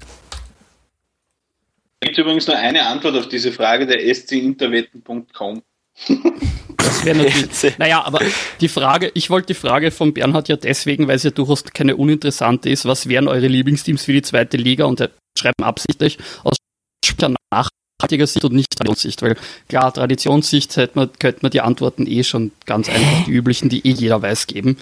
[2.01, 5.61] Es gibt übrigens nur eine Antwort auf diese Frage, der scinterwetten.com.
[6.77, 7.49] Das wäre natürlich.
[7.77, 8.19] naja, aber
[8.61, 11.97] die Frage, ich wollte die Frage von Bernhard ja deswegen, weil es ja durchaus keine
[11.97, 14.85] uninteressante ist, was wären eure Lieblingsteams für die zweite Liga?
[14.85, 15.07] Und
[15.39, 16.57] schreibt absichtlich aus
[17.51, 19.35] nachhaltiger Sicht und nicht Traditionssicht, weil
[19.67, 23.85] klar, Traditionssicht hätte man, könnte man die Antworten eh schon ganz einfach, die üblichen, die
[23.87, 24.77] eh jeder weiß, geben.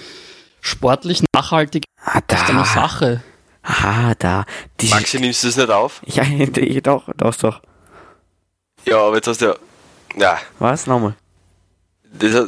[0.62, 2.66] Sportlich nachhaltig Ah, ist eine da.
[2.66, 3.24] Sache.
[3.64, 4.46] Ah, da.
[4.80, 6.02] Die, Maxi, nimmst du das nicht auf?
[6.06, 6.24] ja,
[6.58, 7.62] ich, doch, doch, doch.
[8.86, 9.56] Ja, aber jetzt hast du ja.
[10.16, 10.88] Ja, Was?
[10.88, 11.16] Nochmal.
[12.14, 12.48] das hat,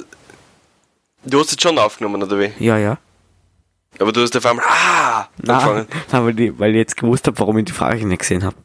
[1.25, 2.51] Du hast es schon aufgenommen, oder wie?
[2.63, 2.97] Ja, ja.
[3.99, 4.65] Aber du hast auf einmal.
[4.67, 5.27] Ah!
[5.41, 5.87] Nein, angefangen.
[6.11, 8.55] aber die, weil ich jetzt gewusst habe, warum ich die Frage nicht gesehen habe.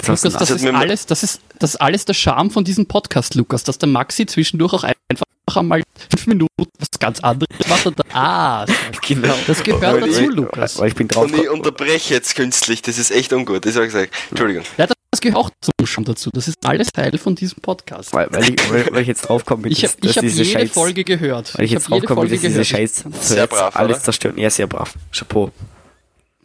[0.00, 3.34] Lukas, das hat ist alles, das ist, das ist alles der Charme von diesem Podcast,
[3.34, 5.27] Lukas, dass der Maxi zwischendurch auch einfach
[5.58, 6.48] einmal fünf Minuten
[6.78, 8.66] was ganz anderes macht und dann, ah,
[9.06, 9.34] genau.
[9.46, 10.78] das gehört Weil- dazu, weil- Lukas.
[10.78, 11.24] Weil ich bin drauf.
[11.24, 14.12] Und ich unterbreche jetzt künstlich, das ist echt ungut, das habe ich gesagt.
[14.30, 14.64] Entschuldigung.
[14.76, 16.30] Ja, das gehört auch zum Charme dazu.
[16.32, 18.12] Das ist alles Teil von diesem Podcast.
[18.12, 21.02] Weil, weil, ich, weil, weil ich jetzt drauf komme, Ich habe ich hab jede Folge
[21.04, 21.56] gehört.
[21.56, 22.64] Weil ich, ich jetzt habe drauf jede komme, Folge dass diese.
[22.64, 24.04] Scheiß Sehr brav, alles oder?
[24.04, 24.36] zerstört.
[24.38, 24.94] Ja, sehr brav.
[25.12, 25.50] Chapeau.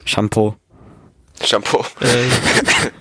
[0.05, 0.55] Shampoo.
[1.43, 1.83] Shampoo.
[1.99, 2.05] Äh,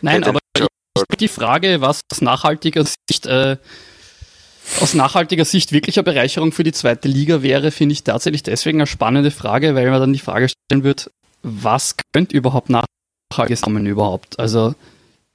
[0.00, 0.62] Nein, aber ich,
[1.10, 3.56] ich die Frage, was aus nachhaltiger Sicht, äh,
[4.80, 8.78] aus nachhaltiger Sicht wirklich eine Bereicherung für die zweite Liga wäre, finde ich tatsächlich deswegen
[8.78, 11.10] eine spannende Frage, weil man dann die Frage stellen wird,
[11.42, 14.38] was könnte überhaupt nachhaltiges kommen überhaupt?
[14.38, 14.74] Also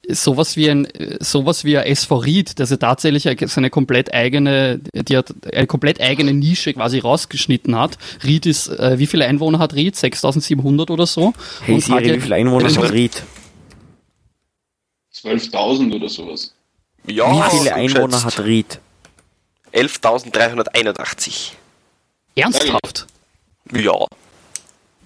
[0.10, 0.86] sowas wie ein
[1.22, 5.66] sowas wie ein SV Ried, das ja tatsächlich eine- seine komplett eigene, die hat eine
[5.66, 7.98] komplett eigene Nische quasi rausgeschnitten hat.
[8.24, 9.96] Ried ist, äh, wie viele Einwohner hat Ried?
[9.96, 11.34] 6700 oder so?
[11.62, 13.24] Hey Und Siri, wie viele Einwohner hat Ried?
[15.14, 16.54] 12.000 oder sowas.
[17.08, 18.26] Ja, Wie viele so Einwohner geschätzt.
[18.38, 18.80] hat Ried?
[19.74, 21.52] 11.381.
[22.36, 23.08] Ernsthaft?
[23.72, 23.94] Ja.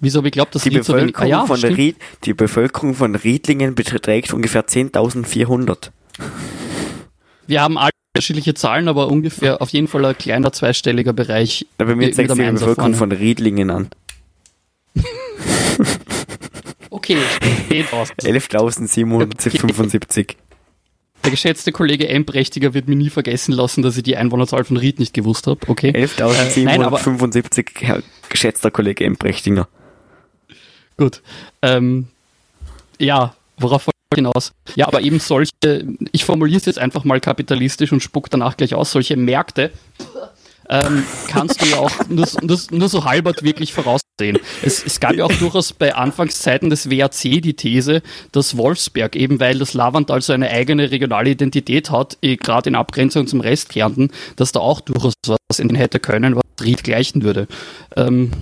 [0.00, 1.12] Wieso habe ich glaubt, dass Die Ried so wenig...
[1.14, 1.60] Bevölkerung, Ah, ja, von.
[1.74, 5.90] Ried, die Bevölkerung von Riedlingen beträgt ungefähr 10.400.
[7.46, 11.66] Wir haben alle unterschiedliche Zahlen, aber ungefähr auf jeden Fall ein kleiner zweistelliger Bereich.
[11.78, 12.94] Da bei mir zeigt die Bevölkerung vorne.
[12.96, 13.88] von Riedlingen an.
[16.90, 17.18] Okay,
[17.68, 18.10] geht aus.
[18.22, 20.34] 11.775.
[21.24, 22.24] Der geschätzte Kollege M.
[22.24, 25.60] Prächtiger wird mir nie vergessen lassen, dass ich die Einwohnerzahl von Ried nicht gewusst habe.
[25.66, 25.90] Okay.
[25.90, 26.08] Äh,
[26.62, 29.68] nein, aber- 11.775, Herr geschätzter Kollege Embrechtinger.
[30.96, 31.22] Gut.
[31.62, 32.08] Ähm,
[32.98, 34.52] ja, worauf wollte ich hinaus?
[34.74, 35.52] Ja, aber eben solche,
[36.12, 39.70] ich formuliere es jetzt einfach mal kapitalistisch und spuck danach gleich aus, solche Märkte
[40.68, 44.38] ähm, kannst du ja auch nur, nur, nur so halbert wirklich voraussehen.
[44.62, 48.02] Es, es gab ja auch durchaus bei Anfangszeiten des WAC die These,
[48.32, 52.74] dass Wolfsberg, eben weil das Lavantal so eine eigene regionale Identität hat, eh, gerade in
[52.74, 57.22] Abgrenzung zum Rest Kärnten, dass da auch durchaus was in hätte können, was Ried gleichen
[57.22, 57.46] würde.
[57.96, 58.32] Ähm,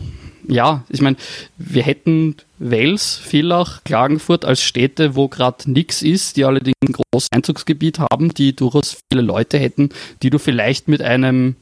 [0.49, 1.17] ja, ich meine,
[1.59, 7.29] wir hätten Wels, Villach, Klagenfurt als Städte, wo gerade nichts ist, die allerdings ein großes
[7.33, 9.91] Einzugsgebiet haben, die durchaus viele Leute hätten,
[10.23, 11.57] die du vielleicht mit einem,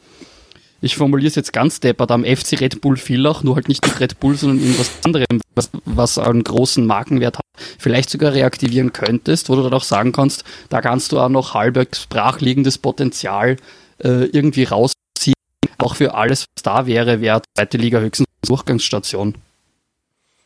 [0.85, 3.99] ich formuliere es jetzt ganz deppert, am FC Red Bull Villach, nur halt nicht mit
[4.01, 7.45] Red Bull, sondern irgendwas anderem, was, was einen großen Markenwert hat,
[7.79, 11.55] vielleicht sogar reaktivieren könntest, wo du dann auch sagen kannst, da kannst du auch noch
[11.55, 13.57] halbwegs brachliegendes Potenzial
[13.99, 15.35] äh, irgendwie rausziehen.
[15.79, 19.37] Auch für alles, was da wäre, wäre zweite Liga höchstens Durchgangsstation.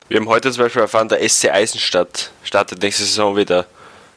[0.09, 3.67] Wir haben heute zum Beispiel erfahren, der SC Eisenstadt startet nächste Saison wieder.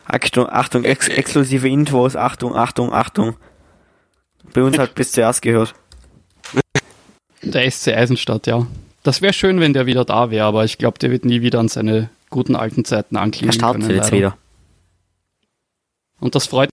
[0.05, 3.35] Achtung, Achtung, ex exklusive Infos, Achtung, Achtung, Achtung.
[4.53, 5.73] Bei uns hat bis zuerst gehört.
[7.43, 8.67] Der SC Eisenstadt, ja.
[9.03, 11.59] Das wäre schön, wenn der wieder da wäre, aber ich glaube, der wird nie wieder
[11.59, 13.95] an seine guten alten Zeiten Er anklicken startet können.
[13.95, 14.17] jetzt leider.
[14.17, 14.37] wieder.
[16.19, 16.69] Und das freut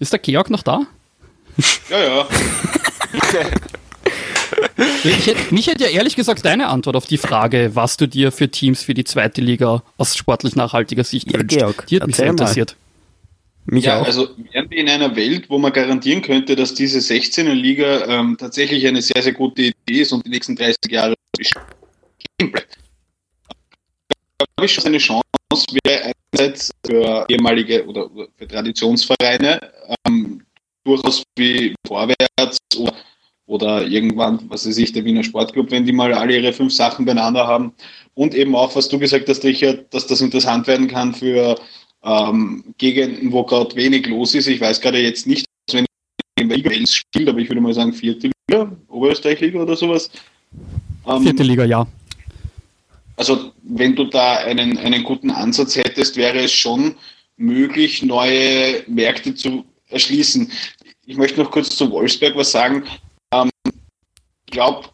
[0.00, 0.82] Ist der Georg noch da?
[1.88, 2.28] Ja, ja.
[5.04, 8.32] Ich hätte, mich hätte ja ehrlich gesagt deine Antwort auf die Frage, was du dir
[8.32, 11.58] für Teams für die zweite Liga aus sportlich nachhaltiger Sicht Ja, wünschst.
[11.58, 12.32] Georg, die hat mich sehr mal.
[12.32, 12.76] interessiert.
[13.66, 14.06] Mich ja, auch.
[14.06, 18.36] also wären wir in einer Welt, wo man garantieren könnte, dass diese 16er Liga ähm,
[18.38, 21.62] tatsächlich eine sehr, sehr gute Idee ist und die nächsten 30 Jahre bestehen
[22.38, 22.78] bleibt.
[24.58, 25.22] habe ich schon eine Chance,
[25.84, 29.60] wäre einerseits für ehemalige oder oder für Traditionsvereine
[30.06, 30.42] ähm,
[30.84, 32.94] durchaus wie Vorwärts oder,
[33.46, 37.04] oder irgendwann, was weiß ich, der Wiener Sportclub, wenn die mal alle ihre fünf Sachen
[37.04, 37.72] beieinander haben.
[38.14, 41.58] Und eben auch, was du gesagt hast, Richard, dass das interessant werden kann für
[42.04, 44.46] ähm, Gegenden, wo gerade wenig los ist.
[44.48, 45.86] Ich weiß gerade jetzt nicht, wenn
[46.38, 50.10] in welcher Liga spielt, aber ich würde mal sagen vierte Liga, Oberösterreich-Liga oder sowas.
[51.06, 51.86] Ähm, Vierte Liga, ja.
[53.16, 56.96] also wenn du da einen, einen guten Ansatz hättest, wäre es schon
[57.36, 60.50] möglich, neue Märkte zu erschließen.
[61.06, 62.84] Ich möchte noch kurz zu Wolfsberg was sagen.
[63.32, 63.50] Ähm,
[64.46, 64.88] ich glaube,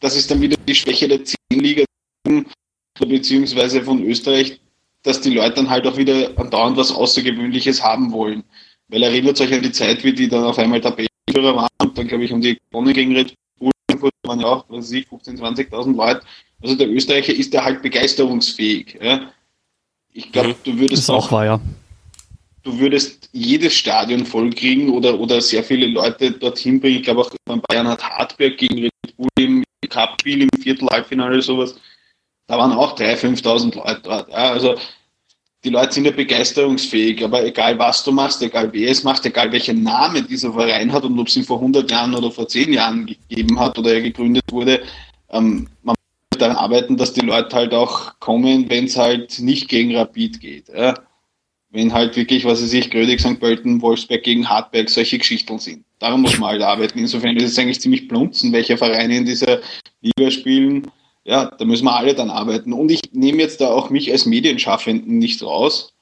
[0.00, 1.84] das ist dann wieder die Schwäche der Zehnliga
[2.98, 4.60] beziehungsweise von Österreich,
[5.04, 8.42] dass die Leute dann halt auch wieder andauernd was Außergewöhnliches haben wollen.
[8.88, 12.08] Weil erinnert euch an die Zeit, wie die dann auf einmal Tabellenführer waren und dann,
[12.08, 13.70] glaube ich, um die gewonnen gegen Red Bull
[14.24, 16.22] waren ja auch, was weiß ich, 15.000, 20.000 Leute.
[16.62, 18.98] Also der Österreicher ist da halt begeisterungsfähig.
[19.00, 19.30] Ja?
[20.12, 20.54] Ich glaube, Mhm.
[20.64, 21.60] du würdest ist auch wahr, ja.
[22.62, 26.98] du würdest jedes Stadion voll kriegen oder, oder sehr viele Leute dorthin bringen.
[26.98, 27.30] Ich glaube auch
[27.68, 31.74] Bayern hat Hartberg gegen Red Bull im Cup-Spiel im Viertel-Halbfinale sowas.
[32.46, 34.28] Da waren auch 3.000, 5.000 Leute dort.
[34.28, 34.74] Ja, also
[35.64, 39.50] die Leute sind ja begeisterungsfähig, aber egal was du machst, egal wer es macht, egal
[39.50, 42.72] welchen Namen dieser Verein hat und ob es ihn vor 100 Jahren oder vor 10
[42.72, 44.82] Jahren gegeben hat oder er gegründet wurde,
[45.30, 45.96] ähm, man
[46.30, 50.40] muss daran arbeiten, dass die Leute halt auch kommen, wenn es halt nicht gegen Rapid
[50.40, 50.68] geht.
[50.68, 50.94] Ja
[51.74, 53.40] wenn halt wirklich, was weiß ich, Grödig, St.
[53.40, 55.84] Pölten, Wolfsberg gegen Hartberg solche Geschichten sind.
[55.98, 57.00] Darum muss man halt arbeiten.
[57.00, 59.60] Insofern ist es eigentlich ziemlich plunzen, welche Vereine in dieser
[60.00, 60.88] Liga spielen.
[61.24, 62.72] Ja, da müssen wir alle dann arbeiten.
[62.72, 65.94] Und ich nehme jetzt da auch mich als Medienschaffenden nicht raus,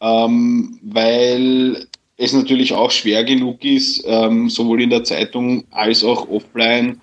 [0.00, 1.86] ähm, weil
[2.16, 7.00] es natürlich auch schwer genug ist, ähm, sowohl in der Zeitung als auch offline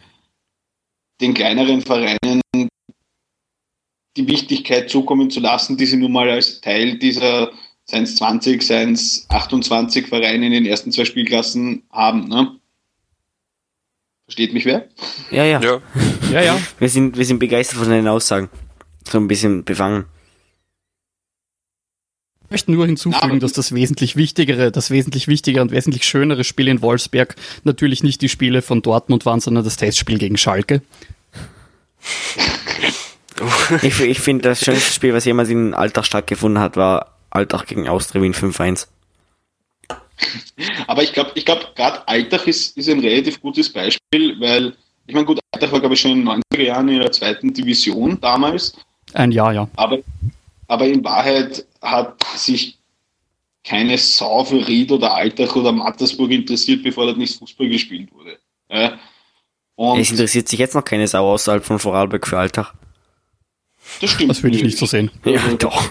[1.20, 2.42] den kleineren Vereinen
[4.16, 7.52] die Wichtigkeit zukommen zu lassen, die sie nun mal als Teil dieser
[7.90, 12.28] seien es 20, seien es 28 Vereine in den ersten zwei Spielklassen haben.
[12.28, 12.58] Ne?
[14.26, 14.90] Versteht mich wer?
[15.32, 15.82] Ja, ja, Ja.
[16.32, 16.60] Ja, ja.
[16.80, 18.50] Wir, sind, wir sind begeistert von deinen Aussagen.
[19.10, 20.06] So ein bisschen befangen.
[22.46, 26.70] Ich möchte nur hinzufügen, dass das wesentlich wichtigere, das wesentlich wichtigere und wesentlich schönere Spiel
[26.70, 30.82] in Wolfsberg natürlich nicht die Spiele von Dortmund waren, sondern das Testspiel gegen Schalke.
[33.84, 37.88] Ich, ich finde, das schönste Spiel, was jemals in Alltag stattgefunden hat, war Alltag gegen
[37.88, 38.88] Austria Wien 5-1.
[40.88, 44.74] Aber ich glaube, ich glaube, gerade Altach ist, ist ein relativ gutes Beispiel, weil,
[45.08, 47.54] ich meine, gut, Altach war, glaube ich, schon in den 90er Jahren in der zweiten
[47.54, 48.74] Division damals,
[49.14, 49.68] Ein Jahr, ja.
[49.76, 50.00] aber,
[50.68, 52.78] aber in Wahrheit hat sich
[53.64, 58.38] keine Sau für Ried oder Altach oder Mattersburg interessiert, bevor dort nicht Fußball gespielt wurde.
[58.70, 58.98] Ja?
[59.76, 62.74] Und Es interessiert sich jetzt noch keine Sau außerhalb von Vorarlberg für Alltag.
[64.02, 64.30] das stimmt.
[64.30, 65.12] Das würde ich nicht so sehen.
[65.26, 65.84] Ja, doch.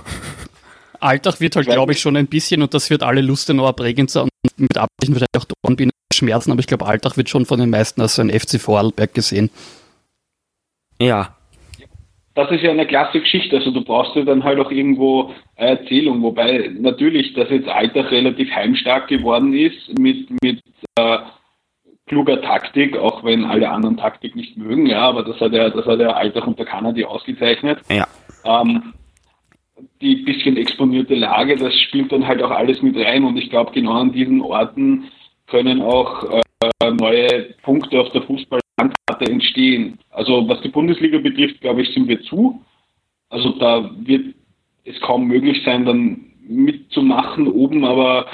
[1.01, 4.31] Alltag wird halt, glaube ich, schon ein bisschen, und das wird alle Lustenauer Bregenzer und
[4.57, 8.01] mit Absicht vielleicht auch Dornbirn schmerzen, aber ich glaube, Alltag wird schon von den meisten
[8.01, 9.51] als ein FC Vorarlberg gesehen.
[11.01, 11.37] Ja.
[12.35, 13.57] das ist ja eine klasse Geschichte.
[13.57, 16.23] Also du brauchst ja dann halt auch irgendwo eine Erzählung.
[16.23, 20.63] Wobei natürlich, dass jetzt Alltag relativ heimstark geworden ist mit, mit
[20.99, 21.19] äh,
[22.07, 25.87] kluger Taktik, auch wenn alle anderen Taktik nicht mögen, ja, aber das hat ja, das
[25.87, 27.81] hat ja Alltag unter Kanadi ausgezeichnet.
[27.91, 28.07] Ja.
[28.45, 28.95] Ähm,
[30.01, 33.73] die bisschen exponierte Lage, das spielt dann halt auch alles mit rein und ich glaube,
[33.73, 35.05] genau an diesen Orten
[35.47, 39.99] können auch äh, neue Punkte auf der Fußballlandkarte entstehen.
[40.11, 42.63] Also was die Bundesliga betrifft, glaube ich, sind wir zu.
[43.29, 44.35] Also da wird
[44.85, 48.27] es kaum möglich sein, dann mitzumachen oben, aber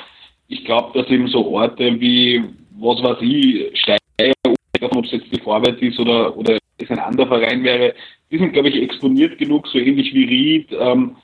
[0.49, 2.43] ich glaube, dass eben so Orte wie,
[2.79, 4.33] was weiß ich, Steyr,
[4.81, 7.95] ob es jetzt die Vorwärts ist oder, oder es ein anderer Verein wäre,
[8.31, 11.17] die sind, glaube ich, exponiert genug, so ähnlich wie Ried, ähm,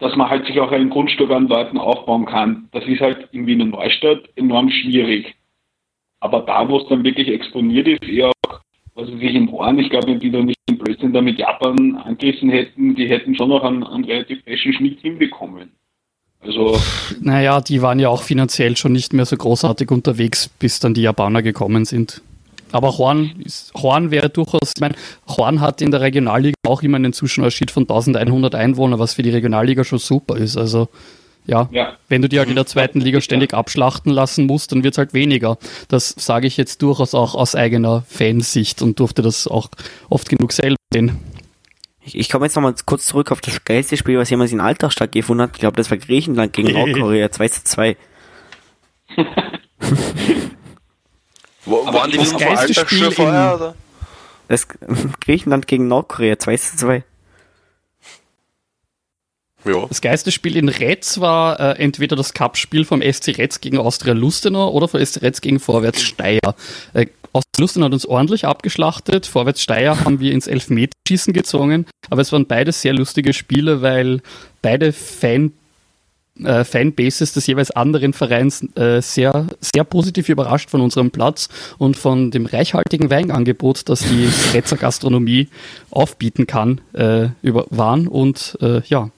[0.00, 2.68] dass man halt sich auch ein Grundstück an Leuten aufbauen kann.
[2.72, 5.34] Das ist halt in Wiener Neustadt enorm schwierig.
[6.20, 8.60] Aber da, wo es dann wirklich exponiert ist, eher auch,
[8.94, 11.38] was weiß ich, im Horn, ich glaube, wenn die da nicht den Blödsinn da mit
[11.38, 15.70] Japan angerissen hätten, die hätten schon noch einen, einen relativ feschen Schnitt hinbekommen.
[16.40, 16.78] Also.
[17.20, 21.02] Naja, die waren ja auch finanziell schon nicht mehr so großartig unterwegs, bis dann die
[21.02, 22.22] Japaner gekommen sind.
[22.72, 24.94] Aber Horn, ist, Horn wäre durchaus, ich meine,
[25.28, 29.30] Horn hat in der Regionalliga auch immer einen Zuschauerschied von 1100 Einwohnern, was für die
[29.30, 30.56] Regionalliga schon super ist.
[30.56, 30.88] Also,
[31.46, 31.94] ja, ja.
[32.08, 34.98] wenn du die halt in der zweiten Liga ständig abschlachten lassen musst, dann wird es
[34.98, 35.58] halt weniger.
[35.88, 39.68] Das sage ich jetzt durchaus auch aus eigener Fansicht und durfte das auch
[40.08, 41.18] oft genug selber sehen.
[42.02, 44.92] Ich, ich komme jetzt nochmal kurz zurück auf das geilste Spiel, was jemals in Alltag
[44.92, 45.56] stattgefunden hat.
[45.56, 47.96] Ich glaube, das war Griechenland gegen Nordkorea 2 zu 2.
[51.70, 53.74] Wo, waren die das geilste Spiel vorher, oder?
[54.48, 54.66] Das
[55.20, 57.04] Griechenland gegen Nordkorea 2 zu 2.
[59.64, 59.86] Ja.
[59.86, 64.14] Das geilste Spiel in Retz war äh, entweder das Cup-Spiel vom SC Retz gegen Austria
[64.14, 66.40] Lustenau oder vom SC Retz gegen Vorwärts Steyr.
[66.94, 72.22] Äh, Austria Lustenau hat uns ordentlich abgeschlachtet, Vorwärts Steyr haben wir ins Elfmeterschießen gezwungen, aber
[72.22, 74.22] es waren beide sehr lustige Spiele, weil
[74.62, 75.52] beide Fan
[76.44, 81.48] äh, Fanbases des jeweils anderen Vereins äh, sehr, sehr positiv überrascht von unserem Platz
[81.78, 85.48] und von dem reichhaltigen Weinangebot, das die Retzer Gastronomie
[85.90, 88.08] aufbieten kann, äh, über, waren.
[88.08, 89.10] Und äh, ja,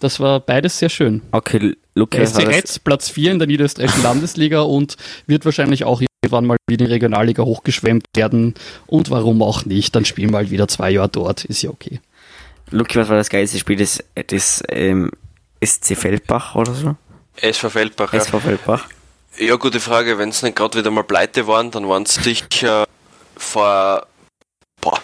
[0.00, 1.22] das war beides sehr schön.
[1.30, 4.96] Okay, Luke, SC Retz, Platz 4 in der niederösterreichischen Landesliga und
[5.26, 8.54] wird wahrscheinlich auch irgendwann mal wieder in die Regionalliga hochgeschwemmt werden.
[8.86, 9.94] Und warum auch nicht?
[9.94, 11.44] Dann spielen wir halt wieder zwei Jahre dort.
[11.44, 12.00] Ist ja okay.
[12.70, 15.10] Luki, was war das geilste Spiel des, des ähm,
[15.64, 16.96] SC Feldbach oder so?
[17.36, 18.20] SV Feldbach, ja.
[18.20, 18.86] SV Feldbach.
[19.38, 20.18] Ja, gute Frage.
[20.18, 22.86] Wenn es nicht gerade wieder mal pleite waren, dann waren es sicher
[23.36, 24.06] vor.
[24.80, 24.98] Boah,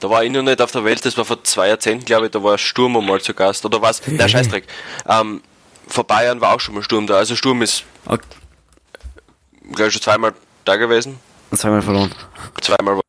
[0.00, 2.32] da war ich noch nicht auf der Welt, das war vor zwei Jahrzehnten, glaube ich,
[2.32, 3.64] da war Sturm mal zu Gast.
[3.64, 4.02] Oder was?
[4.02, 4.66] Der Scheißdreck.
[5.08, 5.42] Ähm,
[5.88, 7.16] vor Bayern war auch schon mal Sturm da.
[7.16, 8.22] Also Sturm ist, okay.
[9.72, 10.34] glaube ich, schon zweimal
[10.66, 11.18] da gewesen.
[11.50, 12.14] Und zweimal verloren.
[12.60, 13.00] Zweimal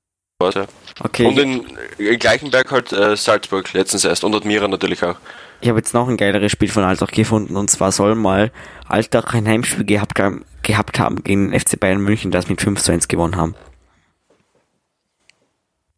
[0.41, 0.67] ja.
[0.99, 1.25] Okay.
[1.25, 1.65] Und in,
[1.97, 5.15] in Gleichenberg halt äh, Salzburg letztens erst und Admira natürlich auch.
[5.61, 8.51] Ich habe jetzt noch ein geileres Spiel von Altach gefunden und zwar soll mal
[8.87, 10.21] Altach ein Heimspiel gehabt,
[10.61, 13.55] gehabt haben gegen den FC Bayern München, das mit 5 zu 1 gewonnen haben.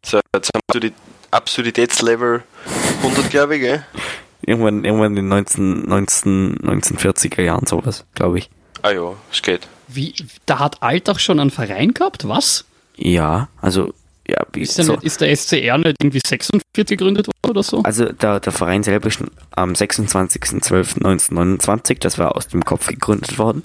[0.04, 0.92] So, jetzt haben wir die
[1.32, 2.44] Absurditätslevel
[3.02, 3.84] 100, glaube ich, gell?
[4.46, 8.48] Irgendwann, irgendwann in den 19, 19, 1940er Jahren sowas, glaube ich.
[8.80, 9.68] Ah ja, es geht.
[9.88, 10.14] Wie,
[10.46, 12.64] da hat Altach schon einen Verein gehabt, was?
[12.96, 13.92] Ja, also
[14.28, 14.92] ja, ist, so.
[14.92, 17.82] nicht, ist, der SCR nicht irgendwie 46 gegründet worden oder so?
[17.82, 19.22] Also der, der Verein selber ist
[19.52, 23.62] am 26.12.1929, das war aus dem Kopf gegründet worden.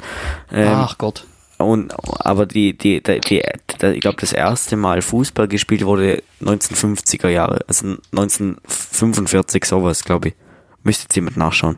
[0.52, 1.26] Ähm, Ach Gott.
[1.57, 1.94] Und,
[2.26, 3.44] aber die, die, die, die,
[3.94, 10.35] ich glaube, das erste Mal Fußball gespielt wurde 1950er Jahre, also 1945 sowas, glaube ich.
[10.84, 11.77] Müsstet ihr jemand nachschauen.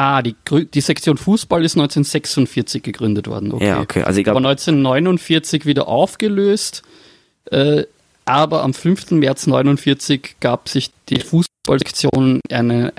[0.00, 3.52] Ah, die, die Sektion Fußball ist 1946 gegründet worden.
[3.52, 3.66] Okay.
[3.66, 4.02] Ja, okay.
[4.02, 6.82] Also ich glaub, aber 1949 wieder aufgelöst.
[7.50, 7.84] Äh,
[8.24, 9.10] aber am 5.
[9.10, 12.94] März 1949 gab sich die Fußballsektion eine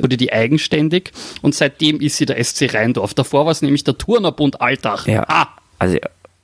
[0.00, 1.12] wurde die eigenständig
[1.42, 3.14] und seitdem ist sie der SC Rheindorf.
[3.14, 5.06] Davor war es nämlich der Turnerbund Altach.
[5.06, 5.46] Ja, ah.
[5.78, 5.96] also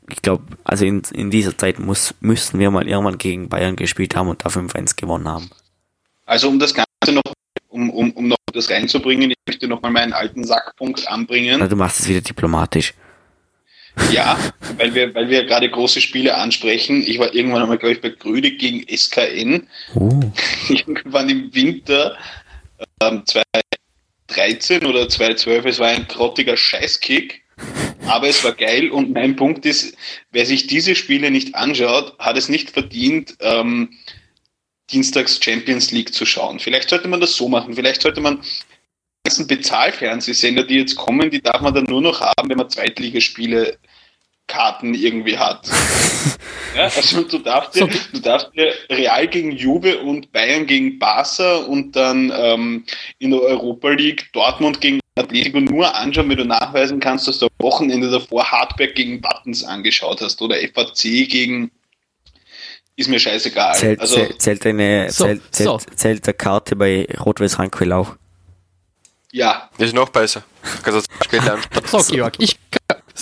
[0.08, 4.14] ich glaube, also in, in dieser Zeit muss, müssten wir mal irgendwann gegen Bayern gespielt
[4.14, 5.50] haben und da 5-1 gewonnen haben.
[6.24, 7.32] Also um das Ganze noch
[7.78, 11.60] um, um, um noch das reinzubringen, ich möchte noch mal meinen alten Sackpunkt anbringen.
[11.60, 12.94] Na, du machst es wieder diplomatisch.
[14.10, 14.38] Ja,
[14.76, 17.02] weil wir, weil wir gerade große Spiele ansprechen.
[17.06, 19.68] Ich war irgendwann einmal, glaube ich, bei Grüdig gegen SKN.
[19.94, 20.20] Oh.
[20.68, 22.16] Irgendwann im Winter
[23.00, 23.22] ähm,
[24.28, 25.64] 2013 oder 2012.
[25.64, 27.42] Es war ein grottiger Scheißkick.
[28.06, 29.96] Aber es war geil und mein Punkt ist,
[30.30, 33.90] wer sich diese Spiele nicht anschaut, hat es nicht verdient, ähm,
[34.90, 36.58] Dienstags Champions League zu schauen.
[36.58, 37.74] Vielleicht sollte man das so machen.
[37.74, 42.20] Vielleicht sollte man die ganzen Bezahlfernsehsender, die jetzt kommen, die darf man dann nur noch
[42.20, 43.78] haben, wenn man Zweitligaspiele
[44.48, 45.68] Karten irgendwie hat.
[46.74, 51.56] ja, also du darfst, dir, du darfst dir Real gegen Juve und Bayern gegen Barca
[51.58, 52.84] und dann ähm,
[53.18, 57.46] in der Europa League Dortmund gegen Atletico nur anschauen, wenn du nachweisen kannst, dass du
[57.46, 61.70] am Wochenende davor Hardback gegen Buttons angeschaut hast oder FAC gegen
[62.98, 63.74] ist mir scheißegal.
[63.76, 65.78] Zählt, also, zählt, eine, so, zählt, zählt, so.
[65.94, 68.16] zählt der Karte bei Rot-Weiß Rankwil auch?
[69.30, 69.70] Ja.
[69.78, 70.42] Das ist noch besser.
[70.82, 72.58] Kannst du später So, Georg, ich,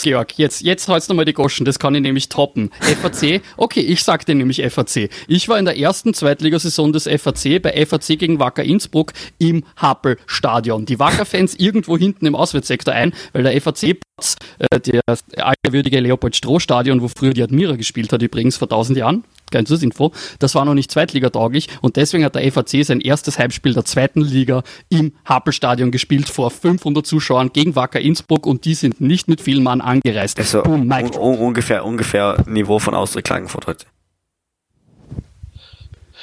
[0.03, 2.71] Georg, jetzt, jetzt holst nochmal die Goschen, das kann ich nämlich toppen.
[2.81, 5.11] FAC, okay, ich sag dir nämlich FAC.
[5.29, 10.87] Ich war in der ersten Zweitligasaison des FAC bei FAC gegen Wacker Innsbruck im Happel-Stadion.
[10.87, 14.37] Die Wacker-Fans irgendwo hinten im Auswärtssektor ein, weil der FAC-Platz,
[14.71, 15.03] äh, der
[15.37, 20.55] altehrwürdige Leopold-Stroh-Stadion, wo früher die Admira gespielt hat, übrigens vor tausend Jahren, kein Zusatzinfo, das
[20.55, 24.63] war noch nicht zweitligatauglich und deswegen hat der FAC sein erstes Heimspiel der zweiten Liga
[24.89, 29.63] im Happelstadion gespielt vor 500 Zuschauern gegen Wacker Innsbruck und die sind nicht mit vielen
[29.63, 30.39] Mann angereist.
[30.39, 33.87] Also Boom, un un ungefähr, ungefähr Niveau von Austria Klagenfurt heute.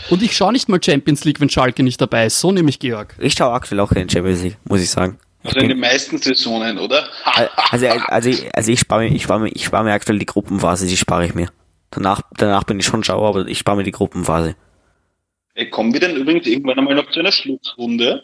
[0.09, 2.39] Und ich schaue nicht mal Champions League, wenn Schalke nicht dabei ist.
[2.39, 3.15] So nämlich Georg.
[3.19, 5.17] Ich schaue aktuell auch in Champions League, muss ich sagen.
[5.43, 7.05] Also in den meisten Saisonen, oder?
[7.69, 10.87] Also, also, also ich spare mir, ich spare mir, ich spare mir aktuell die Gruppenphase,
[10.87, 11.49] die spare ich mir.
[11.93, 14.55] Danach, danach bin ich schon Schauer, aber ich spare mir die Gruppenphase.
[15.55, 18.23] Ey, kommen wir denn übrigens irgendwann einmal noch zu einer Schlussrunde?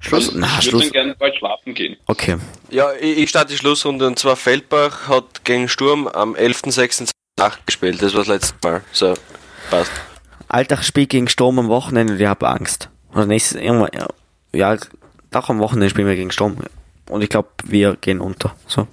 [0.00, 0.32] Schluss?
[0.32, 0.82] Weil Na, ich würde Schluss.
[0.84, 1.96] dann gerne bald schlafen gehen.
[2.06, 2.36] Okay.
[2.70, 7.10] Ja, ich, ich starte die Schlussrunde und zwar Feldbach hat gegen Sturm am 11.06.
[7.38, 8.02] nachgespielt.
[8.02, 8.82] Das war das letzte Mal.
[8.92, 9.14] So,
[9.70, 9.92] passt.
[10.48, 12.90] Alltagsspiel gegen Sturm am Wochenende und ich habe Angst.
[13.12, 14.06] Oder nächstes, irgendwann, ja,
[14.52, 14.78] ja,
[15.30, 16.56] doch am Wochenende spielen wir gegen Sturm.
[17.08, 18.54] Und ich glaube, wir gehen unter.
[18.66, 18.86] So.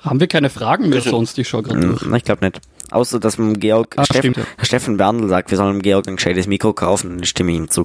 [0.00, 1.38] Haben wir keine Fragen mehr Also- sonst?
[1.38, 2.00] Ich schaue gerade durch.
[2.02, 2.60] Hm, Ich glaube nicht.
[2.90, 4.32] Außer, dass man Georg, Ah, ja.
[4.64, 7.84] Steffen Berndl sagt, wir sollen Georg ein gescheites Mikro kaufen, dann stimme ich ihm zu.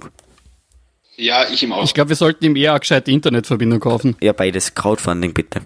[1.18, 1.86] Ja, ich im Aus.
[1.90, 4.16] Ich glaube, wir sollten ihm eher eine gescheite Internetverbindung kaufen.
[4.22, 4.74] Ja, beides.
[4.76, 5.62] Crowdfunding, bitte.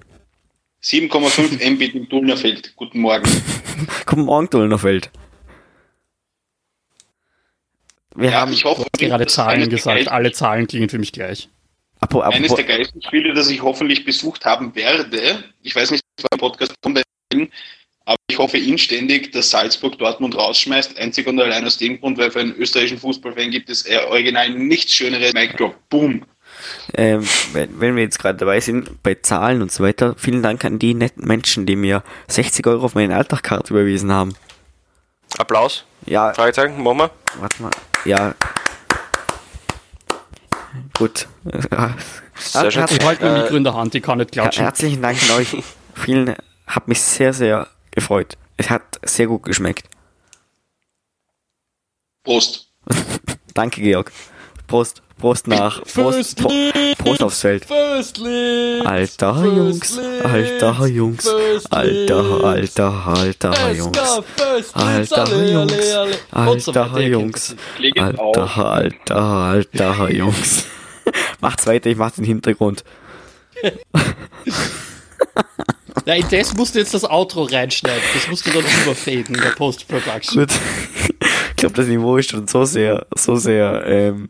[0.82, 2.76] 7,5 Mbit im Dulnerfeld.
[2.76, 3.24] Guten Morgen.
[4.06, 5.10] Guten Morgen, Tullnerfeld.
[8.16, 10.08] Wir Ja, haben, ich hoffe, Gerade Zahlen gesagt.
[10.10, 11.50] Alle Zahlen klingen für mich gleich.
[12.00, 16.04] Apro, Eines apropos, der geilsten Spiele, das ich hoffentlich besucht haben werde, ich weiß nicht,
[16.18, 17.02] was beim Podcast kommt,
[18.06, 22.32] aber ich hoffe inständig, dass Salzburg Dortmund rausschmeißt, einzig und allein aus dem Grund, weil
[22.32, 25.34] für einen österreichischen Fußballfan gibt es original nichts Schöneres.
[25.34, 26.26] Mic Drop, boom.
[26.96, 30.66] ähm, wenn, wenn wir jetzt gerade dabei sind, bei Zahlen und so weiter, vielen Dank
[30.66, 34.34] an die netten Menschen, die mir 60 Euro auf meine Alltagskarte überwiesen haben.
[35.38, 35.86] Applaus.
[36.08, 37.12] Ja, Fragezeichen, machen wir.
[37.40, 37.72] warte mal.
[38.06, 38.34] Ja.
[41.00, 41.28] Gut.
[42.36, 42.86] Sehr schön.
[42.90, 44.64] Ich halte mein Mikro in der Hand, ich kann nicht klatschen.
[44.64, 45.56] herzlichen Dank an euch.
[45.96, 46.36] Vielen,
[46.68, 48.38] hat mich sehr, sehr gefreut.
[48.58, 49.88] Es hat sehr gut geschmeckt.
[52.24, 52.68] Prost.
[53.54, 54.12] Danke, Georg.
[54.68, 56.50] Prost, Prost nach, Prost, Pro,
[56.98, 57.66] Prost aufs Feld.
[57.72, 61.28] Alter Jungs, alter Jungs,
[61.72, 64.00] alter, alter, alter Jungs,
[64.74, 65.74] alter Jungs,
[66.32, 67.56] alter Jungs,
[67.98, 70.66] alter, alter, alter Jungs.
[71.42, 72.84] Macht's weiter, ich mach den Hintergrund.
[76.06, 78.02] Nein, das musst du jetzt das Outro reinschneiden.
[78.14, 80.46] Das musst du dann überfaden in der Post-Production.
[80.46, 80.54] Gut.
[81.50, 84.30] Ich glaube, das Niveau ist schon so sehr, so sehr ähm,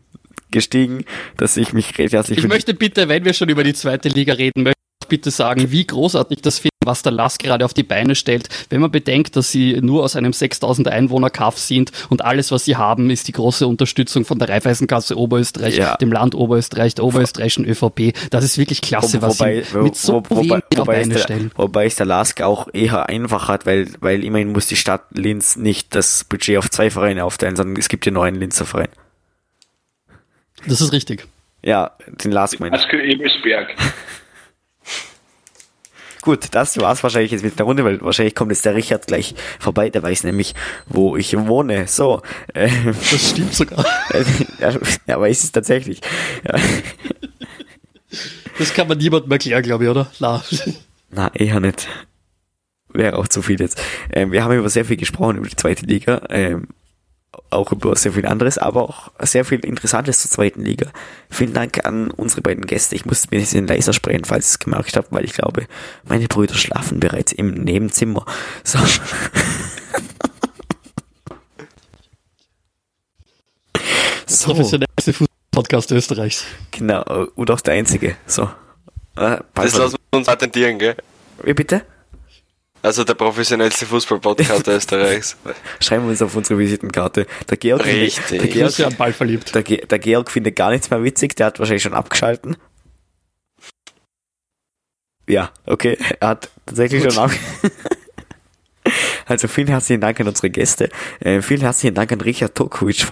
[0.50, 1.04] gestiegen,
[1.36, 4.34] dass ich mich recht herzlich Ich möchte bitte, wenn wir schon über die zweite Liga
[4.34, 7.82] reden, möchte ich bitte sagen, wie großartig das finde, was der Lass gerade auf die
[7.82, 8.48] Beine stellt.
[8.70, 12.64] Wenn man bedenkt, dass sie nur aus einem 6000 Einwohner Kaff sind und alles, was
[12.64, 15.96] sie haben, ist die große Unterstützung von der Raiffeisenkasse Oberösterreich, Ja.
[15.96, 18.14] dem Land Oberösterreich, der oberösterreichischen ÖVP.
[18.30, 21.02] Das ist wirklich klasse, was wobei, sie mit so wo, wobei, wenig auf wobei, es
[21.02, 21.50] Beine der, stellen.
[21.56, 25.56] wobei es der Lask auch eher einfach hat, weil, weil immerhin muss die Stadt Linz
[25.56, 28.88] nicht das Budget auf zwei Vereine aufteilen, sondern es gibt ja nur einen Linzer Verein.
[30.66, 31.26] Das ist richtig.
[31.62, 31.90] Ja,
[32.24, 32.92] den Lask meine ich.
[32.92, 33.68] Ebelsberg.
[36.22, 39.34] Gut, das war's wahrscheinlich jetzt mit der Runde, weil wahrscheinlich kommt jetzt der Richard gleich
[39.58, 40.54] vorbei, der weiß nämlich,
[40.86, 41.86] wo ich wohne.
[41.86, 42.22] So,
[42.54, 42.68] äh,
[43.10, 43.84] Das stimmt sogar.
[44.60, 44.74] ja,
[45.06, 46.00] er weiß es tatsächlich.
[46.46, 46.58] Ja.
[48.58, 50.10] Das kann man niemandem erklären, glaube ich, oder?
[50.18, 50.42] Na.
[51.10, 51.88] Na, eher nicht.
[52.92, 53.80] Wäre auch zu viel jetzt.
[54.12, 56.68] Ähm, wir haben über sehr viel gesprochen, über die zweite Liga, ähm,
[57.50, 60.90] auch über sehr viel anderes, aber auch sehr viel Interessantes zur zweiten Liga.
[61.30, 62.96] Vielen Dank an unsere beiden Gäste.
[62.96, 65.66] Ich musste mir ein bisschen leiser sprechen, falls ich es gemerkt habe, weil ich glaube,
[66.04, 68.24] meine Brüder schlafen bereits im Nebenzimmer.
[68.64, 68.78] So.
[74.26, 76.44] so, Professionellste Fußball-Podcast Österreichs.
[76.70, 77.02] genau,
[77.34, 78.16] und auch der einzige.
[78.26, 78.44] So.
[79.16, 80.96] Äh, Das lassen wir uns patentieren, gell?
[81.42, 81.82] Wie bitte?
[82.82, 85.36] Also der professionellste Fußball-Podcast Österreichs.
[85.80, 87.26] Schreiben wir uns auf unsere Visitenkarte.
[87.48, 88.40] Der Georg, Richtig.
[88.40, 89.54] Der Georg, am Ball verliebt.
[89.54, 92.56] Der, Ge der Georg findet gar nichts mehr witzig, der hat wahrscheinlich schon abgeschalten.
[95.28, 97.12] Ja, okay, er hat tatsächlich Gut.
[97.12, 97.30] schon ab.
[99.26, 100.88] also vielen herzlichen Dank an unsere Gäste.
[101.20, 103.06] Äh, vielen herzlichen Dank an Richard Tokovic,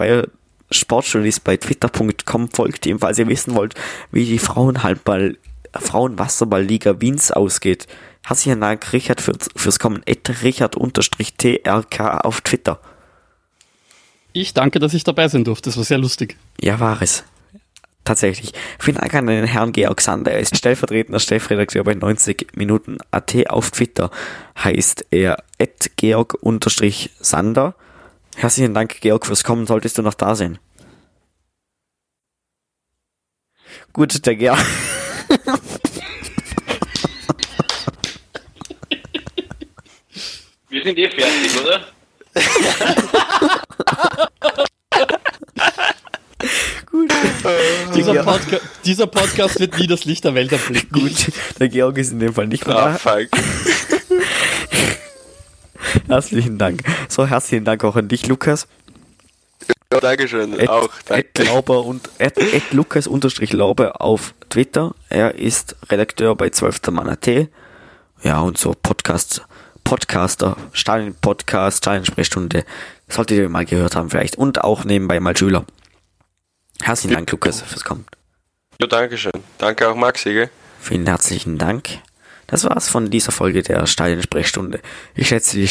[0.71, 2.49] Sportjournalist bei twitter.com.
[2.49, 3.75] Folgt ihm, falls ihr wissen wollt,
[4.11, 5.37] wie die Frauenhandball,
[5.73, 7.87] Frauenwasserball-Liga Wiens ausgeht.
[8.29, 10.03] Herzlichen Dank, Richard, für, fürs Kommen.
[10.07, 12.79] Richard-TRK auf Twitter.
[14.33, 15.71] Ich danke, dass ich dabei sein durfte.
[15.71, 16.37] Das war sehr lustig.
[16.61, 17.23] Ja, war es.
[18.05, 18.53] Tatsächlich.
[18.77, 20.31] Vielen Dank an den Herrn Georg Sander.
[20.31, 24.11] Er ist stellvertretender Chefredakteur bei 90 Minuten AT auf Twitter.
[24.63, 25.43] Heißt er
[25.95, 27.73] Georg-Sander.
[28.35, 29.65] Herzlichen Dank, Georg, fürs Kommen.
[29.65, 30.59] Solltest du noch da sein?
[33.91, 34.63] Gut, der Georg.
[40.79, 41.81] Wir sind eh fertig, oder?
[46.89, 47.11] Gut.
[47.95, 48.23] Dieser, Ja.
[48.23, 51.01] Podca dieser Podcast wird nie das Licht der Welt erblicken.
[51.01, 52.97] Gut, der Georg ist in dem Fall nicht mehr Ah, da.
[52.97, 53.27] fuck.
[56.07, 56.81] Herzlichen Dank.
[57.09, 58.67] So, herzlichen Dank auch an dich, Lukas.
[59.91, 60.57] Ja, Dankeschön.
[60.57, 60.89] Ed, auch.
[61.09, 61.51] Ed Danke.
[61.51, 64.93] Lauber und Ed, Ed Lukas unterstrich Lauber auf Twitter.
[65.09, 66.87] Er ist Redakteur bei 12.
[66.91, 67.27] Mann.at.
[68.23, 69.45] Ja, und so Podcast,
[69.89, 72.63] Podcaster, Stadion-Podcast, Stadion-Sprechstunde.
[73.07, 74.35] Solltet ihr mal gehört haben vielleicht.
[74.35, 75.65] Und auch nebenbei mal Schüler.
[76.79, 78.05] Herzlichen Dank, Lukas, fürs Kommen.
[78.79, 79.31] Ja, Dankeschön.
[79.57, 80.51] Danke auch Maxi, gell?
[80.79, 81.89] Vielen herzlichen Dank.
[82.45, 84.79] Das war's von dieser Folge der Stadion-Sprechstunde.
[85.15, 85.67] Ich schätze, die,